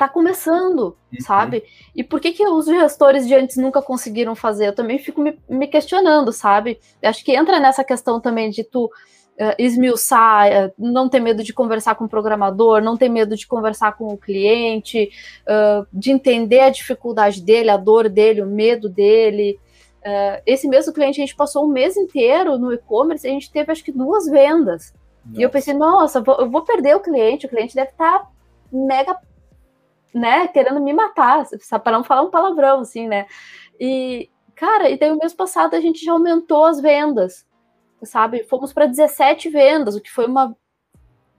tá 0.01 0.09
começando, 0.09 0.97
uhum. 1.13 1.21
sabe? 1.21 1.63
E 1.95 2.03
por 2.03 2.21
que, 2.21 2.33
que 2.33 2.47
os 2.49 2.65
gestores 2.65 3.29
de 3.29 3.35
antes 3.35 3.59
nunca 3.59 3.83
conseguiram 3.83 4.35
fazer? 4.35 4.69
Eu 4.69 4.75
também 4.75 4.99
fico 4.99 5.21
me, 5.21 5.39
me 5.47 5.67
questionando, 5.67 6.33
sabe? 6.33 6.81
Eu 7.03 7.11
acho 7.11 7.23
que 7.23 7.37
entra 7.37 7.61
nessa 7.61 7.85
questão 7.85 8.19
também 8.19 8.49
de 8.49 8.65
tu 8.65 8.87
uh, 8.87 9.55
esmiuçar, 9.59 10.49
uh, 10.49 10.73
não 10.79 11.07
ter 11.07 11.21
medo 11.21 11.45
de 11.45 11.53
conversar 11.53 11.97
com 11.97 12.07
o 12.07 12.09
programador, 12.09 12.81
não 12.81 12.97
ter 12.97 13.11
medo 13.11 13.37
de 13.37 13.47
conversar 13.47 13.95
com 13.99 14.07
o 14.09 14.17
cliente, 14.17 15.11
uh, 15.43 15.87
de 15.93 16.11
entender 16.11 16.61
a 16.61 16.71
dificuldade 16.71 17.43
dele, 17.43 17.69
a 17.69 17.77
dor 17.77 18.09
dele, 18.09 18.41
o 18.41 18.47
medo 18.47 18.89
dele. 18.89 19.61
esse 20.47 20.67
mesmo 20.67 20.95
cliente, 20.95 21.21
a 21.21 21.27
gente 21.27 21.37
passou 21.37 21.67
um 21.67 21.73
mês 21.73 21.95
inteiro 21.95 22.57
no 22.57 22.73
e-commerce 22.73 23.27
e 23.27 23.29
a 23.29 23.35
gente 23.35 23.53
teve 23.53 23.71
acho 23.71 23.85
que 23.85 23.93
duas 23.93 24.25
vendas. 24.25 24.95
Nossa. 25.27 25.39
E 25.39 25.43
eu 25.43 25.51
pensei, 25.51 25.75
nossa, 25.75 26.25
eu 26.39 26.51
vou 26.51 26.63
perder 26.63 26.97
o 26.97 27.01
cliente, 27.01 27.45
o 27.45 27.51
cliente 27.51 27.75
deve 27.75 27.91
estar 27.91 28.21
tá 28.21 28.29
mega 28.73 29.15
né, 30.15 30.49
querendo 30.49 30.81
me 30.81 30.93
matar, 30.93 31.45
para 31.83 31.93
não 31.93 32.05
falar 32.05 32.23
um 32.23 32.31
palavrão, 32.31 32.81
assim, 32.81 33.09
né? 33.09 33.27
E, 33.79 34.29
cara, 34.55 34.91
e 34.91 34.99
daí 34.99 35.11
o 35.11 35.19
mês 35.19 35.33
passado 35.33 35.75
a 35.75 35.81
gente 35.81 36.05
já 36.05 36.13
aumentou 36.13 36.65
as 36.65 36.81
vendas, 36.81 37.47
sabe? 38.03 38.45
Fomos 38.45 38.73
para 38.73 38.87
17 38.87 39.49
vendas, 39.49 39.95
o 39.97 40.01
que 40.01 40.11
foi 40.11 40.27
uma. 40.27 40.57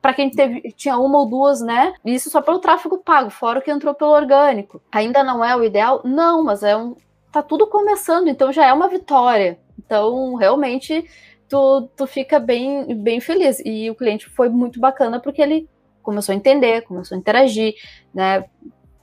Para 0.02 0.16
quem 0.16 0.32
teve, 0.32 0.72
tinha 0.72 0.98
uma 0.98 1.20
ou 1.20 1.30
duas, 1.30 1.62
né? 1.62 1.94
Isso 2.04 2.30
só 2.32 2.42
pelo 2.42 2.60
tráfego 2.60 2.98
pago, 2.98 3.30
fora 3.30 3.60
o 3.60 3.62
que 3.62 3.70
entrou 3.70 3.94
pelo 3.94 4.12
orgânico. 4.12 4.82
Ainda 4.92 5.24
não 5.24 5.46
é 5.46 5.56
o 5.56 5.64
ideal? 5.64 6.02
Não, 6.04 6.44
mas 6.44 6.64
é 6.64 6.76
um. 6.76 6.96
Tá 7.32 7.44
tudo 7.44 7.68
começando, 7.68 8.28
então 8.28 8.52
já 8.52 8.66
é 8.66 8.74
uma 8.74 8.88
vitória. 8.88 9.60
Então, 9.78 10.36
realmente, 10.36 11.08
tu, 11.48 11.88
tu 11.96 12.08
fica 12.08 12.40
bem, 12.40 12.96
bem 12.96 13.20
feliz. 13.20 13.62
E 13.64 13.90
o 13.92 13.96
cliente 13.96 14.28
foi 14.30 14.50
muito 14.50 14.80
bacana 14.80 15.20
porque 15.20 15.42
ele 15.42 15.70
começou 16.02 16.34
a 16.34 16.36
entender, 16.36 16.82
começou 16.82 17.16
a 17.16 17.20
interagir, 17.20 17.76
né? 18.14 18.46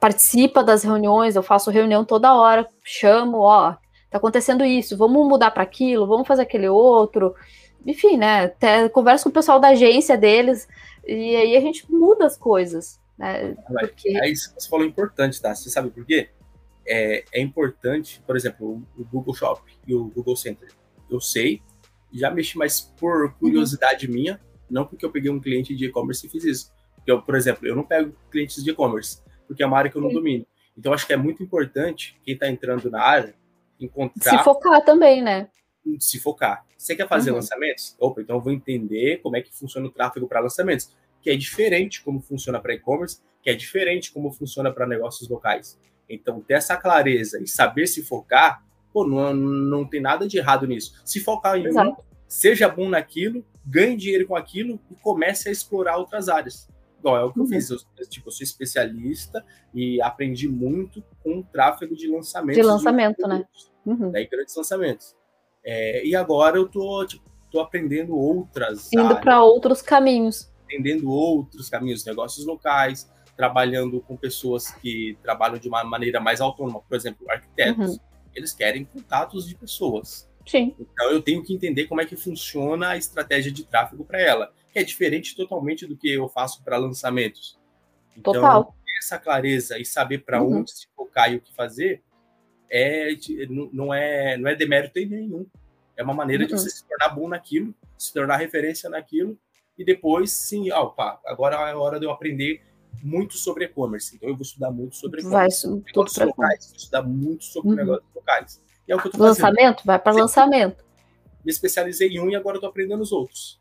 Participa 0.00 0.62
das 0.62 0.82
reuniões, 0.84 1.34
eu 1.34 1.42
faço 1.42 1.70
reunião 1.70 2.04
toda 2.04 2.34
hora, 2.34 2.68
chamo, 2.84 3.38
ó, 3.38 3.72
tá 4.11 4.18
acontecendo 4.18 4.64
isso, 4.64 4.96
vamos 4.96 5.26
mudar 5.26 5.50
para 5.50 5.62
aquilo, 5.62 6.06
vamos 6.06 6.26
fazer 6.26 6.42
aquele 6.42 6.68
outro. 6.68 7.34
Enfim, 7.87 8.16
né? 8.16 8.44
Até 8.44 8.88
converso 8.88 9.24
com 9.24 9.30
o 9.30 9.32
pessoal 9.32 9.58
da 9.58 9.68
agência 9.68 10.16
deles 10.16 10.68
e 11.06 11.34
aí 11.37 11.56
a 11.56 11.61
gente 11.61 11.90
muda 11.90 12.26
as 12.26 12.37
coisas. 12.37 13.00
Né? 13.16 13.56
Porque... 13.66 14.16
É 14.18 14.28
isso 14.28 14.54
que 14.54 14.62
você 14.62 14.68
falou 14.68 14.87
importante, 14.87 15.40
tá? 15.40 15.54
Você 15.54 15.70
sabe 15.70 15.90
por 15.90 16.04
quê? 16.04 16.28
É, 16.87 17.24
é 17.32 17.40
importante, 17.40 18.22
por 18.26 18.37
exemplo, 18.37 18.82
o 18.96 19.04
Google 19.04 19.34
Shop 19.34 19.62
e 19.87 19.94
o 19.94 20.04
Google 20.04 20.37
Center. 20.37 20.68
Eu 21.11 21.20
sei, 21.20 21.61
já 22.12 22.30
mexi, 22.30 22.56
mas 22.56 22.80
por 22.80 23.32
curiosidade 23.34 24.06
uhum. 24.06 24.14
minha, 24.14 24.40
não 24.70 24.87
porque 24.87 25.04
eu 25.04 25.11
peguei 25.11 25.30
um 25.30 25.40
cliente 25.40 25.74
de 25.74 25.87
e-commerce 25.87 26.26
e 26.26 26.30
fiz 26.30 26.44
isso. 26.44 26.72
Eu, 27.11 27.23
por 27.23 27.35
exemplo, 27.35 27.66
eu 27.66 27.75
não 27.75 27.83
pego 27.83 28.14
clientes 28.31 28.62
de 28.62 28.71
e-commerce, 28.71 29.23
porque 29.47 29.62
é 29.62 29.66
uma 29.66 29.79
área 29.79 29.90
que 29.90 29.97
eu 29.97 30.03
não 30.03 30.11
domino. 30.11 30.47
Então, 30.77 30.92
acho 30.92 31.07
que 31.07 31.12
é 31.12 31.16
muito 31.16 31.42
importante 31.42 32.18
quem 32.23 32.35
está 32.35 32.49
entrando 32.49 32.90
na 32.90 33.03
área 33.03 33.35
encontrar. 33.81 34.38
Se 34.38 34.44
focar 34.44 34.85
também, 34.85 35.23
né? 35.23 35.49
Se 35.99 36.18
focar. 36.18 36.64
Você 36.77 36.94
quer 36.94 37.09
fazer 37.09 37.31
uhum. 37.31 37.37
lançamentos? 37.37 37.97
Opa, 37.99 38.21
então 38.21 38.37
eu 38.37 38.40
vou 38.40 38.53
entender 38.53 39.18
como 39.23 39.37
é 39.37 39.42
que 39.42 39.53
funciona 39.53 39.87
o 39.87 39.90
tráfego 39.90 40.29
para 40.29 40.40
lançamentos, 40.40 40.94
que 41.21 41.31
é 41.31 41.37
diferente 41.37 42.03
como 42.03 42.21
funciona 42.21 42.61
para 42.61 42.75
e-commerce, 42.75 43.21
que 43.42 43.51
é 43.51 43.55
diferente 43.55 44.12
como 44.12 44.31
funciona 44.31 44.71
para 44.73 44.87
negócios 44.87 45.29
locais. 45.29 45.79
Então, 46.09 46.40
ter 46.40 46.55
essa 46.55 46.77
clareza 46.77 47.42
e 47.42 47.47
saber 47.47 47.87
se 47.87 48.03
focar, 48.03 48.64
pô, 48.92 49.07
não, 49.07 49.35
não 49.35 49.85
tem 49.85 50.01
nada 50.01 50.27
de 50.27 50.38
errado 50.38 50.66
nisso. 50.66 51.01
Se 51.05 51.21
focar 51.21 51.57
em 51.57 51.66
Exato. 51.66 51.90
um, 51.90 51.97
seja 52.27 52.68
bom 52.68 52.88
naquilo, 52.88 53.44
ganhe 53.64 53.97
dinheiro 53.97 54.27
com 54.27 54.37
aquilo 54.37 54.81
e 54.90 54.94
comece 54.97 55.49
a 55.49 55.53
explorar 55.53 55.97
outras 55.97 56.29
áreas. 56.29 56.68
Igual 56.98 57.16
é 57.16 57.24
o 57.24 57.32
que 57.32 57.38
eu 57.38 57.44
uhum. 57.44 57.48
fiz. 57.48 57.70
Eu, 57.70 57.78
tipo, 58.08 58.28
eu 58.28 58.32
sou 58.32 58.44
especialista 58.44 59.44
e 59.72 60.00
aprendi 60.02 60.48
muito 60.48 61.02
com 61.22 61.42
tráfego 61.42 61.94
de 61.94 62.08
lançamento. 62.08 62.56
De 62.56 62.62
lançamento, 62.62 63.22
de 63.22 63.28
né? 63.28 63.44
Uhum. 63.87 64.11
Daí, 64.11 64.26
grandes 64.26 64.54
lançamentos. 64.56 65.16
É, 65.64 66.04
e 66.04 66.16
agora 66.16 66.56
eu 66.56 66.68
tô, 66.68 67.04
tipo, 67.06 67.24
tô 67.50 67.61
aprendendo 67.61 68.16
outras. 68.16 68.92
Indo 68.92 69.16
para 69.20 69.42
outros 69.42 69.80
caminhos. 69.80 70.52
Aprendendo 70.64 71.08
outros 71.11 71.68
caminhos, 71.68 72.04
negócios 72.04 72.44
locais, 72.44 73.11
trabalhando 73.37 74.00
com 74.00 74.16
pessoas 74.16 74.70
que 74.70 75.16
trabalham 75.22 75.58
de 75.58 75.68
uma 75.68 75.84
maneira 75.84 76.20
mais 76.20 76.40
autônoma. 76.40 76.80
Por 76.80 76.96
exemplo, 76.96 77.30
arquitetos. 77.30 77.92
Uhum. 77.92 77.98
Eles 78.34 78.52
querem 78.52 78.84
contatos 78.84 79.48
de 79.48 79.54
pessoas. 79.54 80.28
Sim. 80.46 80.74
Então 80.78 81.11
eu 81.11 81.20
tenho 81.22 81.42
que 81.42 81.54
entender 81.54 81.87
como 81.87 82.00
é 82.00 82.06
que 82.06 82.16
funciona 82.16 82.90
a 82.90 82.96
estratégia 82.96 83.52
de 83.52 83.64
tráfego 83.64 84.04
para 84.04 84.20
ela 84.20 84.52
é 84.78 84.84
diferente 84.84 85.36
totalmente 85.36 85.86
do 85.86 85.96
que 85.96 86.12
eu 86.12 86.28
faço 86.28 86.62
para 86.62 86.76
lançamentos. 86.76 87.58
Então, 88.16 88.32
Total. 88.32 88.74
essa 88.98 89.18
clareza 89.18 89.78
e 89.78 89.84
saber 89.84 90.18
para 90.18 90.42
uhum. 90.42 90.58
onde 90.58 90.72
se 90.72 90.86
focar 90.96 91.32
e 91.32 91.36
o 91.36 91.40
que 91.40 91.54
fazer 91.54 92.02
é, 92.70 93.10
não, 93.72 93.94
é, 93.94 94.36
não 94.36 94.48
é 94.48 94.54
demérito 94.54 94.98
nenhum. 95.00 95.46
É 95.96 96.02
uma 96.02 96.14
maneira 96.14 96.44
uhum. 96.44 96.48
de 96.48 96.54
você 96.54 96.70
se 96.70 96.84
tornar 96.86 97.14
bom 97.14 97.28
naquilo, 97.28 97.74
se 97.96 98.12
tornar 98.12 98.36
referência 98.36 98.88
naquilo, 98.88 99.38
e 99.76 99.84
depois, 99.84 100.32
sim, 100.32 100.70
opa, 100.72 101.20
agora 101.24 101.56
é 101.56 101.72
a 101.72 101.78
hora 101.78 102.00
de 102.00 102.06
eu 102.06 102.10
aprender 102.10 102.62
muito 103.02 103.36
sobre 103.36 103.64
e-commerce. 103.64 104.16
Então, 104.16 104.28
eu 104.28 104.34
vou 104.34 104.42
estudar 104.42 104.70
muito 104.70 104.96
sobre 104.96 105.20
e-commerce. 105.20 105.66
Vai, 105.66 105.80
negócios 105.86 106.26
locais. 106.26 106.66
Vou 106.66 106.76
estudar 106.76 107.02
muito 107.02 107.44
sobre 107.44 107.70
uhum. 107.70 107.76
negócios 107.76 108.14
locais. 108.14 108.64
E 108.87 108.92
é 108.92 108.96
o 108.96 109.00
que 109.00 109.08
eu 109.08 109.12
tô 109.12 109.18
lançamento? 109.18 109.76
Fazendo. 109.76 109.87
Vai 109.87 109.98
para 109.98 110.12
lançamento. 110.12 110.85
Me 111.44 111.52
especializei 111.52 112.08
em 112.08 112.20
um 112.20 112.31
e 112.31 112.37
agora 112.37 112.56
eu 112.56 112.60
tô 112.60 112.66
aprendendo 112.66 113.02
os 113.02 113.12
outros. 113.12 113.60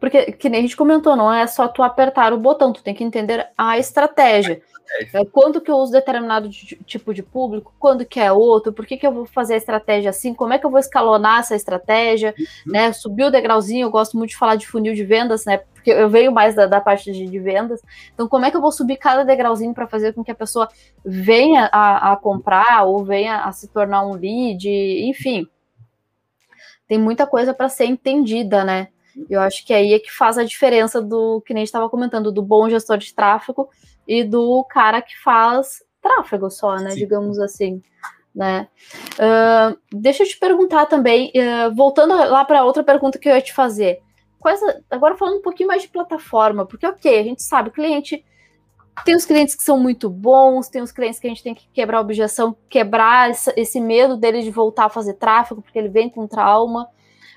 Porque, 0.00 0.32
que 0.32 0.48
nem 0.48 0.60
a 0.60 0.62
gente 0.62 0.76
comentou, 0.76 1.14
não 1.14 1.32
é 1.32 1.46
só 1.46 1.68
tu 1.68 1.82
apertar 1.82 2.32
o 2.32 2.38
botão, 2.38 2.72
tu 2.72 2.82
tem 2.82 2.94
que 2.94 3.04
entender 3.04 3.46
a 3.56 3.78
estratégia. 3.78 4.62
É, 5.12 5.24
quando 5.24 5.60
que 5.60 5.70
eu 5.70 5.76
uso 5.76 5.92
determinado 5.92 6.48
tipo 6.48 7.14
de 7.14 7.22
público, 7.22 7.72
quando 7.78 8.04
que 8.04 8.18
é 8.18 8.32
outro, 8.32 8.72
por 8.72 8.84
que, 8.84 8.96
que 8.96 9.06
eu 9.06 9.12
vou 9.12 9.24
fazer 9.24 9.54
a 9.54 9.56
estratégia 9.56 10.10
assim, 10.10 10.34
como 10.34 10.52
é 10.52 10.58
que 10.58 10.66
eu 10.66 10.70
vou 10.70 10.80
escalonar 10.80 11.40
essa 11.40 11.54
estratégia, 11.54 12.34
uhum. 12.36 12.72
né? 12.72 12.92
Subir 12.92 13.24
o 13.24 13.30
degrauzinho, 13.30 13.84
eu 13.84 13.90
gosto 13.90 14.16
muito 14.16 14.30
de 14.30 14.36
falar 14.36 14.56
de 14.56 14.66
funil 14.66 14.94
de 14.94 15.04
vendas, 15.04 15.44
né? 15.44 15.58
Porque 15.74 15.90
eu 15.90 16.08
venho 16.10 16.32
mais 16.32 16.56
da, 16.56 16.66
da 16.66 16.80
parte 16.80 17.12
de, 17.12 17.26
de 17.26 17.38
vendas. 17.38 17.80
Então, 18.12 18.26
como 18.26 18.44
é 18.44 18.50
que 18.50 18.56
eu 18.56 18.60
vou 18.60 18.72
subir 18.72 18.96
cada 18.96 19.22
degrauzinho 19.22 19.72
para 19.72 19.86
fazer 19.86 20.12
com 20.12 20.24
que 20.24 20.30
a 20.30 20.34
pessoa 20.34 20.68
venha 21.04 21.68
a, 21.70 22.12
a 22.12 22.16
comprar 22.16 22.84
ou 22.84 23.04
venha 23.04 23.44
a 23.44 23.52
se 23.52 23.68
tornar 23.68 24.04
um 24.04 24.14
lead, 24.14 24.68
enfim. 24.68 25.46
Tem 26.88 26.98
muita 26.98 27.26
coisa 27.26 27.54
para 27.54 27.68
ser 27.68 27.84
entendida, 27.84 28.64
né? 28.64 28.88
Eu 29.28 29.40
acho 29.40 29.66
que 29.66 29.72
aí 29.72 29.92
é 29.92 29.98
que 29.98 30.10
faz 30.10 30.38
a 30.38 30.44
diferença 30.44 31.00
do 31.00 31.40
que 31.42 31.52
nem 31.52 31.62
a 31.62 31.64
gente 31.64 31.68
estava 31.68 31.88
comentando, 31.88 32.32
do 32.32 32.42
bom 32.42 32.68
gestor 32.68 32.98
de 32.98 33.14
tráfego 33.14 33.68
e 34.06 34.24
do 34.24 34.64
cara 34.64 35.00
que 35.02 35.18
faz 35.22 35.82
tráfego 36.00 36.50
só, 36.50 36.76
né? 36.76 36.90
Sim. 36.90 36.98
Digamos 36.98 37.38
assim. 37.38 37.82
Né? 38.34 38.68
Uh, 39.14 39.76
deixa 39.92 40.22
eu 40.22 40.28
te 40.28 40.38
perguntar 40.38 40.86
também, 40.86 41.32
uh, 41.34 41.74
voltando 41.74 42.14
lá 42.14 42.44
para 42.44 42.64
outra 42.64 42.84
pergunta 42.84 43.18
que 43.18 43.28
eu 43.28 43.34
ia 43.34 43.40
te 43.40 43.52
fazer. 43.52 44.00
Quais, 44.38 44.60
agora 44.88 45.16
falando 45.16 45.38
um 45.38 45.42
pouquinho 45.42 45.68
mais 45.68 45.82
de 45.82 45.88
plataforma, 45.88 46.64
porque 46.64 46.86
ok, 46.86 47.18
a 47.18 47.22
gente 47.24 47.42
sabe, 47.42 47.68
o 47.68 47.72
cliente 47.72 48.24
tem 49.04 49.14
os 49.14 49.24
clientes 49.24 49.54
que 49.54 49.62
são 49.62 49.78
muito 49.78 50.08
bons, 50.08 50.68
tem 50.68 50.82
os 50.82 50.92
clientes 50.92 51.18
que 51.18 51.26
a 51.26 51.30
gente 51.30 51.42
tem 51.42 51.54
que 51.54 51.68
quebrar 51.72 51.98
a 51.98 52.02
objeção, 52.02 52.56
quebrar 52.68 53.30
esse 53.56 53.80
medo 53.80 54.16
dele 54.16 54.42
de 54.42 54.50
voltar 54.50 54.86
a 54.86 54.90
fazer 54.90 55.14
tráfego, 55.14 55.62
porque 55.62 55.78
ele 55.78 55.88
vem 55.88 56.08
com 56.08 56.26
trauma. 56.26 56.88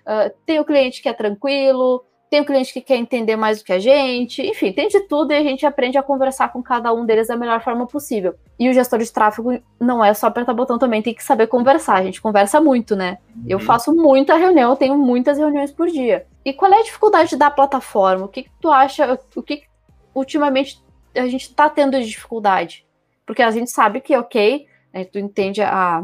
Uh, 0.05 0.33
tem 0.45 0.59
o 0.59 0.65
cliente 0.65 1.01
que 1.01 1.09
é 1.09 1.13
tranquilo, 1.13 2.03
tem 2.33 2.41
o 2.41 2.45
cliente 2.45 2.73
que 2.73 2.81
quer 2.81 2.95
entender 2.95 3.35
mais 3.35 3.59
do 3.59 3.63
que 3.63 3.71
a 3.71 3.77
gente, 3.77 4.41
enfim, 4.41 4.73
tem 4.73 4.87
de 4.87 5.01
tudo 5.01 5.31
e 5.31 5.35
a 5.35 5.43
gente 5.43 5.67
aprende 5.67 5.99
a 5.99 6.01
conversar 6.01 6.51
com 6.51 6.63
cada 6.63 6.91
um 6.91 7.05
deles 7.05 7.27
da 7.27 7.37
melhor 7.37 7.61
forma 7.61 7.85
possível. 7.85 8.33
E 8.57 8.67
o 8.67 8.73
gestor 8.73 8.97
de 8.97 9.13
tráfego 9.13 9.61
não 9.79 10.03
é 10.03 10.15
só 10.15 10.25
apertar 10.25 10.51
botão 10.51 10.79
também, 10.79 10.99
tem 10.99 11.13
que 11.13 11.23
saber 11.23 11.45
conversar. 11.45 11.97
A 11.97 12.03
gente 12.03 12.19
conversa 12.19 12.59
muito, 12.59 12.95
né? 12.95 13.19
Uhum. 13.35 13.43
Eu 13.47 13.59
faço 13.59 13.93
muita 13.93 14.35
reunião, 14.35 14.71
eu 14.71 14.75
tenho 14.75 14.97
muitas 14.97 15.37
reuniões 15.37 15.71
por 15.71 15.85
dia. 15.87 16.25
E 16.43 16.51
qual 16.51 16.73
é 16.73 16.79
a 16.79 16.83
dificuldade 16.83 17.37
da 17.37 17.51
plataforma? 17.51 18.25
O 18.25 18.29
que, 18.29 18.41
que 18.41 18.51
tu 18.59 18.71
acha? 18.71 19.19
O 19.35 19.43
que, 19.43 19.57
que 19.57 19.67
ultimamente 20.15 20.83
a 21.15 21.27
gente 21.27 21.43
está 21.43 21.69
tendo 21.69 22.01
dificuldade? 22.01 22.83
Porque 23.27 23.43
a 23.43 23.51
gente 23.51 23.69
sabe 23.69 24.01
que, 24.01 24.17
ok, 24.17 24.65
né, 24.91 25.05
tu 25.05 25.19
entende 25.19 25.61
a, 25.61 26.03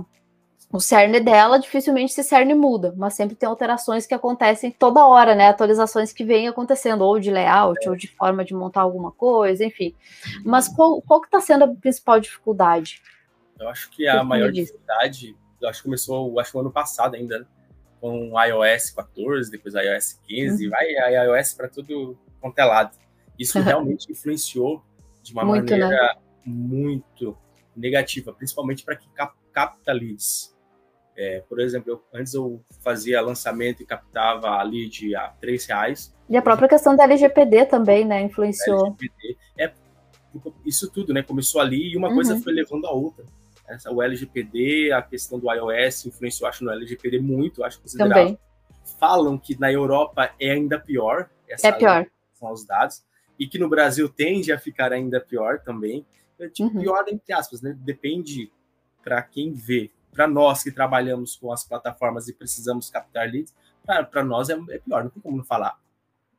o 0.72 0.80
cerne 0.80 1.20
dela, 1.20 1.58
dificilmente 1.58 2.12
esse 2.12 2.24
cerne 2.24 2.54
muda, 2.54 2.94
mas 2.96 3.16
sempre 3.16 3.36
tem 3.36 3.50
alterações 3.50 4.06
que 4.06 4.14
acontecem 4.14 4.72
toda 4.72 5.06
hora, 5.06 5.34
né? 5.34 5.48
Atualizações 5.48 6.14
que 6.14 6.24
vêm 6.24 6.48
acontecendo, 6.48 7.02
ou 7.02 7.20
de 7.20 7.32
layout, 7.32 7.80
é. 7.84 7.90
ou 7.90 7.96
de 7.96 8.08
forma 8.08 8.46
de 8.46 8.54
montar 8.54 8.82
alguma 8.82 9.12
coisa, 9.12 9.66
enfim. 9.66 9.96
Mas 10.46 10.68
qual, 10.68 11.02
qual 11.02 11.22
que 11.22 11.28
está 11.28 11.42
sendo 11.42 11.64
a 11.64 11.68
principal 11.68 12.20
dificuldade? 12.20 13.02
Eu 13.60 13.68
acho 13.68 13.90
que 13.90 14.08
a 14.08 14.24
maior 14.24 14.52
dificuldade, 14.52 15.36
eu 15.60 15.68
acho 15.68 15.80
que 15.80 15.86
começou, 15.86 16.40
acho 16.40 16.52
que 16.52 16.60
ano 16.60 16.72
passado 16.72 17.16
ainda, 17.16 17.40
né? 17.40 17.46
com 18.00 18.32
o 18.32 18.42
iOS 18.42 18.92
14, 18.92 19.52
depois 19.52 19.74
iOS 19.74 20.20
15, 20.28 20.64
uhum. 20.64 20.70
vai 20.70 20.96
a 20.98 21.24
iOS 21.24 21.54
para 21.54 21.68
tudo 21.68 22.18
quanto 22.40 22.58
é 22.60 22.64
lado. 22.64 22.96
Isso 23.38 23.60
realmente 23.60 24.12
influenciou 24.12 24.84
de 25.24 25.34
uma 25.34 25.44
muito, 25.44 25.72
maneira 25.72 25.90
né? 25.90 26.16
muito 26.46 27.36
negativa, 27.76 28.32
principalmente 28.32 28.86
para 28.86 28.96
quem 28.96 29.10
capta 29.52 29.92
leads. 29.92 30.56
É, 31.22 31.44
por 31.50 31.60
exemplo, 31.60 31.92
eu, 31.92 32.02
antes 32.14 32.34
eu 32.34 32.64
fazia 32.82 33.20
lançamento 33.20 33.84
e 33.84 33.86
captava 33.86 34.52
a 34.52 34.64
lead 34.64 35.14
a 35.18 35.28
três 35.42 35.66
reais. 35.66 36.16
E 36.30 36.38
a 36.38 36.42
própria 36.42 36.70
questão 36.70 36.96
da 36.96 37.04
LGPD 37.04 37.66
também, 37.66 38.06
né, 38.06 38.22
influenciou. 38.22 38.86
LGPD, 38.86 39.38
é, 39.58 39.74
isso 40.66 40.90
tudo, 40.90 41.14
né, 41.14 41.22
começou 41.22 41.60
ali 41.60 41.92
e 41.92 41.98
uma 41.98 42.08
uhum. 42.08 42.16
coisa 42.16 42.40
foi 42.40 42.54
levando 42.54 42.86
a 42.86 42.94
outra. 42.94 43.26
Essa, 43.68 43.92
o 43.92 44.02
LGPD, 44.02 44.94
a 44.94 45.02
questão 45.02 45.38
do 45.38 45.52
iOS 45.52 46.06
influenciou, 46.06 46.48
acho, 46.48 46.64
no 46.64 46.72
LGPD 46.72 47.20
muito, 47.20 47.66
acho 47.66 47.82
considerável. 47.82 48.24
Também. 48.24 48.40
Falam 48.98 49.38
que 49.38 49.60
na 49.60 49.70
Europa 49.70 50.34
é 50.40 50.52
ainda 50.52 50.80
pior. 50.80 51.30
é 51.62 51.72
pior. 51.74 52.08
São 52.36 52.54
os 52.54 52.66
dados. 52.66 53.04
E 53.38 53.46
que 53.46 53.60
no 53.60 53.68
Brasil 53.68 54.08
tende 54.08 54.54
a 54.54 54.58
ficar 54.58 54.94
ainda 54.94 55.20
pior 55.20 55.60
também. 55.60 56.06
É, 56.40 56.48
tipo, 56.48 56.70
uhum. 56.70 56.82
Pior 56.82 57.04
entre 57.10 57.34
aspas, 57.34 57.62
né? 57.62 57.78
Depende 57.82 58.50
para 59.04 59.22
quem 59.22 59.52
vê 59.52 59.92
para 60.20 60.28
nós 60.28 60.62
que 60.62 60.70
trabalhamos 60.70 61.38
com 61.38 61.50
as 61.50 61.64
plataformas 61.64 62.28
e 62.28 62.34
precisamos 62.34 62.90
captar 62.90 63.32
leads, 63.32 63.56
para 64.12 64.22
nós 64.22 64.50
é, 64.50 64.54
é, 64.70 64.80
pior, 64.80 65.06
não 65.06 65.10
tem 65.10 65.22
como 65.22 65.38
não 65.38 65.46
falar. 65.46 65.80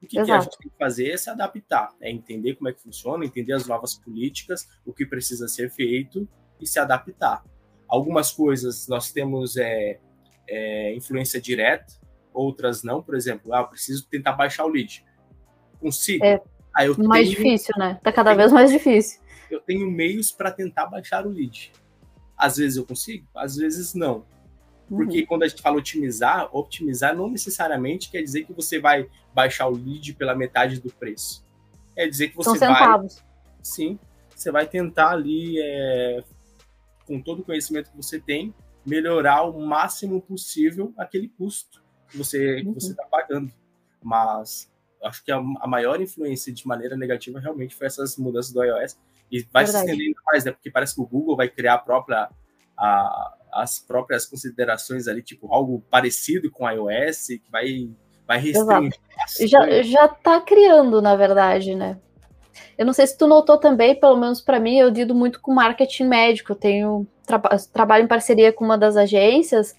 O 0.03 0.07
que, 0.07 0.23
que, 0.23 0.31
a 0.31 0.39
gente 0.39 0.59
tem 0.59 0.71
que 0.71 0.77
fazer 0.77 1.09
é 1.09 1.17
se 1.17 1.31
adaptar, 1.31 1.89
é 1.99 2.11
entender 2.11 2.57
como 2.57 2.69
é 2.69 2.75
que 2.75 2.83
funciona, 2.83 3.25
entender 3.25 3.55
as 3.55 3.67
novas 3.67 3.95
políticas, 3.95 4.69
o 4.85 4.93
que 4.93 5.07
precisa 5.07 5.49
ser 5.49 5.71
feito 5.71 6.29
e 6.61 6.67
se 6.67 6.79
adaptar. 6.79 7.43
Algumas 7.89 8.31
coisas 8.31 8.87
nós 8.87 9.13
temos 9.13 9.57
é, 9.57 9.99
é 10.47 10.95
influência 10.95 11.41
direta, 11.41 11.95
outras 12.35 12.83
não. 12.83 13.03
Por 13.03 13.15
exemplo, 13.15 13.55
ah, 13.55 13.61
eu 13.61 13.69
preciso 13.69 14.07
tentar 14.11 14.33
baixar 14.33 14.67
o 14.67 14.69
lead. 14.69 15.07
Consigo? 15.81 16.23
É 16.23 16.35
ah, 16.75 16.85
mais 16.99 17.31
tenho, 17.31 17.39
difícil, 17.39 17.75
né? 17.79 17.99
Tá 18.03 18.13
cada 18.13 18.33
tenho, 18.33 18.41
vez 18.41 18.53
mais 18.53 18.71
difícil. 18.71 19.23
Eu 19.51 19.59
tenho 19.59 19.91
meios 19.91 20.31
para 20.31 20.51
tentar 20.51 20.85
baixar 20.85 21.27
o 21.27 21.31
lead. 21.31 21.73
Às 22.41 22.57
vezes 22.57 22.79
eu 22.79 22.87
consigo, 22.87 23.27
às 23.35 23.57
vezes 23.57 23.95
não. 23.95 24.25
Porque 24.89 25.21
uhum. 25.21 25.27
quando 25.27 25.43
a 25.45 25.49
gente 25.49 25.63
fala 25.63 25.77
otimizar, 25.77 26.49
optimizar 26.53 27.15
não 27.15 27.31
necessariamente 27.31 28.11
quer 28.11 28.23
dizer 28.23 28.45
que 28.45 28.53
você 28.53 28.81
vai 28.81 29.09
baixar 29.33 29.69
o 29.69 29.77
lead 29.77 30.15
pela 30.15 30.35
metade 30.35 30.81
do 30.81 30.93
preço. 30.93 31.47
Quer 31.95 32.09
dizer 32.09 32.29
que 32.29 32.37
você 32.37 32.59
São 32.59 32.73
vai. 32.73 33.07
Sim, 33.63 33.99
você 34.35 34.51
vai 34.51 34.67
tentar 34.67 35.11
ali, 35.11 35.61
é, 35.61 36.25
com 37.07 37.21
todo 37.21 37.41
o 37.41 37.45
conhecimento 37.45 37.91
que 37.91 37.97
você 37.97 38.19
tem, 38.19 38.55
melhorar 38.85 39.43
o 39.43 39.61
máximo 39.61 40.21
possível 40.21 40.93
aquele 40.97 41.29
custo 41.29 41.85
que 42.09 42.17
você 42.17 42.63
uhum. 42.63 42.75
está 42.77 43.05
pagando. 43.05 43.53
Mas 44.03 44.73
acho 45.05 45.25
que 45.25 45.31
a, 45.31 45.37
a, 45.37 45.67
maior 45.69 46.01
influência 46.01 46.53
de 46.53 46.67
maneira 46.67 46.97
negativa 46.97 47.39
realmente 47.39 47.75
foi 47.75 47.87
essas 47.87 48.17
mudanças 48.17 48.53
do 48.53 48.63
iOS 48.65 48.99
e 49.31 49.47
vai 49.53 49.65
Verdade. 49.65 49.87
se 49.87 49.93
estendendo 49.93 50.21
mais, 50.27 50.45
né? 50.45 50.53
Porque 50.53 50.71
parece 50.71 50.95
que 50.95 51.01
o 51.01 51.07
Google 51.07 51.37
vai 51.37 51.49
criar 51.49 51.75
a 51.75 51.79
própria, 51.79 52.29
a, 52.77 53.35
as 53.53 53.79
próprias 53.79 54.27
considerações 54.27 55.07
ali, 55.07 55.23
tipo, 55.23 55.53
algo 55.53 55.85
parecido 55.91 56.51
com 56.51 56.69
iOS, 56.69 57.27
que 57.27 57.51
vai, 57.51 57.91
vai 58.27 58.39
restringir. 58.39 59.01
Já, 59.49 59.83
já 59.83 60.09
tá 60.09 60.41
criando, 60.41 61.01
na 61.01 61.15
verdade, 61.17 61.75
né? 61.75 61.99
Eu 62.77 62.87
não 62.87 62.93
sei 62.93 63.07
se 63.07 63.17
tu 63.17 63.27
notou 63.27 63.59
também, 63.59 63.95
pelo 63.95 64.17
menos 64.17 64.41
para 64.41 64.59
mim, 64.59 64.79
eu 64.79 64.89
lido 64.89 65.15
muito 65.15 65.41
com 65.41 65.53
marketing 65.53 66.05
médico. 66.05 66.53
Eu 66.53 66.57
tenho 66.57 67.07
tra 67.27 67.39
trabalho 67.73 68.05
em 68.05 68.09
parceria 68.09 68.53
com 68.53 68.65
uma 68.65 68.79
das 68.79 68.97
agências 68.97 69.77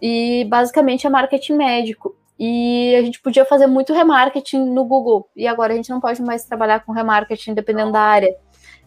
e 0.00 0.44
basicamente 0.44 1.06
é 1.06 1.10
marketing 1.10 1.54
médico. 1.54 2.16
E 2.38 2.94
a 2.96 3.02
gente 3.02 3.20
podia 3.20 3.44
fazer 3.46 3.66
muito 3.66 3.94
remarketing 3.94 4.70
no 4.70 4.84
Google. 4.84 5.28
E 5.34 5.46
agora 5.46 5.72
a 5.72 5.76
gente 5.76 5.90
não 5.90 6.00
pode 6.00 6.22
mais 6.22 6.44
trabalhar 6.44 6.80
com 6.80 6.92
remarketing 6.92 7.54
dependendo 7.54 7.92
da 7.92 8.00
área. 8.00 8.34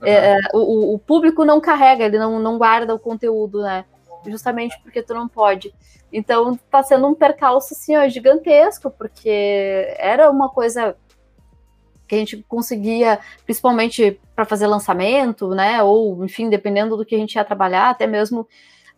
É, 0.01 0.33
é, 0.33 0.37
o, 0.53 0.95
o, 0.95 0.99
público 0.99 1.43
não 1.43 1.59
carrega, 1.59 2.05
ele 2.05 2.17
não, 2.17 2.39
não 2.39 2.57
guarda 2.57 2.95
o 2.95 2.99
conteúdo, 2.99 3.61
né? 3.61 3.85
Justamente 4.25 4.79
porque 4.81 5.01
tu 5.01 5.13
não 5.13 5.27
pode. 5.27 5.73
Então 6.11 6.57
tá 6.69 6.81
sendo 6.81 7.07
um 7.07 7.13
percalço 7.13 7.73
assim, 7.73 7.95
ó, 7.95 8.07
gigantesco, 8.07 8.89
porque 8.89 9.93
era 9.97 10.29
uma 10.29 10.49
coisa 10.49 10.95
que 12.07 12.15
a 12.15 12.17
gente 12.17 12.43
conseguia, 12.47 13.19
principalmente 13.45 14.19
para 14.35 14.43
fazer 14.43 14.65
lançamento, 14.67 15.49
né? 15.49 15.83
Ou, 15.83 16.25
enfim, 16.25 16.49
dependendo 16.49 16.97
do 16.97 17.05
que 17.05 17.15
a 17.15 17.19
gente 17.19 17.35
ia 17.35 17.45
trabalhar, 17.45 17.89
até 17.89 18.07
mesmo 18.07 18.47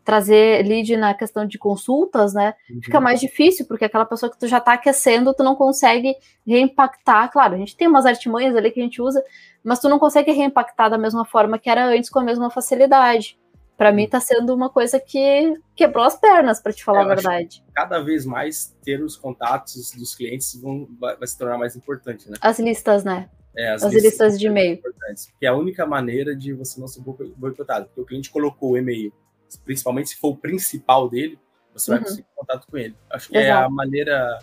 trazer 0.04 0.66
lead 0.66 0.98
na 0.98 1.14
questão 1.14 1.46
de 1.46 1.58
consultas, 1.58 2.34
né? 2.34 2.54
Uhum. 2.70 2.82
Fica 2.84 3.00
mais 3.00 3.20
difícil, 3.20 3.66
porque 3.66 3.86
aquela 3.86 4.06
pessoa 4.06 4.32
que 4.32 4.40
tu 4.40 4.48
já 4.48 4.58
está 4.58 4.74
aquecendo, 4.74 5.34
tu 5.34 5.44
não 5.44 5.56
consegue 5.56 6.16
reimpactar. 6.46 7.32
Claro, 7.32 7.56
a 7.56 7.58
gente 7.58 7.76
tem 7.76 7.88
umas 7.88 8.06
artimanhas 8.06 8.56
ali 8.56 8.72
que 8.72 8.80
a 8.80 8.84
gente 8.84 9.02
usa, 9.02 9.24
mas 9.64 9.80
tu 9.80 9.88
não 9.88 10.00
consegue 10.00 10.32
reimpactar 10.32 10.90
da 10.90 10.98
mesma 10.98 11.26
forma 11.26 11.60
que 11.60 11.70
era 11.70 11.86
antes, 11.86 12.10
com 12.10 12.20
a 12.20 12.24
mesma 12.24 12.50
facilidade. 12.50 13.40
Para 13.78 13.92
mim, 13.92 14.04
está 14.04 14.20
sendo 14.20 14.54
uma 14.54 14.70
coisa 14.70 15.00
que 15.00 15.56
quebrou 15.76 16.06
as 16.06 16.16
pernas, 16.16 16.62
para 16.62 16.72
te 16.72 16.84
falar 16.84 17.02
é, 17.02 17.04
a 17.04 17.08
verdade. 17.08 17.64
Cada 17.74 18.00
vez 18.00 18.26
mais 18.26 18.76
ter 18.84 19.04
os 19.04 19.16
contatos 19.16 19.92
dos 19.98 20.14
clientes 20.14 20.56
vão, 20.62 20.88
vai, 21.00 21.16
vai, 21.18 21.28
se 21.28 21.38
tornar 21.38 21.58
mais 21.58 21.76
importante, 21.76 22.30
né? 22.30 22.38
As 22.42 22.60
listas, 22.60 23.04
né? 23.04 23.28
É, 23.58 23.72
as, 23.72 23.84
as 23.84 23.92
listas, 23.92 24.12
listas 24.12 24.40
de 24.40 24.48
e-mail. 24.48 24.80
Que 25.40 25.48
é 25.48 25.50
a 25.50 25.56
única 25.56 25.86
maneira 25.86 26.36
de 26.36 26.54
você 26.54 26.80
não 26.80 26.88
ser 26.88 27.02
boicotado. 27.02 27.88
Porque 27.88 28.02
o 28.02 28.06
cliente 28.06 28.30
colocou 28.30 28.72
o 28.72 28.78
e-mail 28.78 29.12
principalmente 29.60 30.10
se 30.10 30.18
for 30.18 30.30
o 30.30 30.38
principal 30.38 31.10
dele, 31.10 31.40
você 31.74 31.92
uhum. 31.92 31.98
vai 31.98 32.06
conseguir 32.06 32.28
contato 32.36 32.68
com 32.70 32.78
ele. 32.78 32.96
Acho 33.10 33.30
que 33.30 33.38
Exato. 33.38 33.62
é 33.62 33.66
a 33.66 33.70
maneira 33.70 34.40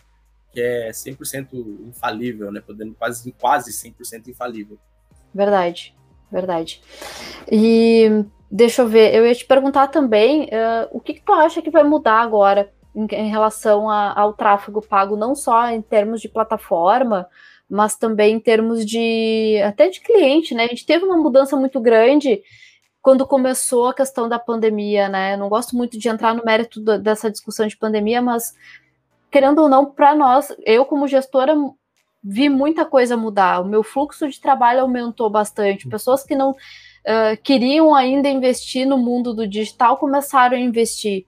que 0.53 0.61
é 0.61 0.91
100% 0.91 1.49
infalível, 1.87 2.51
né? 2.51 2.61
Podendo 2.61 2.95
quase, 2.95 3.33
quase 3.33 3.71
100% 3.71 4.29
infalível. 4.29 4.79
Verdade, 5.35 5.95
verdade. 6.31 6.83
E 7.51 8.25
deixa 8.51 8.83
eu 8.83 8.89
ver, 8.89 9.15
eu 9.15 9.27
ia 9.27 9.35
te 9.35 9.45
perguntar 9.45 9.89
também 9.89 10.45
uh, 10.45 10.89
o 10.91 11.01
que, 11.01 11.15
que, 11.15 11.23
tu 11.23 11.33
acha 11.33 11.61
que 11.61 11.71
vai 11.71 11.85
mudar 11.85 12.21
agora 12.23 12.73
em, 12.95 13.07
em 13.13 13.31
relação 13.31 13.91
a, 13.91 14.19
ao 14.19 14.33
tráfego 14.33 14.81
pago, 14.81 15.17
não 15.17 15.35
só 15.35 15.69
em 15.69 15.83
termos 15.83 16.21
de 16.21 16.29
plataforma, 16.29 17.29
mas 17.69 17.97
também 17.97 18.37
em 18.37 18.41
termos 18.41 18.85
de 18.85 19.61
até 19.63 19.89
de 19.89 20.01
cliente, 20.01 20.55
né? 20.55 20.65
A 20.65 20.69
gente 20.69 20.87
teve 20.87 21.05
uma 21.05 21.19
mudança 21.19 21.57
muito 21.57 21.79
grande 21.81 22.43
quando 23.03 23.27
começou 23.27 23.89
a 23.89 23.95
questão 23.95 24.29
da 24.29 24.39
pandemia, 24.39 25.09
né? 25.09 25.35
Eu 25.35 25.39
não 25.39 25.49
gosto 25.49 25.77
muito 25.77 25.99
de 25.99 26.09
entrar 26.09 26.35
no 26.35 26.45
mérito 26.45 26.81
do, 26.81 26.99
dessa 26.99 27.31
discussão 27.31 27.67
de 27.67 27.77
pandemia, 27.77 28.21
mas 28.21 28.55
querendo 29.31 29.63
ou 29.63 29.69
não, 29.69 29.87
para 29.87 30.15
nós, 30.15 30.55
eu 30.65 30.85
como 30.85 31.07
gestora 31.07 31.55
vi 32.23 32.49
muita 32.49 32.85
coisa 32.85 33.17
mudar. 33.17 33.61
O 33.61 33.65
meu 33.65 33.83
fluxo 33.83 34.29
de 34.29 34.41
trabalho 34.41 34.81
aumentou 34.81 35.31
bastante. 35.31 35.89
Pessoas 35.89 36.25
que 36.25 36.35
não 36.35 36.51
uh, 36.51 37.43
queriam 37.43 37.95
ainda 37.95 38.29
investir 38.29 38.87
no 38.87 38.99
mundo 38.99 39.33
do 39.33 39.47
digital 39.47 39.97
começaram 39.97 40.57
a 40.57 40.61
investir. 40.61 41.27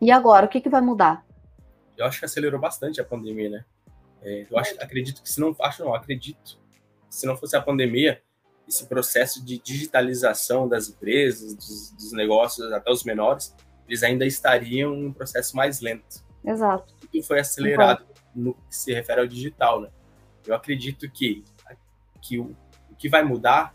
E 0.00 0.10
agora, 0.10 0.46
o 0.46 0.48
que, 0.48 0.60
que 0.60 0.68
vai 0.68 0.80
mudar? 0.80 1.24
Eu 1.96 2.06
acho 2.06 2.18
que 2.18 2.24
acelerou 2.24 2.58
bastante 2.58 3.00
a 3.00 3.04
pandemia, 3.04 3.50
né? 3.50 3.64
É, 4.22 4.46
eu 4.50 4.58
acho, 4.58 4.74
acredito 4.80 5.22
que 5.22 5.30
se 5.30 5.40
não, 5.40 5.54
acho 5.60 5.84
não, 5.84 5.94
acredito, 5.94 6.58
se 7.08 7.26
não 7.26 7.36
fosse 7.36 7.56
a 7.56 7.62
pandemia, 7.62 8.22
esse 8.70 8.86
processo 8.86 9.44
de 9.44 9.58
digitalização 9.58 10.68
das 10.68 10.88
empresas, 10.88 11.54
dos, 11.54 11.90
dos 11.90 12.12
negócios, 12.12 12.72
até 12.72 12.88
os 12.88 13.02
menores, 13.02 13.52
eles 13.88 14.04
ainda 14.04 14.24
estariam 14.24 14.94
em 14.94 15.06
um 15.06 15.12
processo 15.12 15.56
mais 15.56 15.80
lento. 15.80 16.24
Exato. 16.44 16.94
E 17.12 17.20
foi 17.20 17.40
acelerado 17.40 18.06
no 18.32 18.54
que 18.54 18.76
se 18.76 18.94
refere 18.94 19.20
ao 19.20 19.26
digital, 19.26 19.80
né? 19.80 19.90
Eu 20.46 20.54
acredito 20.54 21.10
que, 21.10 21.44
que 22.22 22.38
o, 22.38 22.56
o 22.88 22.94
que 22.94 23.08
vai 23.08 23.24
mudar, 23.24 23.74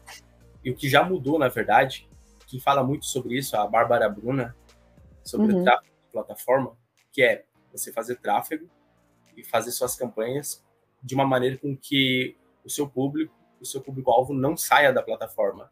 e 0.63 0.71
o 0.71 0.75
que 0.75 0.87
já 0.87 1.03
mudou, 1.03 1.37
na 1.37 1.49
verdade, 1.49 2.09
quem 2.47 2.59
fala 2.59 2.81
muito 2.81 3.05
sobre 3.05 3.37
isso, 3.37 3.57
a 3.57 3.67
Bárbara 3.67 4.07
Bruna, 4.07 4.55
sobre 5.25 5.53
uhum. 5.53 5.59
o 5.59 5.63
tráfego 5.65 5.93
de 6.05 6.11
plataforma, 6.13 6.71
que 7.11 7.21
é 7.21 7.43
você 7.69 7.91
fazer 7.91 8.15
tráfego 8.15 8.69
e 9.35 9.43
fazer 9.43 9.71
suas 9.71 9.93
campanhas 9.97 10.63
de 11.03 11.13
uma 11.13 11.25
maneira 11.25 11.57
com 11.57 11.75
que 11.75 12.37
o 12.63 12.69
seu 12.69 12.87
público, 12.87 13.34
o 13.59 13.65
seu 13.65 13.81
público-alvo 13.81 14.33
não 14.33 14.55
saia 14.55 14.91
da 14.91 15.01
plataforma. 15.01 15.71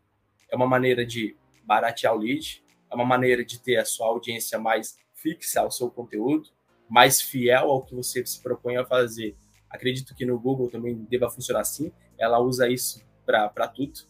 É 0.52 0.56
uma 0.56 0.68
maneira 0.68 1.06
de 1.06 1.36
baratear 1.64 2.14
o 2.14 2.18
lead, 2.18 2.64
é 2.92 2.96
uma 2.96 3.06
maneira 3.06 3.44
de 3.44 3.60
ter 3.60 3.78
a 3.78 3.86
sua 3.86 4.08
audiência 4.08 4.60
mais 4.60 4.98
fixa 5.14 5.62
ao 5.62 5.72
seu 5.72 5.90
conteúdo, 5.90 6.50
mais 6.90 7.22
fiel 7.22 7.72
ao 7.72 7.84
que 7.84 7.96
você 7.96 8.26
se 8.26 8.42
propõe 8.42 8.78
a 8.78 8.86
fazer. 8.86 9.36
Acredito 9.70 10.14
que 10.14 10.26
no 10.26 10.40
Google 10.40 10.70
também 10.70 10.96
deva 11.10 11.30
funcionar 11.30 11.62
assim. 11.62 11.92
Ela 12.18 12.40
usa 12.40 12.70
isso 12.70 13.04
para 13.26 13.68
tudo. 13.68 14.02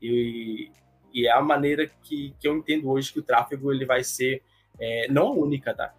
E, 0.00 0.72
e, 1.12 1.26
é 1.28 1.30
a 1.30 1.40
maneira 1.40 1.86
que, 2.02 2.34
que 2.40 2.48
eu 2.48 2.56
entendo 2.56 2.90
hoje 2.90 3.12
que 3.12 3.20
o 3.20 3.22
tráfego 3.22 3.72
ele 3.72 3.86
vai 3.86 4.02
ser, 4.02 4.42
é, 4.80 5.06
não 5.08 5.28
a 5.28 5.32
única, 5.32 5.72
tá? 5.72 5.94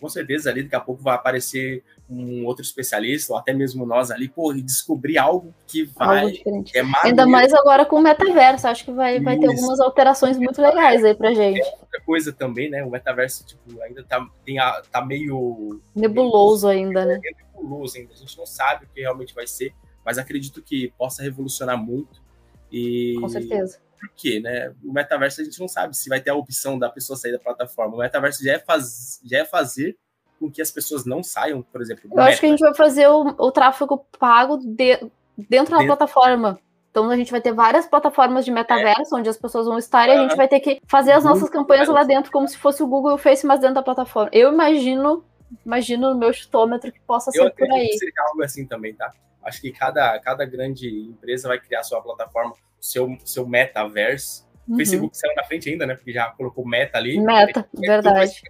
Com 0.00 0.08
certeza 0.08 0.50
ali 0.50 0.62
daqui 0.62 0.76
a 0.76 0.80
pouco 0.80 1.02
vai 1.02 1.14
aparecer 1.14 1.82
um 2.08 2.44
outro 2.44 2.62
especialista, 2.62 3.32
ou 3.32 3.38
até 3.38 3.52
mesmo 3.52 3.86
nós 3.86 4.10
ali, 4.10 4.28
pô, 4.28 4.52
e 4.52 4.60
descobrir 4.60 5.16
algo 5.18 5.54
que 5.66 5.84
vai. 5.84 6.22
Algo. 6.22 6.64
É 6.74 6.82
Ainda 7.04 7.26
mais 7.26 7.52
agora 7.54 7.86
com 7.86 7.96
o 7.96 8.02
metaverso, 8.02 8.66
acho 8.68 8.84
que 8.84 8.92
vai, 8.92 9.20
vai 9.20 9.38
ter 9.38 9.46
algumas 9.46 9.80
alterações 9.80 10.36
muito 10.36 10.60
legais 10.60 11.04
aí 11.04 11.14
pra 11.14 11.32
gente. 11.32 11.60
É 11.60 11.76
outra 11.80 12.00
coisa 12.04 12.32
também, 12.32 12.68
né? 12.68 12.84
O 12.84 12.90
metaverso, 12.90 13.46
tipo, 13.46 13.80
ainda 13.82 14.04
tá, 14.04 14.26
tem 14.44 14.58
a, 14.58 14.82
tá 14.90 15.04
meio. 15.04 15.80
Nebuloso 15.94 16.68
meio, 16.68 16.86
ainda, 16.86 17.04
né? 17.06 17.20
É 17.24 17.44
nebuloso 17.44 17.96
ainda. 17.96 18.12
A 18.12 18.16
gente 18.16 18.36
não 18.36 18.46
sabe 18.46 18.84
o 18.84 18.88
que 18.88 19.00
realmente 19.00 19.34
vai 19.34 19.46
ser, 19.46 19.72
mas 20.04 20.18
acredito 20.18 20.62
que 20.62 20.92
possa 20.98 21.22
revolucionar 21.22 21.78
muito. 21.78 22.22
E... 22.70 23.16
Com 23.20 23.28
certeza. 23.28 23.78
Por 24.04 24.16
quê, 24.16 24.40
né? 24.40 24.74
O 24.84 24.92
metaverso 24.92 25.40
a 25.40 25.44
gente 25.44 25.58
não 25.58 25.68
sabe 25.68 25.96
se 25.96 26.08
vai 26.08 26.20
ter 26.20 26.30
a 26.30 26.34
opção 26.34 26.78
da 26.78 26.90
pessoa 26.90 27.16
sair 27.16 27.32
da 27.32 27.38
plataforma. 27.38 27.94
O 27.94 27.98
metaverso 27.98 28.44
já 28.44 28.52
é, 28.52 28.58
faz... 28.58 29.20
já 29.24 29.38
é 29.38 29.44
fazer 29.44 29.96
com 30.38 30.50
que 30.50 30.60
as 30.60 30.70
pessoas 30.70 31.04
não 31.04 31.22
saiam, 31.22 31.62
por 31.62 31.80
exemplo. 31.80 32.10
Eu 32.12 32.22
acho 32.22 32.40
que 32.40 32.46
a 32.46 32.48
gente 32.50 32.60
vai 32.60 32.74
fazer 32.74 33.08
o, 33.08 33.34
o 33.38 33.52
tráfego 33.52 34.06
pago 34.18 34.58
de, 34.58 35.08
dentro 35.48 35.76
da 35.76 35.84
plataforma. 35.84 36.58
Então 36.90 37.10
a 37.10 37.16
gente 37.16 37.32
vai 37.32 37.40
ter 37.40 37.52
várias 37.52 37.86
plataformas 37.86 38.44
de 38.44 38.52
metaverso 38.52 39.16
é. 39.16 39.18
onde 39.18 39.28
as 39.28 39.36
pessoas 39.36 39.66
vão 39.66 39.78
estar 39.78 40.08
e 40.08 40.12
a 40.12 40.22
gente 40.22 40.36
vai 40.36 40.46
ter 40.46 40.60
que 40.60 40.80
fazer 40.86 41.10
as 41.10 41.24
nossas 41.24 41.50
campanhas 41.50 41.88
lá 41.88 42.04
dentro 42.04 42.30
como 42.30 42.46
se 42.46 42.56
fosse 42.56 42.84
o 42.84 42.86
Google 42.86 43.12
e 43.12 43.14
o 43.14 43.18
Face, 43.18 43.44
mas 43.44 43.58
dentro 43.58 43.74
da 43.74 43.82
plataforma. 43.82 44.30
Eu 44.32 44.52
imagino, 44.52 45.24
imagino 45.66 46.10
no 46.10 46.18
meu 46.18 46.32
chutômetro 46.32 46.92
que 46.92 47.00
possa 47.00 47.32
ser 47.32 47.50
por 47.50 47.72
aí. 47.72 47.88
Que 47.88 47.98
seria 47.98 48.22
algo 48.28 48.44
assim 48.44 48.64
também, 48.64 48.94
tá? 48.94 49.12
Acho 49.42 49.60
que 49.60 49.72
cada, 49.72 50.18
cada 50.20 50.44
grande 50.44 50.88
empresa 50.88 51.48
vai 51.48 51.58
criar 51.58 51.82
sua 51.82 52.00
plataforma, 52.00 52.54
seu, 52.84 53.16
seu 53.24 53.48
metaverse. 53.48 54.44
Uhum. 54.68 54.76
Facebook 54.76 55.16
saiu 55.16 55.34
na 55.34 55.44
frente 55.44 55.70
ainda, 55.70 55.86
né? 55.86 55.94
Porque 55.94 56.12
já 56.12 56.26
colocou 56.30 56.66
meta 56.66 56.98
ali. 56.98 57.18
Meta, 57.18 57.66
verdade. 57.72 58.42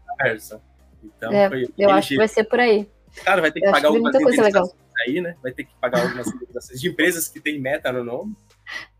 Então, 1.04 1.32
é, 1.32 1.48
foi, 1.48 1.68
eu 1.78 1.90
acho 1.90 2.08
que 2.08 2.16
vai 2.16 2.26
ser 2.26 2.44
por 2.44 2.58
aí. 2.58 2.88
Cara, 3.24 3.40
vai 3.40 3.52
ter 3.52 3.60
que 3.60 3.66
eu 3.66 3.70
pagar 3.70 3.88
algumas 3.88 4.14
indenizações 4.14 4.74
aí, 5.06 5.20
né? 5.20 5.36
Vai 5.40 5.52
ter 5.52 5.64
que 5.64 5.74
pagar 5.80 6.02
algumas 6.02 6.26
indenizações 6.26 6.80
de 6.80 6.88
empresas 6.88 7.28
que 7.28 7.40
têm 7.40 7.60
meta 7.60 7.92
no 7.92 8.02
nome. 8.02 8.34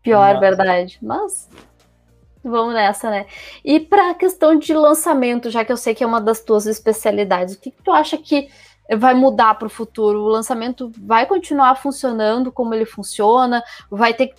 Pior, 0.01 0.33
Mas... 0.33 0.39
verdade. 0.39 0.99
Mas 1.01 1.49
vamos 2.41 2.73
nessa, 2.73 3.09
né? 3.09 3.25
E 3.63 3.79
para 3.79 4.11
a 4.11 4.15
questão 4.15 4.57
de 4.57 4.73
lançamento, 4.73 5.49
já 5.49 5.65
que 5.65 5.71
eu 5.71 5.77
sei 5.77 5.93
que 5.93 6.03
é 6.03 6.07
uma 6.07 6.21
das 6.21 6.39
tuas 6.39 6.65
especialidades, 6.65 7.55
o 7.55 7.59
que, 7.59 7.71
que 7.71 7.83
tu 7.83 7.91
acha 7.91 8.17
que 8.17 8.49
vai 8.97 9.13
mudar 9.13 9.55
para 9.55 9.65
o 9.65 9.69
futuro? 9.69 10.21
O 10.21 10.29
lançamento 10.29 10.91
vai 10.97 11.25
continuar 11.25 11.75
funcionando 11.75 12.51
como 12.51 12.73
ele 12.73 12.85
funciona? 12.85 13.61
Vai 13.89 14.13
ter, 14.13 14.33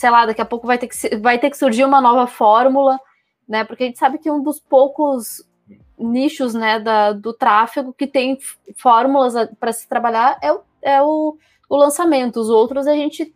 sei 0.00 0.08
lá, 0.08 0.24
daqui 0.24 0.40
a 0.40 0.46
pouco 0.46 0.66
vai 0.66 0.78
ter 0.78 0.88
que, 0.88 1.16
vai 1.16 1.38
ter 1.38 1.50
que 1.50 1.58
surgir 1.58 1.84
uma 1.84 2.00
nova 2.00 2.26
fórmula, 2.26 2.98
né? 3.46 3.64
Porque 3.64 3.84
a 3.84 3.86
gente 3.86 3.98
sabe 3.98 4.16
que 4.16 4.30
um 4.30 4.42
dos 4.42 4.58
poucos 4.58 5.46
nichos 5.98 6.54
né, 6.54 6.80
da, 6.80 7.12
do 7.12 7.34
tráfego 7.34 7.92
que 7.92 8.06
tem 8.06 8.38
fórmulas 8.78 9.34
para 9.60 9.74
se 9.74 9.86
trabalhar 9.86 10.38
é, 10.40 10.50
o, 10.50 10.62
é 10.80 11.02
o, 11.02 11.36
o 11.68 11.76
lançamento. 11.76 12.40
Os 12.40 12.48
outros 12.48 12.86
a 12.86 12.94
gente 12.94 13.34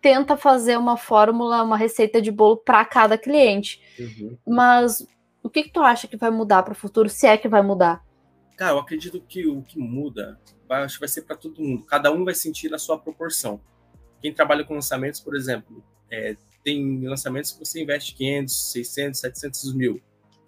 tenta 0.00 0.36
fazer 0.36 0.78
uma 0.78 0.96
fórmula, 0.96 1.64
uma 1.64 1.76
receita 1.76 2.22
de 2.22 2.30
bolo 2.30 2.58
para 2.58 2.84
cada 2.84 3.18
cliente. 3.18 3.82
Uhum. 3.98 4.38
Mas 4.46 5.04
o 5.42 5.50
que, 5.50 5.64
que 5.64 5.72
tu 5.72 5.80
acha 5.80 6.06
que 6.06 6.16
vai 6.16 6.30
mudar 6.30 6.62
para 6.62 6.74
o 6.74 6.76
futuro, 6.76 7.08
se 7.08 7.26
é 7.26 7.36
que 7.36 7.48
vai 7.48 7.60
mudar? 7.60 8.04
Cara, 8.56 8.74
eu 8.74 8.78
acredito 8.78 9.20
que 9.20 9.48
o 9.48 9.62
que 9.62 9.80
muda, 9.80 10.38
vai, 10.68 10.84
acho 10.84 10.94
que 10.94 11.00
vai 11.00 11.08
ser 11.08 11.22
para 11.22 11.34
todo 11.34 11.60
mundo. 11.60 11.84
Cada 11.86 12.12
um 12.12 12.24
vai 12.24 12.34
sentir 12.34 12.70
na 12.70 12.78
sua 12.78 12.96
proporção. 12.96 13.60
Quem 14.22 14.32
trabalha 14.32 14.62
com 14.62 14.74
lançamentos, 14.74 15.18
por 15.18 15.34
exemplo, 15.34 15.82
é, 16.14 16.36
tem 16.62 17.06
lançamentos 17.06 17.52
que 17.52 17.58
você 17.64 17.82
investe 17.82 18.14
500, 18.14 18.72
600, 18.72 19.20
700 19.20 19.74
mil 19.74 20.00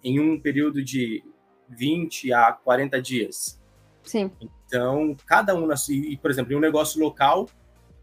em 0.03 0.19
um 0.19 0.39
período 0.39 0.83
de 0.83 1.23
20 1.69 2.31
a 2.33 2.53
40 2.53 3.01
dias. 3.01 3.61
Sim. 4.03 4.31
Então, 4.65 5.15
cada 5.25 5.53
um, 5.53 5.67
e, 5.89 6.17
por 6.17 6.31
exemplo, 6.31 6.53
em 6.53 6.55
um 6.55 6.61
negócio 6.61 7.01
local, 7.01 7.49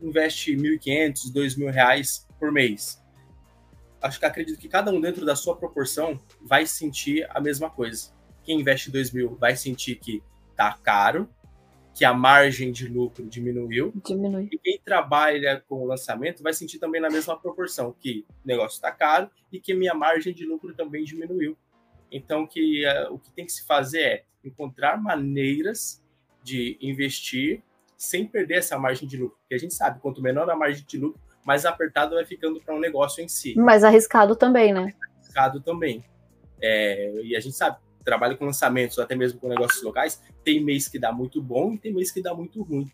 investe 0.00 0.54
1.500, 0.54 1.32
2.000 1.32 1.70
reais 1.70 2.26
por 2.38 2.52
mês. 2.52 3.02
Acho 4.02 4.18
que 4.18 4.26
acredito 4.26 4.58
que 4.58 4.68
cada 4.68 4.90
um 4.90 5.00
dentro 5.00 5.24
da 5.24 5.34
sua 5.34 5.56
proporção 5.56 6.20
vai 6.42 6.66
sentir 6.66 7.26
a 7.30 7.40
mesma 7.40 7.70
coisa. 7.70 8.12
Quem 8.42 8.60
investe 8.60 8.90
2 8.90 9.12
mil 9.12 9.34
vai 9.36 9.56
sentir 9.56 9.96
que 9.96 10.22
tá 10.54 10.78
caro, 10.82 11.28
que 11.94 12.04
a 12.04 12.12
margem 12.12 12.72
de 12.72 12.88
lucro 12.88 13.24
diminuiu. 13.24 13.92
Diminui. 14.04 14.48
E 14.50 14.58
quem 14.58 14.80
trabalha 14.84 15.62
com 15.68 15.76
o 15.76 15.86
lançamento 15.86 16.42
vai 16.42 16.52
sentir 16.52 16.80
também 16.80 17.00
na 17.00 17.08
mesma 17.08 17.38
proporção, 17.38 17.94
que 17.98 18.26
o 18.44 18.46
negócio 18.46 18.74
está 18.74 18.90
caro 18.90 19.30
e 19.52 19.60
que 19.60 19.72
minha 19.72 19.94
margem 19.94 20.34
de 20.34 20.44
lucro 20.44 20.74
também 20.74 21.04
diminuiu. 21.04 21.56
Então, 22.10 22.46
que 22.46 22.84
uh, 22.84 23.14
o 23.14 23.18
que 23.18 23.30
tem 23.30 23.46
que 23.46 23.52
se 23.52 23.64
fazer 23.64 24.00
é 24.00 24.24
encontrar 24.44 25.00
maneiras 25.00 26.02
de 26.42 26.76
investir 26.80 27.62
sem 27.96 28.26
perder 28.26 28.58
essa 28.58 28.76
margem 28.76 29.06
de 29.06 29.16
lucro. 29.16 29.38
Porque 29.40 29.54
a 29.54 29.58
gente 29.58 29.74
sabe, 29.74 30.00
quanto 30.00 30.20
menor 30.20 30.50
a 30.50 30.56
margem 30.56 30.84
de 30.84 30.98
lucro, 30.98 31.20
mais 31.44 31.64
apertado 31.64 32.16
vai 32.16 32.24
ficando 32.24 32.60
para 32.60 32.74
um 32.74 32.80
negócio 32.80 33.22
em 33.22 33.28
si. 33.28 33.54
Mais 33.56 33.84
arriscado 33.84 34.34
também, 34.34 34.72
né? 34.72 34.80
Mais 34.80 34.96
arriscado 35.16 35.60
também. 35.60 36.04
É, 36.60 37.20
e 37.22 37.36
a 37.36 37.40
gente 37.40 37.54
sabe, 37.54 37.78
trabalha 38.04 38.36
com 38.36 38.44
lançamentos, 38.44 38.98
ou 38.98 39.04
até 39.04 39.14
mesmo 39.14 39.40
com 39.40 39.48
negócios 39.48 39.82
locais, 39.82 40.22
tem 40.44 40.62
mês 40.62 40.88
que 40.88 40.98
dá 40.98 41.12
muito 41.12 41.42
bom 41.42 41.72
e 41.72 41.78
tem 41.78 41.92
mês 41.92 42.10
que 42.10 42.22
dá 42.22 42.34
muito 42.34 42.62
ruim. 42.62 42.90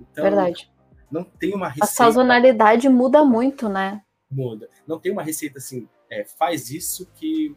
Então, 0.00 0.24
Verdade. 0.24 0.70
Não 1.10 1.24
tem 1.24 1.54
uma 1.54 1.68
receita. 1.68 1.84
A 1.84 1.88
sazonalidade 1.88 2.88
muda 2.88 3.24
muito, 3.24 3.68
né? 3.68 4.02
Muda. 4.30 4.68
Não 4.86 4.98
tem 4.98 5.12
uma 5.12 5.22
receita 5.22 5.58
assim, 5.58 5.86
é, 6.10 6.24
faz 6.24 6.70
isso 6.70 7.06
que 7.14 7.54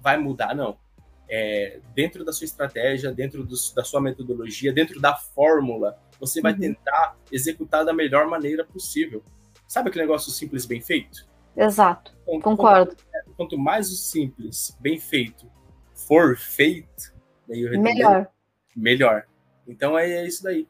vai 0.00 0.16
mudar, 0.16 0.54
não. 0.54 0.76
É, 1.28 1.80
dentro 1.94 2.24
da 2.24 2.32
sua 2.32 2.44
estratégia, 2.44 3.12
dentro 3.12 3.44
do, 3.44 3.54
da 3.74 3.84
sua 3.84 4.00
metodologia, 4.00 4.72
dentro 4.72 5.00
da 5.00 5.14
fórmula, 5.14 5.98
você 6.20 6.40
vai 6.40 6.52
uhum. 6.52 6.60
tentar 6.60 7.16
executar 7.32 7.84
da 7.84 7.92
melhor 7.92 8.26
maneira 8.26 8.64
possível. 8.64 9.22
Sabe 9.66 9.88
aquele 9.88 10.04
negócio 10.04 10.30
simples, 10.30 10.66
bem 10.66 10.80
feito? 10.80 11.26
Exato, 11.56 12.14
então, 12.22 12.40
concordo. 12.40 12.90
Quanto, 12.90 13.04
é, 13.14 13.22
quanto, 13.36 13.58
mais 13.58 13.90
o 13.90 13.96
simples, 13.96 14.76
bem 14.80 14.98
feito, 14.98 15.50
for 16.06 16.36
feito, 16.36 17.12
melhor. 17.48 18.28
Melhor. 18.76 19.24
Então 19.66 19.98
é, 19.98 20.10
é 20.10 20.26
isso 20.26 20.42
daí. 20.42 20.66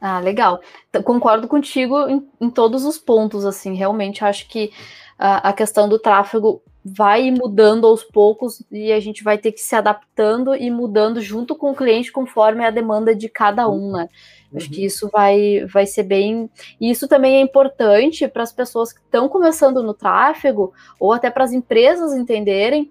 Ah, 0.00 0.18
legal. 0.18 0.60
Concordo 1.04 1.46
contigo 1.46 2.08
em, 2.08 2.26
em, 2.40 2.50
todos 2.50 2.84
os 2.84 2.96
pontos, 2.96 3.44
assim, 3.44 3.74
realmente 3.74 4.24
acho 4.24 4.48
que 4.48 4.72
a, 5.18 5.50
a 5.50 5.52
questão 5.52 5.88
do 5.88 5.98
tráfego 5.98 6.62
vai 6.82 7.30
mudando 7.30 7.86
aos 7.86 8.02
poucos 8.02 8.62
e 8.70 8.90
a 8.90 8.98
gente 9.00 9.22
vai 9.22 9.36
ter 9.36 9.52
que 9.52 9.60
se 9.60 9.74
adaptando 9.74 10.54
e 10.54 10.70
mudando 10.70 11.20
junto 11.20 11.54
com 11.54 11.72
o 11.72 11.76
cliente 11.76 12.10
conforme 12.10 12.64
a 12.64 12.70
demanda 12.70 13.14
de 13.14 13.28
cada 13.28 13.68
um, 13.68 13.92
né? 13.92 14.08
Uhum. 14.50 14.56
Acho 14.56 14.70
que 14.70 14.84
isso 14.84 15.10
vai, 15.12 15.66
vai 15.66 15.86
ser 15.86 16.04
bem. 16.04 16.48
E 16.80 16.90
isso 16.90 17.06
também 17.06 17.36
é 17.36 17.40
importante 17.40 18.26
para 18.26 18.42
as 18.42 18.52
pessoas 18.52 18.94
que 18.94 19.00
estão 19.00 19.28
começando 19.28 19.82
no 19.82 19.92
tráfego, 19.92 20.72
ou 20.98 21.12
até 21.12 21.30
para 21.30 21.44
as 21.44 21.52
empresas 21.52 22.14
entenderem 22.14 22.90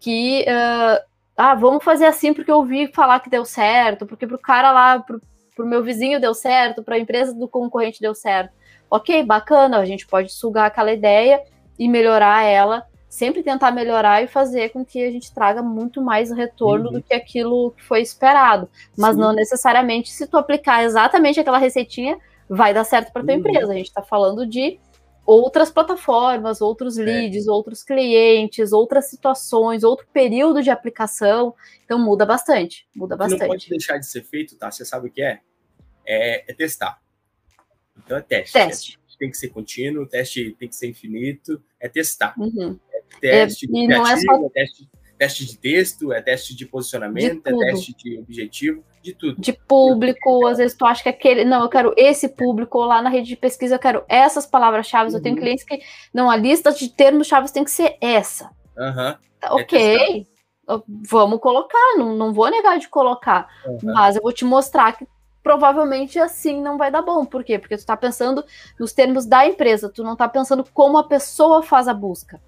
que 0.00 0.44
uh, 0.48 1.04
ah, 1.36 1.54
vamos 1.54 1.82
fazer 1.82 2.06
assim 2.06 2.32
porque 2.32 2.50
eu 2.50 2.56
ouvi 2.56 2.88
falar 2.92 3.20
que 3.20 3.30
deu 3.30 3.44
certo, 3.44 4.06
porque 4.06 4.26
para 4.26 4.36
o 4.36 4.40
cara 4.40 4.72
lá, 4.72 5.00
para 5.00 5.64
o 5.64 5.66
meu 5.66 5.82
vizinho 5.82 6.20
deu 6.20 6.34
certo, 6.34 6.82
para 6.82 6.96
a 6.96 6.98
empresa 6.98 7.34
do 7.34 7.48
concorrente 7.48 8.00
deu 8.00 8.14
certo. 8.14 8.52
Ok, 8.90 9.22
bacana, 9.24 9.78
a 9.78 9.84
gente 9.84 10.06
pode 10.06 10.32
sugar 10.32 10.66
aquela 10.66 10.92
ideia 10.92 11.42
e 11.78 11.88
melhorar 11.88 12.42
ela 12.44 12.86
sempre 13.16 13.42
tentar 13.42 13.70
melhorar 13.70 14.22
e 14.22 14.26
fazer 14.26 14.68
com 14.70 14.84
que 14.84 15.02
a 15.02 15.10
gente 15.10 15.32
traga 15.32 15.62
muito 15.62 16.02
mais 16.02 16.30
retorno 16.30 16.88
uhum. 16.88 16.92
do 16.92 17.02
que 17.02 17.14
aquilo 17.14 17.70
que 17.70 17.82
foi 17.82 18.02
esperado. 18.02 18.68
Mas 18.96 19.14
Sim. 19.14 19.20
não 19.22 19.32
necessariamente 19.32 20.10
se 20.10 20.26
tu 20.26 20.36
aplicar 20.36 20.84
exatamente 20.84 21.40
aquela 21.40 21.56
receitinha, 21.56 22.18
vai 22.46 22.74
dar 22.74 22.84
certo 22.84 23.10
para 23.12 23.22
tua 23.22 23.32
uhum. 23.32 23.38
empresa. 23.38 23.72
A 23.72 23.76
gente 23.76 23.86
está 23.86 24.02
falando 24.02 24.46
de 24.46 24.78
outras 25.26 25.70
plataformas, 25.70 26.60
outros 26.60 26.96
é. 26.96 27.04
leads, 27.04 27.46
é. 27.46 27.50
outros 27.50 27.82
clientes, 27.82 28.72
outras 28.72 29.10
situações, 29.10 29.82
outro 29.82 30.06
período 30.12 30.62
de 30.62 30.70
aplicação. 30.70 31.54
Então 31.84 31.98
muda 31.98 32.24
bastante, 32.24 32.86
muda 32.94 33.16
bastante. 33.16 33.40
não 33.40 33.48
pode 33.48 33.68
deixar 33.68 33.98
de 33.98 34.06
ser 34.06 34.22
feito, 34.22 34.56
tá? 34.56 34.70
Você 34.70 34.84
sabe 34.84 35.08
o 35.08 35.10
que 35.10 35.20
é? 35.20 35.40
É, 36.06 36.50
é 36.50 36.54
testar. 36.54 37.00
Então 37.98 38.16
é 38.16 38.22
teste. 38.22 38.52
Teste. 38.52 38.98
É, 39.02 39.18
tem 39.18 39.30
que 39.30 39.36
ser 39.36 39.48
contínuo, 39.48 40.06
teste 40.06 40.54
tem 40.58 40.68
que 40.68 40.76
ser 40.76 40.88
infinito, 40.88 41.62
é 41.80 41.88
testar. 41.88 42.34
Uhum. 42.38 42.78
É 42.92 43.02
teste 43.20 43.66
é, 43.66 43.86
criativo, 43.86 44.32
é, 44.32 44.38
só... 44.38 44.46
é 44.46 44.48
teste, 44.50 44.90
teste 45.18 45.46
de 45.46 45.58
texto, 45.58 46.12
é 46.12 46.22
teste 46.22 46.54
de 46.54 46.66
posicionamento, 46.66 47.42
de 47.42 47.50
é 47.50 47.72
teste 47.72 47.94
de 47.94 48.18
objetivo 48.18 48.84
de 49.06 49.14
tudo. 49.14 49.40
De 49.40 49.52
público, 49.52 50.46
às 50.46 50.58
vezes 50.58 50.76
tu 50.76 50.84
acha 50.84 51.02
que 51.02 51.08
aquele. 51.08 51.44
Não, 51.44 51.62
eu 51.62 51.68
quero 51.68 51.94
esse 51.96 52.28
público, 52.28 52.78
ou 52.78 52.84
lá 52.84 53.00
na 53.00 53.10
rede 53.10 53.28
de 53.28 53.36
pesquisa 53.36 53.76
eu 53.76 53.78
quero 53.78 54.04
essas 54.08 54.46
palavras-chave. 54.46 55.10
Uhum. 55.10 55.16
Eu 55.16 55.22
tenho 55.22 55.34
uhum. 55.34 55.40
clientes 55.40 55.64
que. 55.64 55.80
Não, 56.12 56.30
a 56.30 56.36
lista 56.36 56.72
de 56.72 56.88
termos-chave 56.88 57.52
tem 57.52 57.64
que 57.64 57.70
ser 57.70 57.96
essa. 58.00 58.50
Uhum. 58.76 59.14
Ok. 59.50 60.26
É 60.32 60.36
vamos 61.08 61.38
colocar, 61.40 61.96
não, 61.96 62.16
não 62.16 62.32
vou 62.32 62.50
negar 62.50 62.78
de 62.78 62.88
colocar. 62.88 63.48
Uhum. 63.64 63.78
Mas 63.94 64.16
eu 64.16 64.22
vou 64.22 64.32
te 64.32 64.44
mostrar 64.44 64.96
que 64.96 65.06
provavelmente 65.42 66.18
assim 66.18 66.60
não 66.60 66.76
vai 66.76 66.90
dar 66.90 67.02
bom. 67.02 67.24
Por 67.24 67.44
quê? 67.44 67.58
Porque 67.58 67.76
tu 67.76 67.80
está 67.80 67.96
pensando 67.96 68.44
nos 68.78 68.92
termos 68.92 69.26
da 69.26 69.46
empresa, 69.46 69.88
tu 69.88 70.02
não 70.02 70.14
está 70.14 70.28
pensando 70.28 70.64
como 70.74 70.98
a 70.98 71.04
pessoa 71.04 71.62
faz 71.62 71.86
a 71.86 71.94
busca. 71.94 72.40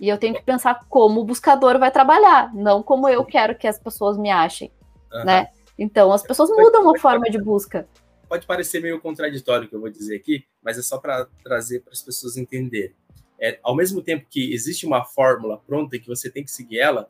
E 0.00 0.08
eu 0.08 0.16
tenho 0.16 0.34
que 0.34 0.42
pensar 0.42 0.86
como 0.88 1.20
o 1.20 1.24
buscador 1.24 1.78
vai 1.78 1.90
trabalhar, 1.90 2.54
não 2.54 2.82
como 2.82 3.08
eu 3.08 3.24
quero 3.24 3.54
que 3.56 3.66
as 3.66 3.78
pessoas 3.78 4.16
me 4.16 4.30
achem, 4.30 4.72
uhum. 5.12 5.24
né? 5.24 5.48
Então, 5.78 6.12
as 6.12 6.22
pessoas 6.22 6.50
mudam 6.50 6.92
a 6.92 6.98
forma 6.98 7.30
de 7.30 7.38
busca. 7.40 7.88
Pode 8.28 8.46
parecer 8.46 8.82
meio 8.82 9.00
contraditório 9.00 9.66
o 9.66 9.68
que 9.68 9.76
eu 9.76 9.80
vou 9.80 9.88
dizer 9.88 10.16
aqui, 10.16 10.44
mas 10.62 10.76
é 10.76 10.82
só 10.82 10.98
para 10.98 11.26
trazer 11.42 11.80
para 11.80 11.92
as 11.92 12.02
pessoas 12.02 12.36
entenderem. 12.36 12.94
É, 13.40 13.58
ao 13.62 13.76
mesmo 13.76 14.02
tempo 14.02 14.26
que 14.28 14.52
existe 14.52 14.84
uma 14.84 15.04
fórmula 15.04 15.58
pronta 15.58 15.94
e 15.94 16.00
que 16.00 16.08
você 16.08 16.28
tem 16.28 16.42
que 16.42 16.50
seguir 16.50 16.80
ela, 16.80 17.08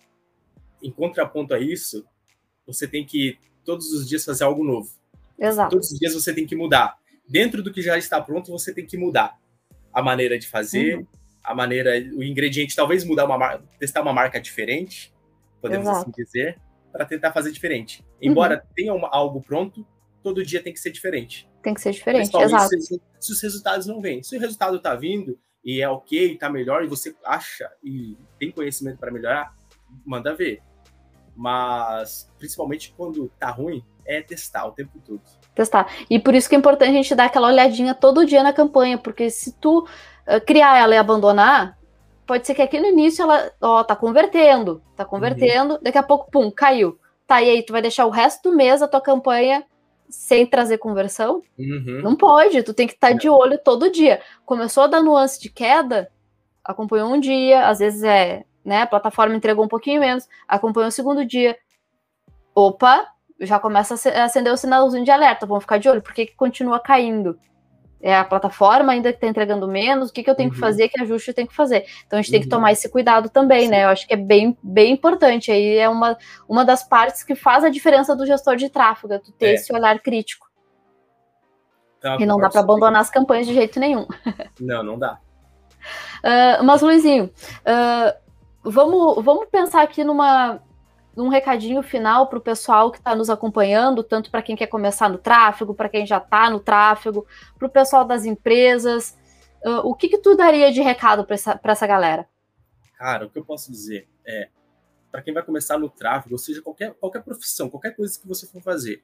em 0.82 0.92
contraponto 0.92 1.54
a 1.54 1.58
isso, 1.58 2.04
você 2.66 2.86
tem 2.86 3.04
que 3.04 3.38
todos 3.64 3.90
os 3.92 4.06
dias 4.06 4.24
fazer 4.24 4.44
algo 4.44 4.62
novo. 4.62 4.90
Exato. 5.38 5.70
Todos 5.70 5.90
os 5.90 5.98
dias 5.98 6.12
você 6.12 6.34
tem 6.34 6.46
que 6.46 6.54
mudar. 6.54 6.98
Dentro 7.26 7.62
do 7.62 7.72
que 7.72 7.80
já 7.80 7.96
está 7.96 8.20
pronto, 8.20 8.52
você 8.52 8.72
tem 8.72 8.86
que 8.86 8.98
mudar 8.98 9.38
a 9.92 10.02
maneira 10.02 10.38
de 10.38 10.46
fazer, 10.46 10.98
uhum. 10.98 11.06
a 11.42 11.54
maneira, 11.54 11.92
o 12.14 12.22
ingrediente, 12.22 12.76
talvez 12.76 13.04
mudar 13.04 13.24
uma 13.24 13.58
testar 13.78 14.02
uma 14.02 14.12
marca 14.12 14.38
diferente, 14.38 15.12
podemos 15.60 15.88
Exato. 15.88 16.10
assim 16.10 16.24
dizer 16.24 16.60
para 16.98 17.06
tentar 17.06 17.32
fazer 17.32 17.52
diferente. 17.52 18.04
Embora 18.20 18.56
uhum. 18.56 18.72
tenha 18.74 18.92
uma, 18.92 19.08
algo 19.12 19.40
pronto, 19.40 19.86
todo 20.20 20.44
dia 20.44 20.60
tem 20.60 20.72
que 20.72 20.80
ser 20.80 20.90
diferente. 20.90 21.48
Tem 21.62 21.72
que 21.72 21.80
ser 21.80 21.92
diferente, 21.92 22.36
exato. 22.36 22.68
Se, 22.80 23.00
se, 23.20 23.32
os 23.32 23.40
resultados 23.40 23.86
não 23.86 24.00
vêm. 24.00 24.20
Se 24.20 24.36
o 24.36 24.40
resultado 24.40 24.78
está 24.78 24.96
vindo 24.96 25.38
e 25.64 25.80
é 25.80 25.88
ok, 25.88 26.32
está 26.32 26.50
melhor, 26.50 26.82
e 26.82 26.88
você 26.88 27.14
acha 27.24 27.70
e 27.84 28.16
tem 28.36 28.50
conhecimento 28.50 28.98
para 28.98 29.12
melhorar, 29.12 29.54
manda 30.04 30.34
ver. 30.34 30.60
Mas, 31.36 32.28
principalmente 32.36 32.92
quando 32.96 33.30
tá 33.38 33.48
ruim, 33.48 33.84
é 34.04 34.20
testar 34.20 34.66
o 34.66 34.72
tempo 34.72 34.98
todo. 34.98 35.22
Testar. 35.54 35.86
E 36.10 36.18
por 36.18 36.34
isso 36.34 36.48
que 36.48 36.56
é 36.56 36.58
importante 36.58 36.90
a 36.90 36.94
gente 36.94 37.14
dar 37.14 37.26
aquela 37.26 37.46
olhadinha 37.46 37.94
todo 37.94 38.26
dia 38.26 38.42
na 38.42 38.52
campanha, 38.52 38.98
porque 38.98 39.30
se 39.30 39.52
tu 39.52 39.86
uh, 39.86 40.44
criar 40.44 40.76
ela 40.76 40.96
e 40.96 40.98
abandonar, 40.98 41.77
pode 42.28 42.46
ser 42.46 42.54
que 42.54 42.60
aqui 42.60 42.78
no 42.78 42.86
início 42.86 43.22
ela, 43.22 43.50
ó, 43.58 43.82
tá 43.82 43.96
convertendo, 43.96 44.82
tá 44.94 45.02
convertendo, 45.02 45.74
uhum. 45.74 45.80
daqui 45.82 45.96
a 45.96 46.02
pouco, 46.02 46.30
pum, 46.30 46.50
caiu. 46.50 46.98
Tá, 47.26 47.42
e 47.42 47.48
aí 47.48 47.62
tu 47.62 47.72
vai 47.72 47.80
deixar 47.80 48.04
o 48.04 48.10
resto 48.10 48.50
do 48.50 48.56
mês 48.56 48.82
a 48.82 48.86
tua 48.86 49.00
campanha 49.00 49.64
sem 50.10 50.46
trazer 50.46 50.76
conversão? 50.76 51.42
Uhum. 51.58 52.02
Não 52.02 52.14
pode, 52.14 52.62
tu 52.62 52.74
tem 52.74 52.86
que 52.86 52.92
estar 52.92 53.08
tá 53.08 53.14
de 53.14 53.30
olho 53.30 53.58
todo 53.58 53.90
dia. 53.90 54.20
Começou 54.44 54.84
a 54.84 54.86
dar 54.86 55.02
nuance 55.02 55.40
de 55.40 55.48
queda, 55.48 56.10
acompanhou 56.62 57.12
um 57.12 57.18
dia, 57.18 57.66
às 57.66 57.78
vezes 57.78 58.02
é, 58.02 58.44
né, 58.62 58.82
a 58.82 58.86
plataforma 58.86 59.34
entregou 59.34 59.64
um 59.64 59.68
pouquinho 59.68 60.00
menos, 60.00 60.28
acompanhou 60.46 60.88
o 60.88 60.92
segundo 60.92 61.24
dia. 61.24 61.56
Opa, 62.54 63.08
já 63.40 63.58
começa 63.58 63.94
a 63.94 64.24
acender 64.24 64.52
o 64.52 64.56
sinalzinho 64.56 65.04
de 65.04 65.10
alerta, 65.10 65.46
vamos 65.46 65.64
ficar 65.64 65.78
de 65.78 65.88
olho, 65.88 66.02
por 66.02 66.12
que, 66.12 66.26
que 66.26 66.36
continua 66.36 66.78
caindo? 66.78 67.38
É 68.00 68.14
a 68.14 68.24
plataforma 68.24 68.92
ainda 68.92 69.10
que 69.10 69.16
está 69.16 69.26
entregando 69.26 69.66
menos, 69.66 70.10
o 70.10 70.12
que, 70.12 70.22
que 70.22 70.30
eu 70.30 70.34
tenho 70.34 70.48
uhum. 70.48 70.54
que 70.54 70.60
fazer, 70.60 70.88
que 70.88 71.00
ajuste 71.00 71.30
eu 71.30 71.34
tenho 71.34 71.48
que 71.48 71.54
fazer. 71.54 71.84
Então 72.06 72.18
a 72.18 72.22
gente 72.22 72.28
uhum. 72.28 72.32
tem 72.32 72.40
que 72.40 72.46
uhum. 72.46 72.50
tomar 72.50 72.72
esse 72.72 72.88
cuidado 72.88 73.28
também, 73.28 73.64
Sim. 73.64 73.68
né? 73.68 73.84
Eu 73.84 73.88
acho 73.88 74.06
que 74.06 74.14
é 74.14 74.16
bem, 74.16 74.56
bem 74.62 74.92
importante. 74.92 75.50
Aí 75.50 75.76
é 75.76 75.88
uma, 75.88 76.16
uma 76.48 76.64
das 76.64 76.82
partes 76.86 77.22
que 77.22 77.34
faz 77.34 77.64
a 77.64 77.68
diferença 77.68 78.14
do 78.14 78.26
gestor 78.26 78.56
de 78.56 78.68
tráfego, 78.68 79.14
é 79.14 79.18
tu 79.18 79.32
ter 79.32 79.46
é. 79.46 79.54
esse 79.54 79.72
olhar 79.72 79.98
crítico. 80.00 80.48
Tá, 82.00 82.16
e 82.20 82.26
não 82.26 82.38
dá 82.38 82.48
para 82.48 82.60
abandonar 82.60 83.00
as 83.00 83.10
campanhas 83.10 83.46
de 83.46 83.54
jeito 83.54 83.80
nenhum. 83.80 84.06
Não, 84.60 84.84
não 84.84 84.96
dá. 84.96 85.18
Uh, 86.18 86.62
mas, 86.64 86.80
Luizinho, 86.80 87.24
uh, 87.24 88.16
vamos, 88.62 89.24
vamos 89.24 89.46
pensar 89.50 89.82
aqui 89.82 90.04
numa, 90.04 90.60
um 91.22 91.28
recadinho 91.28 91.82
final 91.82 92.28
para 92.28 92.38
o 92.38 92.42
pessoal 92.42 92.90
que 92.90 92.98
está 92.98 93.14
nos 93.14 93.30
acompanhando, 93.30 94.02
tanto 94.02 94.30
para 94.30 94.42
quem 94.42 94.56
quer 94.56 94.66
começar 94.66 95.08
no 95.08 95.18
tráfego, 95.18 95.74
para 95.74 95.88
quem 95.88 96.06
já 96.06 96.18
está 96.18 96.50
no 96.50 96.60
tráfego, 96.60 97.26
para 97.58 97.66
o 97.66 97.70
pessoal 97.70 98.04
das 98.04 98.24
empresas. 98.24 99.16
Uh, 99.64 99.80
o 99.84 99.94
que, 99.94 100.08
que 100.08 100.18
tu 100.18 100.36
daria 100.36 100.72
de 100.72 100.80
recado 100.80 101.24
para 101.24 101.34
essa, 101.34 101.60
essa 101.62 101.86
galera? 101.86 102.28
Cara, 102.96 103.26
o 103.26 103.30
que 103.30 103.38
eu 103.38 103.44
posso 103.44 103.70
dizer 103.70 104.08
é, 104.26 104.48
para 105.10 105.22
quem 105.22 105.34
vai 105.34 105.42
começar 105.42 105.78
no 105.78 105.88
tráfego, 105.88 106.34
ou 106.34 106.38
seja, 106.38 106.62
qualquer, 106.62 106.94
qualquer 106.94 107.22
profissão, 107.22 107.68
qualquer 107.68 107.94
coisa 107.94 108.18
que 108.18 108.26
você 108.26 108.46
for 108.46 108.62
fazer, 108.62 109.02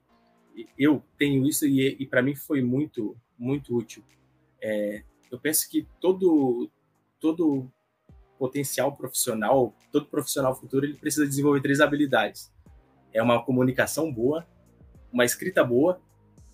eu 0.78 1.02
tenho 1.18 1.46
isso 1.46 1.66
e, 1.66 1.96
e 1.98 2.06
para 2.06 2.22
mim 2.22 2.34
foi 2.34 2.62
muito, 2.62 3.16
muito 3.38 3.76
útil. 3.76 4.04
É, 4.62 5.02
eu 5.30 5.38
penso 5.38 5.68
que 5.68 5.86
todo, 6.00 6.70
todo 7.18 7.68
potencial 8.38 8.96
profissional, 8.96 9.74
todo 9.92 10.06
profissional 10.06 10.54
futuro, 10.54 10.84
ele 10.84 10.96
precisa 10.96 11.26
desenvolver 11.26 11.60
três 11.60 11.80
habilidades. 11.80 12.52
É 13.12 13.22
uma 13.22 13.44
comunicação 13.44 14.12
boa, 14.12 14.46
uma 15.12 15.24
escrita 15.24 15.62
boa 15.62 16.00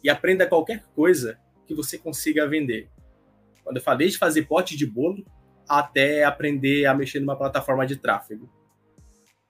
e 0.02 0.10
aprenda 0.10 0.46
qualquer 0.46 0.84
coisa 0.94 1.38
que 1.66 1.74
você 1.74 1.98
consiga 1.98 2.48
vender. 2.48 2.90
Quando 3.64 3.76
eu 3.76 3.82
falei 3.82 4.08
de 4.08 4.18
fazer 4.18 4.42
pote 4.42 4.76
de 4.76 4.86
bolo, 4.86 5.24
até 5.68 6.24
aprender 6.24 6.86
a 6.86 6.94
mexer 6.94 7.20
numa 7.20 7.36
plataforma 7.36 7.86
de 7.86 7.96
tráfego. 7.96 8.50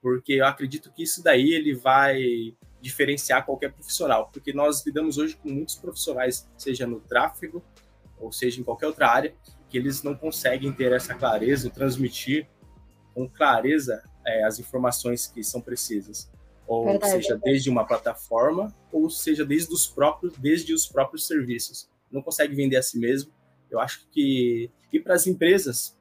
Porque 0.03 0.35
eu 0.35 0.47
acredito 0.47 0.93
que 0.93 1.03
isso 1.03 1.23
daí 1.23 1.53
ele 1.53 1.75
vai 1.75 2.55
diferenciar 2.81 3.45
qualquer 3.45 3.73
profissional, 3.73 4.31
porque 4.33 4.53
nós 4.53 4.85
lidamos 4.85 5.19
hoje 5.19 5.37
com 5.37 5.51
muitos 5.51 5.77
profissionais, 5.77 6.51
seja 6.57 6.87
no 6.87 7.01
tráfego 7.01 7.63
ou 8.19 8.33
seja 8.33 8.61
em 8.61 8.65
qualquer 8.65 8.87
outra 8.87 9.09
área, 9.09 9.35
que 9.71 9.79
eles 9.79 10.03
não 10.03 10.15
conseguem 10.15 10.73
ter 10.73 10.93
essa 10.93 11.15
clareza, 11.15 11.71
transmitir 11.71 12.49
com 13.15 13.29
clareza 13.29 14.03
é, 14.27 14.45
as 14.45 14.59
informações 14.59 15.29
que 15.29 15.43
são 15.43 15.61
precisas. 15.61 16.31
Ou 16.67 16.85
verdade, 16.85 17.13
seja, 17.13 17.29
verdade. 17.31 17.51
desde 17.51 17.71
uma 17.71 17.87
plataforma, 17.87 18.75
ou 18.93 19.09
seja, 19.09 19.45
desde 19.45 19.73
os 19.73 19.87
próprios, 19.87 20.37
desde 20.37 20.75
os 20.75 20.87
próprios 20.87 21.27
serviços. 21.27 21.89
Não 22.11 22.23
consegue 22.23 22.55
vender 22.55 22.77
a 22.77 22.83
si 22.83 22.99
mesmo. 22.99 23.33
Eu 23.71 23.79
acho 23.81 24.07
que. 24.11 24.71
E 24.93 24.99
para 24.99 25.15
as 25.15 25.27
empresas, 25.27 25.97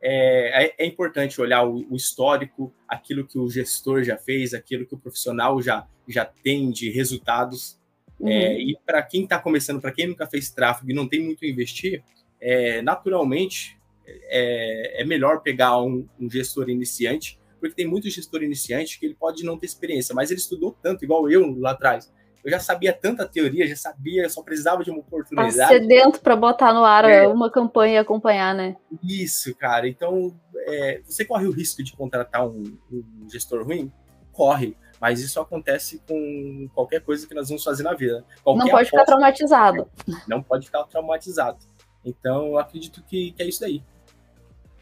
é, 0.00 0.66
é, 0.66 0.74
é, 0.78 0.86
importante 0.86 1.40
olhar 1.40 1.64
o, 1.64 1.86
o, 1.90 1.96
histórico, 1.96 2.72
aquilo 2.86 3.26
que 3.26 3.38
o 3.38 3.48
gestor 3.48 4.02
já 4.04 4.16
fez, 4.16 4.52
aquilo 4.52 4.86
que 4.86 4.94
o 4.94 4.98
profissional 4.98 5.60
já, 5.60 5.86
já 6.06 6.24
tem 6.24 6.70
de 6.70 6.90
resultados. 6.90 7.78
É, 8.20 8.24
uhum. 8.24 8.60
E 8.60 8.78
para 8.84 9.02
quem 9.02 9.24
está 9.24 9.38
começando, 9.38 9.80
para 9.80 9.92
quem 9.92 10.06
nunca 10.06 10.26
fez 10.26 10.50
tráfego 10.50 10.90
e 10.90 10.94
não 10.94 11.08
tem 11.08 11.22
muito 11.22 11.44
a 11.44 11.48
investir, 11.48 12.02
é, 12.40 12.82
naturalmente 12.82 13.78
é, 14.06 15.02
é, 15.02 15.04
melhor 15.04 15.40
pegar 15.40 15.80
um, 15.82 16.06
um, 16.18 16.30
gestor 16.30 16.68
iniciante, 16.68 17.38
porque 17.58 17.74
tem 17.74 17.86
muito 17.86 18.08
gestor 18.08 18.42
iniciante 18.42 18.98
que 18.98 19.06
ele 19.06 19.14
pode 19.14 19.44
não 19.44 19.58
ter 19.58 19.66
experiência, 19.66 20.14
mas 20.14 20.30
ele 20.30 20.40
estudou 20.40 20.76
tanto, 20.82 21.04
igual 21.04 21.28
eu 21.30 21.58
lá 21.58 21.72
atrás. 21.72 22.12
Eu 22.44 22.50
já 22.50 22.60
sabia 22.60 22.92
tanta 22.92 23.26
teoria, 23.26 23.66
já 23.66 23.74
sabia, 23.74 24.28
só 24.28 24.40
precisava 24.40 24.84
de 24.84 24.90
uma 24.90 25.00
oportunidade. 25.00 25.56
Tá 25.56 25.66
sedento 25.66 26.20
para 26.20 26.36
botar 26.36 26.72
no 26.72 26.84
ar 26.84 27.04
é, 27.04 27.26
uma 27.26 27.50
campanha 27.50 27.94
e 27.94 27.98
acompanhar, 27.98 28.54
né? 28.54 28.76
Isso, 29.02 29.52
cara. 29.56 29.88
Então, 29.88 30.32
é, 30.54 31.00
você 31.04 31.24
corre 31.24 31.46
o 31.46 31.50
risco 31.50 31.82
de 31.82 31.96
contratar 31.96 32.46
um, 32.46 32.78
um 32.92 33.28
gestor 33.28 33.64
ruim? 33.64 33.90
Corre 34.30 34.76
mas 35.00 35.20
isso 35.20 35.40
acontece 35.40 36.02
com 36.08 36.68
qualquer 36.74 37.00
coisa 37.00 37.26
que 37.26 37.34
nós 37.34 37.48
vamos 37.48 37.62
fazer 37.62 37.82
na 37.82 37.94
vida. 37.94 38.24
Qualquer 38.42 38.64
não 38.64 38.70
pode 38.70 38.90
ficar 38.90 39.04
traumatizado. 39.04 39.90
Não 40.26 40.42
pode 40.42 40.66
ficar 40.66 40.84
traumatizado. 40.84 41.58
Então, 42.06 42.46
eu 42.46 42.58
acredito 42.58 43.02
que, 43.02 43.32
que 43.32 43.42
é 43.42 43.46
isso 43.46 43.64
aí. 43.64 43.82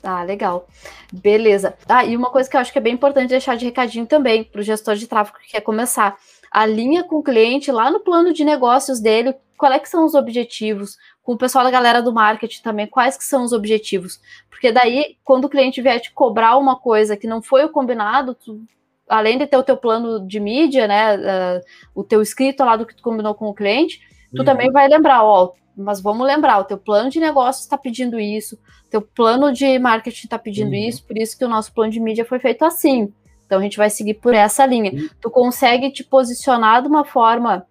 Ah, 0.03 0.23
legal. 0.23 0.69
Beleza. 1.11 1.75
Ah, 1.89 2.05
e 2.05 2.15
uma 2.15 2.31
coisa 2.31 2.49
que 2.49 2.55
eu 2.55 2.61
acho 2.61 2.71
que 2.71 2.79
é 2.79 2.83
bem 2.83 2.93
importante 2.93 3.31
deixar 3.31 3.57
de 3.57 3.65
recadinho 3.65 4.05
também 4.05 4.45
para 4.45 4.61
o 4.61 4.65
gestor 4.65 4.95
de 4.97 5.07
tráfego 5.07 5.39
que 5.39 5.53
quer 5.53 5.63
começar. 5.63 6.17
alinha 6.51 7.03
com 7.03 7.17
o 7.17 7.23
cliente 7.23 7.73
lá 7.73 7.91
no 7.91 8.01
plano 8.01 8.33
de 8.33 8.45
negócios 8.45 9.01
dele, 9.01 9.35
quais 9.57 9.77
é 9.77 9.79
que 9.79 9.89
são 9.89 10.05
os 10.05 10.15
objetivos, 10.15 10.99
com 11.23 11.33
o 11.33 11.39
pessoal 11.39 11.65
da 11.65 11.71
galera 11.71 12.03
do 12.03 12.13
marketing 12.13 12.63
também, 12.63 12.87
quais 12.87 13.17
que 13.17 13.25
são 13.25 13.45
os 13.45 13.53
objetivos. 13.53 14.21
Porque 14.51 14.71
daí, 14.71 15.17
quando 15.25 15.47
o 15.47 15.49
cliente 15.49 15.81
vier 15.81 15.99
te 16.01 16.13
cobrar 16.13 16.59
uma 16.59 16.79
coisa 16.79 17.17
que 17.17 17.27
não 17.27 17.41
foi 17.41 17.65
o 17.65 17.71
combinado, 17.71 18.35
tu, 18.35 18.63
além 19.09 19.39
de 19.39 19.47
ter 19.47 19.57
o 19.57 19.63
teu 19.63 19.77
plano 19.77 20.27
de 20.27 20.39
mídia, 20.39 20.87
né, 20.87 21.17
uh, 21.17 21.61
o 21.95 22.05
teu 22.05 22.21
escrito 22.21 22.63
lá 22.63 22.77
do 22.77 22.85
que 22.85 22.95
tu 22.95 23.03
combinou 23.03 23.35
com 23.35 23.47
o 23.47 23.55
cliente, 23.55 24.01
tu 24.35 24.41
uhum. 24.41 24.45
também 24.45 24.71
vai 24.71 24.87
lembrar, 24.87 25.25
ó, 25.25 25.53
mas 25.77 26.01
vamos 26.01 26.27
lembrar, 26.27 26.59
o 26.59 26.65
teu 26.65 26.79
plano 26.79 27.11
de 27.11 27.21
negócio 27.21 27.63
está 27.63 27.77
pedindo 27.77 28.19
isso, 28.19 28.59
teu 28.91 29.03
plano 29.03 29.53
de 29.53 29.79
marketing 29.79 30.27
está 30.27 30.39
pedindo 30.39 30.71
uhum. 30.71 30.89
isso, 30.89 31.05
por 31.05 31.17
isso 31.19 31.37
que 31.37 31.45
o 31.45 31.49
nosso 31.49 31.73
plano 31.73 31.93
de 31.93 32.01
mídia 32.01 32.25
foi 32.25 32.39
feito 32.39 32.65
assim. 32.65 33.13
Então 33.45 33.59
a 33.59 33.63
gente 33.63 33.77
vai 33.77 33.91
seguir 33.91 34.15
por 34.15 34.35
essa 34.35 34.65
linha. 34.65 34.93
Uhum. 34.93 35.09
Tu 35.21 35.31
consegue 35.31 35.91
te 35.91 36.03
posicionar 36.03 36.83
de 36.83 36.89
uma 36.89 37.05
forma, 37.05 37.67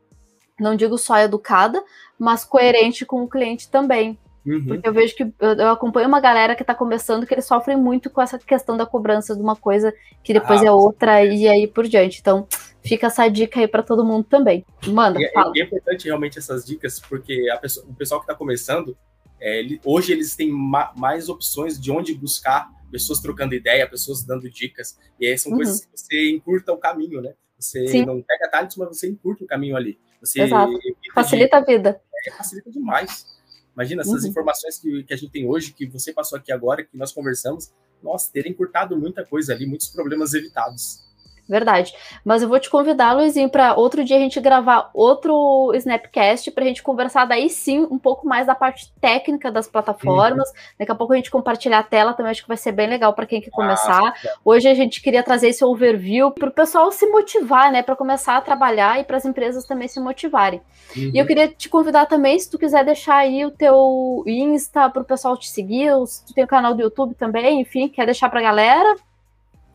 não 0.60 0.76
digo 0.76 0.98
só 0.98 1.18
educada, 1.18 1.84
mas 2.20 2.44
coerente 2.44 3.06
com 3.06 3.24
o 3.24 3.28
cliente 3.28 3.70
também. 3.70 4.18
Uhum. 4.46 4.66
Porque 4.68 4.88
eu 4.88 4.94
vejo 4.94 5.16
que 5.16 5.34
eu 5.40 5.70
acompanho 5.70 6.08
uma 6.08 6.20
galera 6.20 6.56
que 6.56 6.64
está 6.64 6.76
começando 6.76 7.26
que 7.26 7.34
eles 7.34 7.46
sofrem 7.46 7.78
muito 7.78 8.10
com 8.10 8.22
essa 8.22 8.38
questão 8.38 8.76
da 8.76 8.86
cobrança 8.86 9.36
de 9.36 9.42
uma 9.42 9.56
coisa 9.56 9.94
que 10.22 10.34
depois 10.34 10.62
ah, 10.62 10.66
é 10.66 10.72
outra 10.72 11.24
e 11.24 11.48
aí 11.48 11.68
por 11.68 11.88
diante. 11.88 12.20
Então, 12.20 12.46
fica 12.84 13.08
essa 13.08 13.28
dica 13.28 13.60
aí 13.60 13.68
para 13.68 13.84
todo 13.84 14.06
mundo 14.06 14.26
também. 14.26 14.66
Manda, 14.88 15.22
é, 15.22 15.32
fala. 15.32 15.54
É, 15.56 15.62
é 15.62 15.64
importante 15.64 16.06
realmente 16.06 16.38
essas 16.38 16.66
dicas, 16.66 17.00
porque 17.00 17.46
pessoa, 17.62 17.86
o 17.88 17.94
pessoal 17.94 18.20
que 18.20 18.26
está 18.26 18.36
começando, 18.36 18.98
é, 19.40 19.60
ele, 19.60 19.80
hoje 19.84 20.12
eles 20.12 20.36
têm 20.36 20.52
ma 20.52 20.94
mais 20.96 21.30
opções 21.30 21.80
de 21.80 21.92
onde 21.92 22.14
buscar 22.14 22.70
pessoas 22.92 23.20
trocando 23.20 23.56
ideia, 23.56 23.90
pessoas 23.90 24.24
dando 24.24 24.50
dicas. 24.50 24.98
E 25.20 25.26
aí 25.26 25.38
são 25.38 25.52
uhum. 25.52 25.58
coisas 25.58 25.86
que 25.86 25.88
você 25.96 26.32
encurta 26.32 26.72
o 26.72 26.78
caminho, 26.78 27.22
né? 27.22 27.34
Você 27.58 27.88
Sim. 27.88 28.06
não 28.06 28.22
pega 28.22 28.46
atalhos, 28.46 28.76
mas 28.76 28.90
você 28.90 29.10
encurta 29.10 29.44
o 29.44 29.48
caminho 29.48 29.76
ali. 29.76 29.98
Você 30.22 30.42
Exato. 30.42 30.72
Facilita 31.14 31.58
de, 31.58 31.64
a 31.64 31.66
vida. 31.66 32.02
É, 32.28 32.32
facilita 32.32 32.70
demais. 32.70 33.26
Imagina 33.74 34.02
essas 34.02 34.24
uhum. 34.24 34.30
informações 34.30 34.78
que, 34.78 35.04
que 35.04 35.14
a 35.14 35.18
gente 35.18 35.32
tem 35.32 35.48
hoje, 35.48 35.74
que 35.74 35.88
você 35.88 36.14
passou 36.14 36.38
aqui 36.38 36.52
agora, 36.52 36.84
que 36.84 36.96
nós 36.96 37.12
conversamos, 37.12 37.72
nossa, 38.04 38.32
terem 38.32 38.52
encurtado 38.52 38.96
muita 38.98 39.26
coisa 39.26 39.54
ali, 39.54 39.66
muitos 39.66 39.88
problemas 39.88 40.34
evitados. 40.34 41.04
Verdade. 41.48 41.94
Mas 42.24 42.42
eu 42.42 42.48
vou 42.48 42.60
te 42.60 42.70
convidar, 42.70 43.14
Luizinho, 43.14 43.50
para 43.50 43.76
outro 43.76 44.04
dia 44.04 44.16
a 44.16 44.20
gente 44.20 44.40
gravar 44.40 44.90
outro 44.94 45.72
Snapcast 45.76 46.52
para 46.52 46.64
a 46.64 46.68
gente 46.68 46.82
conversar 46.82 47.26
daí 47.26 47.50
sim 47.50 47.86
um 47.92 48.00
pouco 48.00 48.26
mais 48.26 48.48
da 48.48 48.56
parte 48.56 48.94
técnica 49.02 49.52
das 49.52 49.68
plataformas. 49.68 50.50
Uhum. 50.50 50.56
Daqui 50.80 50.92
a 50.92 50.96
pouco 50.96 51.14
a 51.14 51.16
gente 51.18 51.30
compartilhar 51.30 51.80
a 51.80 51.84
tela 51.84 52.14
também, 52.14 52.32
acho 52.32 52.42
que 52.42 52.48
vai 52.48 52.58
ser 52.58 52.72
bem 52.72 52.88
legal 52.88 53.14
para 53.14 53.26
quem 53.26 53.42
quer 53.42 53.52
começar. 53.52 54.02
Ah, 54.04 54.14
Hoje 54.44 54.70
a 54.70 54.74
gente 54.74 55.02
queria 55.02 55.22
trazer 55.22 55.50
esse 55.50 55.66
overview 55.66 56.32
para 56.32 56.50
o 56.50 56.52
pessoal 56.52 56.92
se 56.92 57.06
motivar, 57.08 57.72
né? 57.72 57.84
Para 57.84 57.96
começar 57.96 58.38
a 58.38 58.42
trabalhar 58.42 59.00
e 59.00 59.04
para 59.04 59.18
as 59.18 59.26
empresas 59.26 59.66
também 59.66 59.88
se 59.88 60.00
motivarem. 60.00 60.62
Uhum. 60.96 61.12
E 61.14 61.18
eu 61.18 61.26
queria 61.26 61.50
te 61.50 61.68
convidar 61.68 62.06
também, 62.06 62.40
se 62.40 62.50
tu 62.50 62.58
quiser 62.58 62.86
deixar 62.86 63.18
aí 63.18 63.46
o 63.46 63.52
teu 63.52 64.24
Insta 64.26 64.90
para 64.90 65.02
o 65.02 65.06
pessoal 65.06 65.38
te 65.38 65.50
seguir, 65.50 65.92
se 66.08 66.26
tu 66.26 66.34
tem 66.34 66.44
o 66.44 66.48
canal 66.48 66.74
do 66.74 66.82
YouTube 66.82 67.16
também, 67.16 67.60
enfim, 67.60 67.90
quer 67.90 68.06
deixar 68.06 68.30
para 68.30 68.40
a 68.40 68.44
galera? 68.44 68.96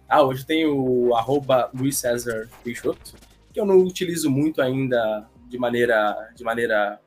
Ah, 0.09 0.23
hoje 0.23 0.47
tem 0.47 0.67
o 0.67 1.15
arroba 1.15 1.71
Luiz 1.75 1.99
César 1.99 2.49
Peixoto, 2.65 3.15
que 3.53 3.61
eu 3.61 3.67
não 3.67 3.79
utilizo 3.81 4.31
muito 4.31 4.63
ainda 4.63 5.29
de 5.47 5.59
maneira, 5.59 6.31
de 6.35 6.43
maneira 6.43 6.99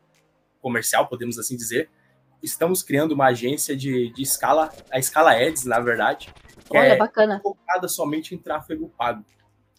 comercial, 0.61 1.07
podemos 1.07 1.39
assim 1.39 1.57
dizer. 1.57 1.89
Estamos 2.43 2.83
criando 2.83 3.13
uma 3.13 3.27
agência 3.27 3.75
de, 3.75 4.13
de 4.13 4.21
escala, 4.21 4.71
a 4.91 4.99
escala 4.99 5.33
Ads, 5.33 5.65
na 5.65 5.79
verdade. 5.79 6.31
Olha, 6.69 6.79
é 6.79 6.95
bacana. 6.95 7.39
Focada 7.41 7.87
somente 7.87 8.35
em 8.35 8.37
tráfego 8.37 8.93
pago. 8.95 9.25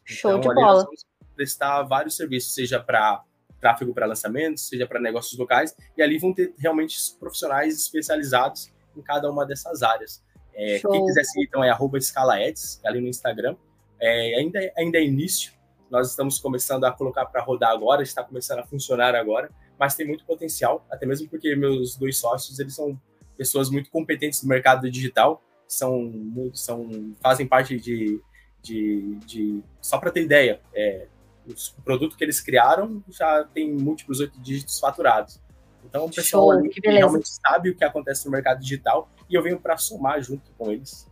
Show 0.04 0.38
então, 0.38 0.52
de 0.52 0.60
bola. 0.60 0.84
vamos 0.84 1.06
prestar 1.36 1.82
vários 1.84 2.16
serviços, 2.16 2.54
seja 2.54 2.80
para 2.80 3.22
tráfego 3.60 3.94
para 3.94 4.06
lançamentos, 4.06 4.68
seja 4.68 4.84
para 4.84 5.00
negócios 5.00 5.38
locais, 5.38 5.74
e 5.96 6.02
ali 6.02 6.18
vão 6.18 6.34
ter 6.34 6.52
realmente 6.58 6.96
profissionais 7.20 7.78
especializados 7.78 8.72
em 8.96 9.00
cada 9.00 9.30
uma 9.30 9.46
dessas 9.46 9.84
áreas. 9.84 10.20
É, 10.54 10.78
quem 10.78 11.04
quiser 11.06 11.24
seguir, 11.24 11.46
então, 11.46 11.64
é 11.64 11.70
arroba 11.70 11.98
escalaeds, 11.98 12.80
ali 12.84 13.00
no 13.00 13.08
Instagram. 13.08 13.56
É, 14.00 14.38
ainda, 14.38 14.72
ainda 14.76 14.98
é 14.98 15.04
início, 15.04 15.52
nós 15.90 16.10
estamos 16.10 16.38
começando 16.38 16.84
a 16.84 16.90
colocar 16.90 17.26
para 17.26 17.42
rodar 17.42 17.70
agora, 17.70 18.02
está 18.02 18.24
começando 18.24 18.60
a 18.60 18.66
funcionar 18.66 19.14
agora, 19.14 19.50
mas 19.78 19.94
tem 19.94 20.06
muito 20.06 20.24
potencial, 20.24 20.86
até 20.90 21.06
mesmo 21.06 21.28
porque 21.28 21.54
meus 21.54 21.96
dois 21.96 22.16
sócios, 22.16 22.58
eles 22.58 22.74
são 22.74 22.98
pessoas 23.36 23.70
muito 23.70 23.90
competentes 23.90 24.42
no 24.42 24.48
mercado 24.48 24.90
digital, 24.90 25.42
são, 25.68 26.10
são 26.54 27.14
fazem 27.22 27.46
parte 27.46 27.78
de, 27.78 28.20
de, 28.62 29.18
de 29.26 29.62
só 29.80 29.98
para 29.98 30.10
ter 30.10 30.22
ideia, 30.22 30.60
é, 30.74 31.06
o 31.46 31.82
produto 31.82 32.16
que 32.16 32.24
eles 32.24 32.40
criaram 32.40 33.02
já 33.10 33.44
tem 33.44 33.72
múltiplos 33.72 34.20
oito 34.20 34.40
dígitos 34.40 34.78
faturados. 34.78 35.40
Então, 35.84 36.06
o 36.06 36.10
pessoal 36.10 36.52
Show, 36.52 36.70
realmente 36.84 37.28
sabe 37.28 37.70
o 37.70 37.74
que 37.74 37.84
acontece 37.84 38.24
no 38.26 38.32
mercado 38.32 38.60
digital 38.60 39.08
e 39.28 39.34
eu 39.34 39.42
venho 39.42 39.58
para 39.58 39.76
somar 39.76 40.22
junto 40.22 40.50
com 40.56 40.70
eles. 40.70 41.06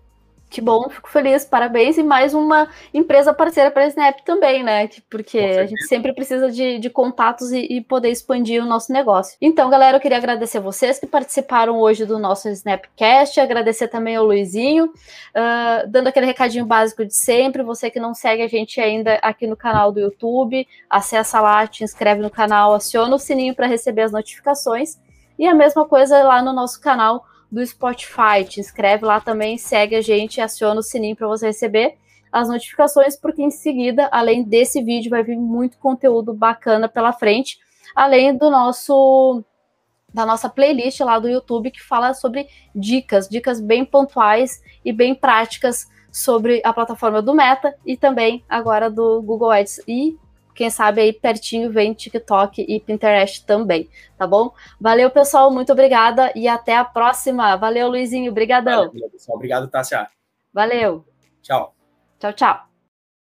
Que 0.51 0.61
bom, 0.61 0.91
fico 0.91 1.09
feliz, 1.09 1.45
parabéns. 1.45 1.97
E 1.97 2.03
mais 2.03 2.35
uma 2.35 2.69
empresa 2.93 3.33
parceira 3.33 3.71
para 3.71 3.85
a 3.85 3.87
Snap 3.87 4.19
também, 4.25 4.65
né? 4.65 4.91
Porque 5.09 5.39
a 5.39 5.65
gente 5.65 5.85
sempre 5.85 6.13
precisa 6.13 6.51
de, 6.51 6.81
de 6.81 6.91
contatos 6.91 7.53
e, 7.53 7.61
e, 7.71 7.81
poder 7.81 8.11
expandir 8.11 8.61
o 8.61 8.67
nosso 8.67 8.93
negócio. 8.93 9.37
Então, 9.41 9.71
galera, 9.71 9.97
eu 9.97 10.01
queria 10.01 10.17
agradecer 10.17 10.59
vocês 10.59 10.99
que 10.99 11.07
participaram 11.07 11.79
hoje 11.79 12.05
do 12.05 12.19
nosso 12.19 12.49
Snapcast, 12.49 13.39
agradecer 13.39 13.87
também 13.87 14.17
ao 14.17 14.25
Luizinho, 14.25 14.87
uh, 14.87 15.89
dando 15.89 16.09
aquele 16.09 16.27
recadinho 16.27 16.67
básico 16.67 17.05
de 17.05 17.15
sempre. 17.15 17.63
Você 17.63 17.89
que 17.89 18.01
não 18.01 18.13
segue 18.13 18.43
a 18.43 18.49
gente 18.49 18.81
ainda 18.81 19.21
aqui 19.23 19.47
no 19.47 19.57
canal 19.57 19.93
do 19.93 20.01
YouTube, 20.01 20.67
acessa 20.91 21.41
lá, 21.41 21.65
te 21.69 21.85
inscreve 21.85 22.21
no 22.21 22.31
canal, 22.31 22.75
aciona 22.75 23.15
o 23.15 23.21
sininho 23.21 23.55
para 23.55 23.69
receber 23.69 24.03
as 24.03 24.11
notificações. 24.11 24.99
E 25.39 25.47
a 25.47 25.55
mesma 25.55 25.87
coisa 25.87 26.25
lá 26.25 26.43
no 26.43 26.53
nosso 26.53 26.81
canal 26.81 27.25
do 27.51 27.65
Spotify. 27.67 28.45
Te 28.49 28.61
inscreve 28.61 29.05
lá 29.05 29.21
também, 29.21 29.59
segue 29.59 29.97
a 29.97 30.01
gente, 30.01 30.41
aciona 30.41 30.81
o 30.81 30.83
sininho 30.83 31.17
para 31.17 31.27
você 31.27 31.47
receber 31.47 31.97
as 32.33 32.49
notificações, 32.49 33.17
porque 33.17 33.43
em 33.43 33.51
seguida, 33.51 34.09
além 34.13 34.45
desse 34.45 34.83
vídeo, 34.83 35.11
vai 35.11 35.23
vir 35.23 35.37
muito 35.37 35.79
conteúdo 35.79 36.33
bacana 36.33 36.89
pela 36.89 37.13
frente, 37.13 37.59
além 37.95 38.37
do 38.37 38.51
nosso 38.51 39.43
da 40.13 40.27
nossa 40.27 40.49
playlist 40.49 40.99
lá 41.01 41.21
do 41.21 41.29
YouTube 41.29 41.71
que 41.71 41.81
fala 41.81 42.13
sobre 42.15 42.49
dicas, 42.75 43.29
dicas 43.29 43.61
bem 43.61 43.85
pontuais 43.85 44.61
e 44.85 44.93
bem 44.93 45.15
práticas 45.15 45.87
sobre 46.11 46.61
a 46.65 46.73
plataforma 46.73 47.23
do 47.23 47.33
Meta 47.33 47.77
e 47.87 47.97
também 47.97 48.45
agora 48.49 48.91
do 48.91 49.23
Google 49.23 49.53
Ads 49.53 49.81
e 49.87 50.19
quem 50.61 50.69
sabe 50.69 51.01
aí 51.01 51.11
pertinho 51.11 51.73
vem 51.73 51.95
TikTok 51.95 52.61
e 52.69 52.79
Pinterest 52.79 53.47
também, 53.47 53.89
tá 54.19 54.27
bom? 54.27 54.53
Valeu, 54.79 55.09
pessoal, 55.11 55.51
muito 55.51 55.73
obrigada 55.73 56.31
e 56.37 56.47
até 56.47 56.77
a 56.77 56.85
próxima. 56.85 57.57
Valeu, 57.57 57.89
Luizinho, 57.89 58.31
brigadão. 58.31 58.89
Valeu, 58.89 59.09
pessoal. 59.09 59.37
Obrigado, 59.37 59.69
Tássia. 59.69 60.07
Valeu. 60.53 61.03
Tchau. 61.41 61.75
Tchau, 62.19 62.33
tchau. 62.35 62.70